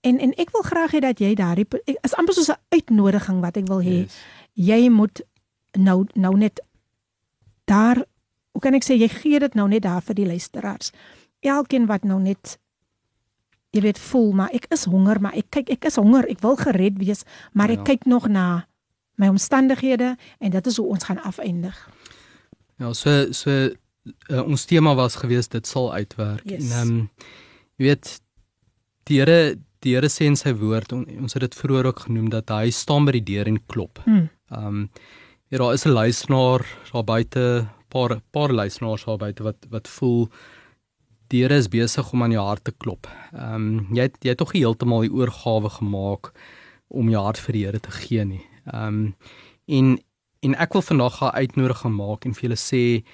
[0.00, 3.56] En en ek wil graag hê dat jy daardie is amper soos 'n uitnodiging wat
[3.56, 3.98] ek wil hê.
[4.04, 4.16] Yes.
[4.54, 5.22] Jy moet
[5.72, 6.62] nou nou net
[7.64, 8.04] daar
[8.52, 10.92] hoe kan ek sê jy gee dit nou net daar vir die luisteraars.
[11.40, 12.58] Elkeen wat nou net
[13.70, 16.56] jy weet voel maar ek is honger maar ek kyk ek is honger ek wil
[16.56, 17.22] gered wees
[17.52, 17.84] maar ek ja.
[17.84, 18.66] kyk nog na
[19.20, 21.76] my omstandighede en dit is hoe ons gaan afeindig.
[22.80, 23.50] Ja, so so
[24.30, 26.44] uh, ons tema was gewees dit sal uitwerk.
[26.48, 26.70] Yes.
[26.70, 27.10] En ehm um,
[27.76, 28.20] jy weet
[29.08, 32.28] die Here die Here sê in sy woord on, ons het dit vroeër ook genoem
[32.32, 34.02] dat hy staan by die deur en klop.
[34.04, 34.28] Hmm.
[34.52, 34.88] Ehm um,
[35.50, 36.62] ja, daar is 'n luisteraar
[36.92, 40.28] daar buite, paar paar luisteraars daar buite wat wat voel
[41.28, 43.06] die Here is besig om aan jou hart te klop.
[43.32, 46.32] Ehm um, jy het, jy het tog heeltemal die oorgawe gemaak
[46.88, 48.44] om jou hart vir die Here te gee nie.
[48.72, 49.14] Ehm um,
[49.66, 49.98] en
[50.42, 53.04] en ek wil vandag 'n uitnodiging maak en vir julle sê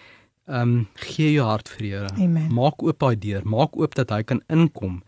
[0.47, 2.11] Ehm um, gee jou hart vir die Here.
[2.55, 5.01] Maak oop daai deur, maak oop dat hy kan inkom.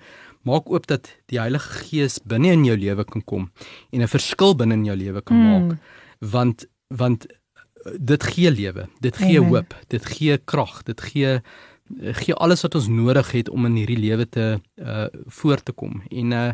[0.49, 3.51] Maak oop dat die Heilige Gees binne in jou lewe kan kom
[3.93, 5.49] en 'n verskil binne in jou lewe kan mm.
[5.51, 5.79] maak.
[6.19, 9.51] Want want eh, dit gee lewe, dit gee Amen.
[9.51, 13.77] hoop, dit gee krag, dit gee eh, gee alles wat ons nodig het om in
[13.77, 16.03] hierdie lewe te uh voort te kom.
[16.11, 16.53] En uh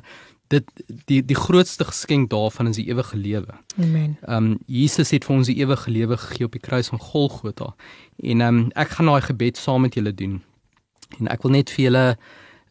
[0.53, 3.55] dit die die grootste geskenk daarvan is die ewige lewe.
[3.77, 4.17] Amen.
[4.23, 7.75] Ehm um, Jesus het vir ons die ewige lewe gegee op die kruis van Golgotha.
[8.17, 10.43] En ehm um, ek gaan daai gebed saam met julle doen.
[11.19, 12.07] En ek wil net vir julle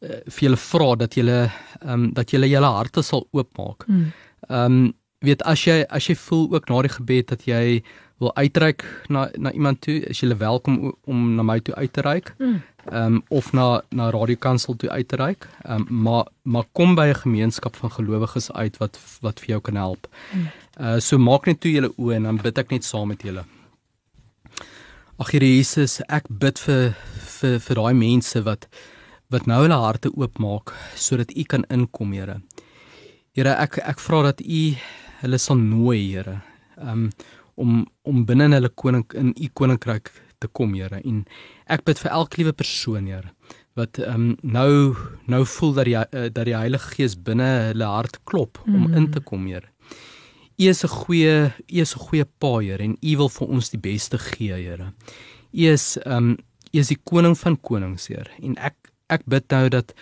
[0.03, 3.87] uh, vir julle vra dat julle ehm um, dat julle julle harte sal oopmaak.
[3.87, 4.11] Mm.
[4.49, 4.93] Ehm um,
[5.23, 7.83] weet as jy as jy voel ook na die gebed dat jy
[8.19, 12.01] wil uitreik na na iemand toe, is jy welkom om na my toe uit te
[12.01, 12.33] reik.
[12.39, 12.61] Mm.
[12.91, 15.47] Ehm um, of na na Radio Kansel toe uit te reik.
[15.63, 19.61] Ehm um, maar maar kom by 'n gemeenskap van gelowiges uit wat wat vir jou
[19.61, 20.07] kan help.
[20.33, 20.47] Mm.
[20.79, 23.43] Uh so maak net toe julle oë en dan bid ek net saam met julle.
[25.19, 26.95] Ag Here Jesus, ek bid vir
[27.39, 28.67] vir vir daai mense wat
[29.29, 32.41] wat nou hulle harte oopmaak sodat U kan inkom, Here.
[33.35, 34.75] Here, ek ek vra dat U
[35.21, 36.41] hulle sal nooi, Here.
[36.77, 37.09] Um
[37.55, 40.09] om om binne in hulle koning in U koninkryk
[40.39, 41.01] te kom, Here.
[41.05, 41.25] En
[41.67, 43.31] ek bid vir elke liewe persoon, Here,
[43.75, 44.95] wat um nou
[45.27, 48.93] nou voel dat die uh, dat die Heilige Gees binne hulle hart klop om Mm.
[48.97, 49.69] in te kom, Here.
[50.59, 53.69] U is 'n goeie U is 'n goeie Pa, Here, en U wil vir ons
[53.69, 54.93] die beste gee, Here.
[55.53, 56.37] U is um
[56.73, 58.29] U is die koning van konings, Heer.
[58.41, 58.75] En ek
[59.09, 59.93] ek bid nou dat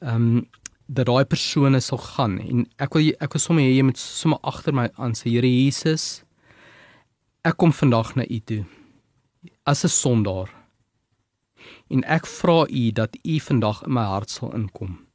[0.00, 0.46] um
[0.86, 2.38] dat daai persone sal gaan.
[2.38, 5.48] En ek wil ek wil sommer hê jy moet sommer agter my aan sê Here
[5.48, 6.24] Jesus
[7.44, 8.64] ek kom vandag na u toe
[9.64, 10.48] as 'n sondaar.
[11.88, 15.06] En ek vra u dat u vandag in my hart sal inkom.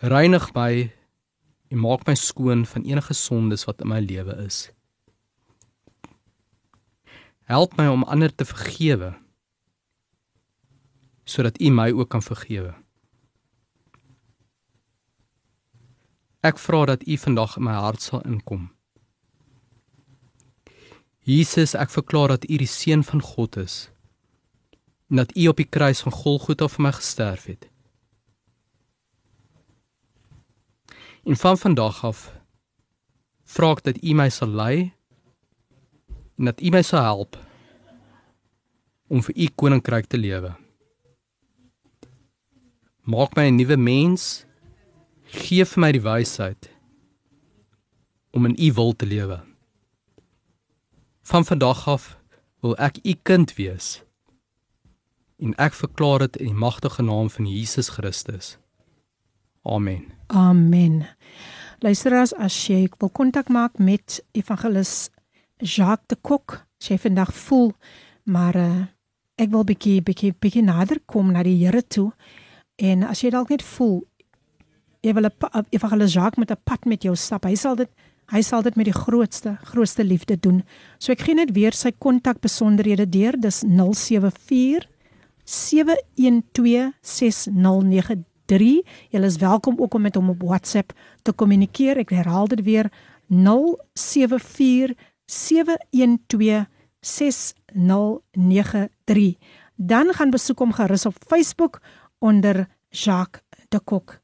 [0.00, 0.92] Reinig my
[1.70, 4.70] en maak my skoon van enige sondes wat in my lewe is.
[7.44, 9.14] Help my om ander te vergewe
[11.26, 12.74] sodat u my ook kan vergewe
[16.46, 18.68] Ek vra dat U vandag in my hart sal inkom.
[21.26, 23.88] Jesus, ek verklaar dat U die seun van God is
[25.10, 27.66] en dat U op die kruis van Golgotha vir my gesterf het.
[31.26, 32.20] En van vandag af
[33.56, 34.76] vra ek dat U my sal lei
[36.38, 37.40] en dat U my sal help
[39.10, 40.54] om vir U koninkryk te lewe.
[43.06, 44.46] Maak my 'n nuwe mens
[45.26, 46.70] Gee vir my die wysheid
[48.30, 49.40] om in U wil te lewe.
[51.22, 52.18] Van vandag af
[52.60, 54.02] wil ek U kind wees.
[55.38, 58.58] En ek verklaar dit in die magtige naam van Jesus Christus.
[59.62, 60.12] Amen.
[60.26, 61.06] Amen.
[61.78, 65.08] Luisteraars, as jy wil kontak maak met evangelis
[65.56, 67.72] Jacques de Kok, as jy vandag voel
[68.26, 68.86] maar uh,
[69.38, 72.10] ek wil bietjie bietjie bietjie nader kom na die Here toe
[72.76, 74.04] en as jy dalk net voel
[75.06, 77.44] jy wil 'n evangelis Jacques met 'n pad met jou stap.
[77.44, 77.88] Hy sal dit
[78.28, 80.64] hy sal dit met die grootste grootste liefde doen.
[80.98, 83.40] So ek gee net weer sy kontak besonderhede deur.
[83.40, 84.88] Dis 074
[85.44, 88.82] 712 6093.
[89.10, 90.92] Julle is welkom ook om met hom op WhatsApp
[91.22, 91.98] te kommunikeer.
[91.98, 92.90] Ek herhaal dit weer
[93.28, 94.94] 074
[95.26, 96.66] 712
[97.00, 99.36] 6093.
[99.76, 101.80] Dan gaan besoek hom gerus op Facebook
[102.18, 104.20] onder Jacques de Kok.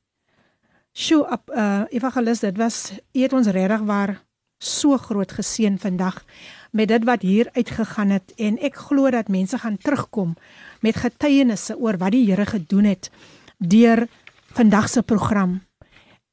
[0.92, 4.22] Sjoe, op uh evangelis, dit was eet ons regtig waar
[4.58, 6.24] so groot geseën vandag
[6.70, 10.36] met dit wat hier uitgegaan het en ek glo dat mense gaan terugkom
[10.80, 13.10] met getuienisse oor wat die Here gedoen het
[13.58, 14.06] deur
[14.52, 15.62] vandag se program.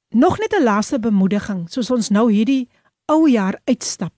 [0.10, 2.70] Nog net 'n laaste bemoediging soos ons nou hierdie
[3.06, 4.14] ou jaar uitstap.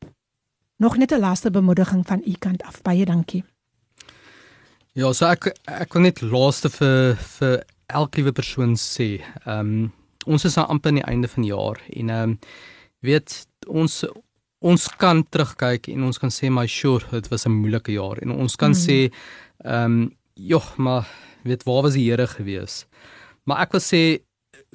[0.77, 2.81] Nog net 'n laaste bemoediging van u kant af.
[2.81, 3.43] Baie dankie.
[4.91, 7.61] Ja, so ek ek wil net laaste vir vir
[7.95, 9.21] elke liewe persoon sê.
[9.45, 9.91] Ehm um,
[10.27, 12.33] ons is nou amper aan die einde van die jaar en ehm um,
[13.07, 13.37] weet
[13.67, 14.03] ons
[14.59, 18.35] ons kan terugkyk en ons kan sê my sure dit was 'n moeilike jaar en
[18.35, 18.81] ons kan mm.
[18.83, 18.97] sê
[19.63, 21.07] ehm um, joh maar
[21.43, 22.85] weet waar was die Here gewees.
[23.45, 24.19] Maar ek wil sê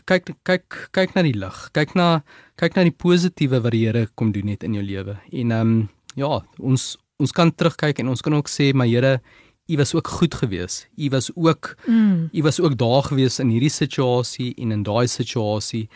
[0.06, 1.68] kyk kyk kyk na die lig.
[1.72, 2.22] Kyk na
[2.56, 5.20] kyk na die positiewe wat die Here kom doen het in jou lewe.
[5.32, 9.20] En ehm um, ja, ons ons kan terugkyk en ons kan ook sê my Here
[9.66, 10.88] U was ook goed geweest.
[10.96, 12.28] U was ook Mm.
[12.32, 15.88] U was ook daar geweest in hierdie situasie en in daai situasie.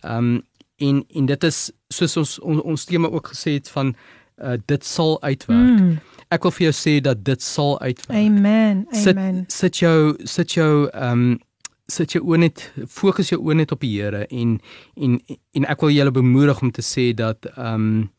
[0.00, 0.42] Ehm um,
[0.76, 3.94] en en dit is soos ons ons, ons tema ook gesê het van
[4.36, 5.80] uh, dit sal uitwerk.
[5.80, 5.98] Mm.
[6.28, 8.18] Ek wil vir jou sê dat dit sal uitwerk.
[8.18, 8.86] Amen.
[8.90, 9.44] Amen.
[9.48, 11.40] Sit sit jou sit jou ehm um,
[11.86, 14.58] sit jou oë net fokus jou oë net op die Here en
[14.94, 15.20] en
[15.54, 18.10] en ek wil julle bemoedig om te sê dat ehm um,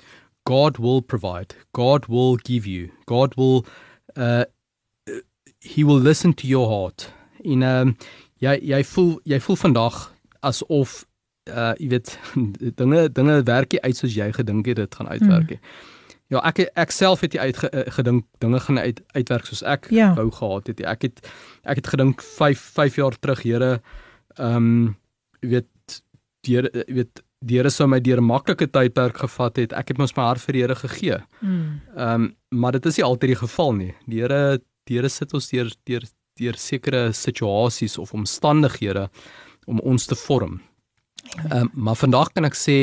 [0.47, 1.55] God will provide.
[1.73, 2.89] God will give you.
[3.05, 3.65] God will
[4.15, 4.45] uh
[5.76, 7.11] he will listen to your heart.
[7.44, 7.98] En ehm um,
[8.39, 10.14] jy jy voel jy voel vandag
[10.45, 11.06] asof
[11.49, 12.18] uh jy weet
[12.81, 15.60] dinge dinge werk nie uit soos jy gedink het dit gaan uitwerk nie.
[16.30, 17.57] Ja, ek ek self het uit
[17.95, 20.14] gedink dinge gaan uit uitwerk soos ek Ja.
[20.15, 20.81] wou gehad het.
[20.81, 21.22] Ek het
[21.64, 23.81] ek het gedink 5 5 jaar terug, Here,
[24.38, 24.98] ehm um,
[25.41, 25.68] weet
[26.44, 29.73] die Here jy weet die Here sou my deur 'n maklike tydperk gevat het.
[29.73, 31.18] Ek het mos my hart vir die Here gegee.
[31.41, 31.81] Mm.
[31.95, 33.94] Ehm um, maar dit is nie altyd die geval nie.
[34.07, 36.03] Die Here Here sit ons deur deur
[36.38, 39.07] deur sekere situasies of omstandighede
[39.65, 40.61] om ons te vorm.
[41.49, 42.77] Ehm um, maar vandag kan ek sê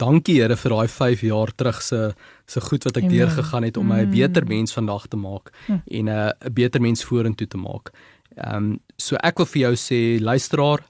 [0.00, 2.14] dankie Here vir daai 5 jaar terug se
[2.46, 3.16] se goed wat ek Amen.
[3.16, 4.10] deurgegaan het om my 'n mm.
[4.10, 5.82] beter mens vandag te maak mm.
[5.86, 7.92] en 'n 'n beter mens vorentoe te maak.
[8.36, 10.80] Ehm um, so ek wil vir jou sê luisteraar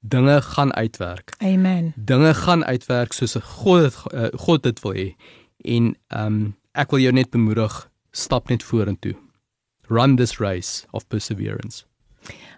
[0.00, 1.34] dinge gaan uitwerk.
[1.38, 1.92] Amen.
[1.96, 5.14] Dinge gaan uitwerk soos God dit uh, God dit wil hê.
[5.64, 9.14] En ehm um, ek wil jou net bemoedig, stap net vorentoe
[9.89, 11.85] Run this race of perseverance.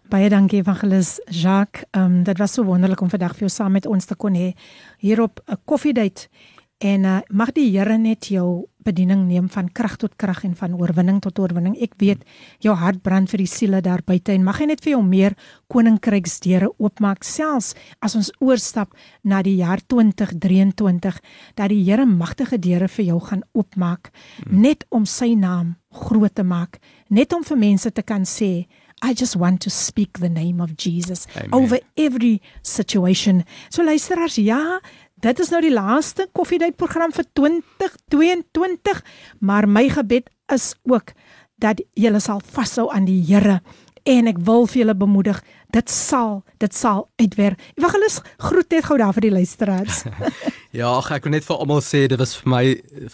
[0.08, 1.84] Baie dankie Evangelis Jacques.
[1.92, 4.34] Ehm um, dit was so wonderlik om vandag vir jou saam met ons te kon
[4.34, 4.54] hê
[4.98, 6.30] hier op 'n koffiedייט.
[6.78, 10.76] En uh, mag die Here net jou bediening neem van krag tot krag en van
[10.78, 11.76] oorwinning tot oorwinning.
[11.82, 12.24] Ek weet
[12.64, 15.36] jou hart brand vir die siele daar buite en mag hy net vir jou meer
[15.74, 18.94] koninkryksdeure oopmaak selfs as ons oorstap
[19.24, 21.20] na die jaar 2023
[21.58, 24.62] dat die Here magtige deure vir jou gaan oopmaak hmm.
[24.62, 26.80] net om sy naam groot te maak,
[27.10, 28.68] net om vir mense te kan sê
[29.06, 31.54] I just want to speak the name of Jesus Amen.
[31.54, 33.44] over every situation.
[33.70, 34.80] So luisteraars, ja,
[35.22, 39.04] dit is nou die laaste koffiedייט program vir 2022,
[39.40, 41.14] maar my gebed is ook
[41.62, 43.60] dat julle sal vashou aan die Here
[44.05, 45.43] en ek wil vir julle bemoedig
[45.73, 47.61] dit sal dit sal uitwerk.
[47.79, 50.03] Evangelis groet net gou daar vir die luisteraars.
[50.81, 52.65] ja, ek wil net vir almal sê dit was vir my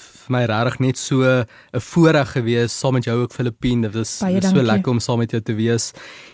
[0.03, 3.89] vir my regtig net so 'n voorreg gewees saam met jou ook Filippine.
[3.89, 5.93] Dit was, was so lekker om saam met jou te wees.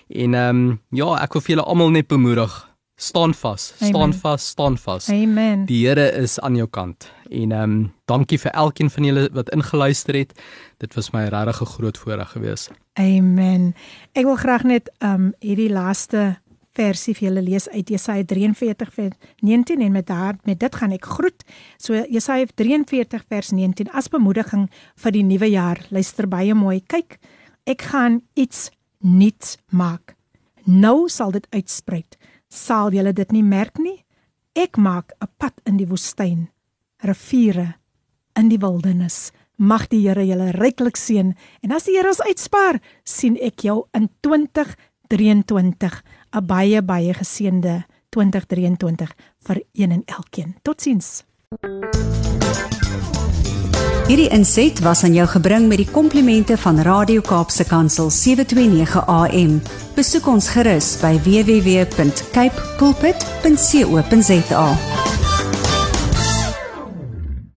[0.09, 4.49] En ehm um, ja, ek wil vir julle almal net bemoedig staan vas, staan vas,
[4.49, 5.09] staan vas.
[5.09, 5.67] Amen.
[5.67, 7.11] Die Here is aan jou kant.
[7.31, 10.33] En ehm um, dankie vir elkeen van julle wat ingeluister het.
[10.85, 12.71] Dit was my regtig 'n groot voorreg geweest.
[12.93, 13.75] Amen.
[14.13, 16.39] Ek wil graag net um, hierdie laaste
[16.73, 20.93] versie vir julle lees uit Jesaja 43 vers 19 en met daar met dit gaan
[20.93, 21.45] ek groet.
[21.77, 25.87] So Jesaja 43 vers 19 as bemoediging vir die nuwe jaar.
[25.91, 26.83] Luister baie mooi.
[26.87, 27.19] Kyk,
[27.65, 30.17] ek gaan iets nuuts maak.
[30.65, 32.17] Nou sal dit uitspruit
[32.55, 34.05] sal julle dit nie merk nie?
[34.55, 36.49] Ek maak 'n pad in die woestyn,
[37.03, 37.75] riviere
[38.37, 39.33] in die wildernis.
[39.57, 43.85] Mag die Here julle ryklik seën en as die Here ons uitspaar, sien ek jou
[43.95, 46.03] in 2023,
[46.35, 49.15] 'n baie baie geseënde 2023
[49.47, 50.57] vir een en elkeen.
[50.63, 51.25] Totsiens.
[54.05, 59.63] Hierdie inset was aan jou gebring met die komplimente van Radio Kaapse Kansel 729 AM.
[59.97, 64.67] Besoek ons gerus by www.cape pulpit.co.za.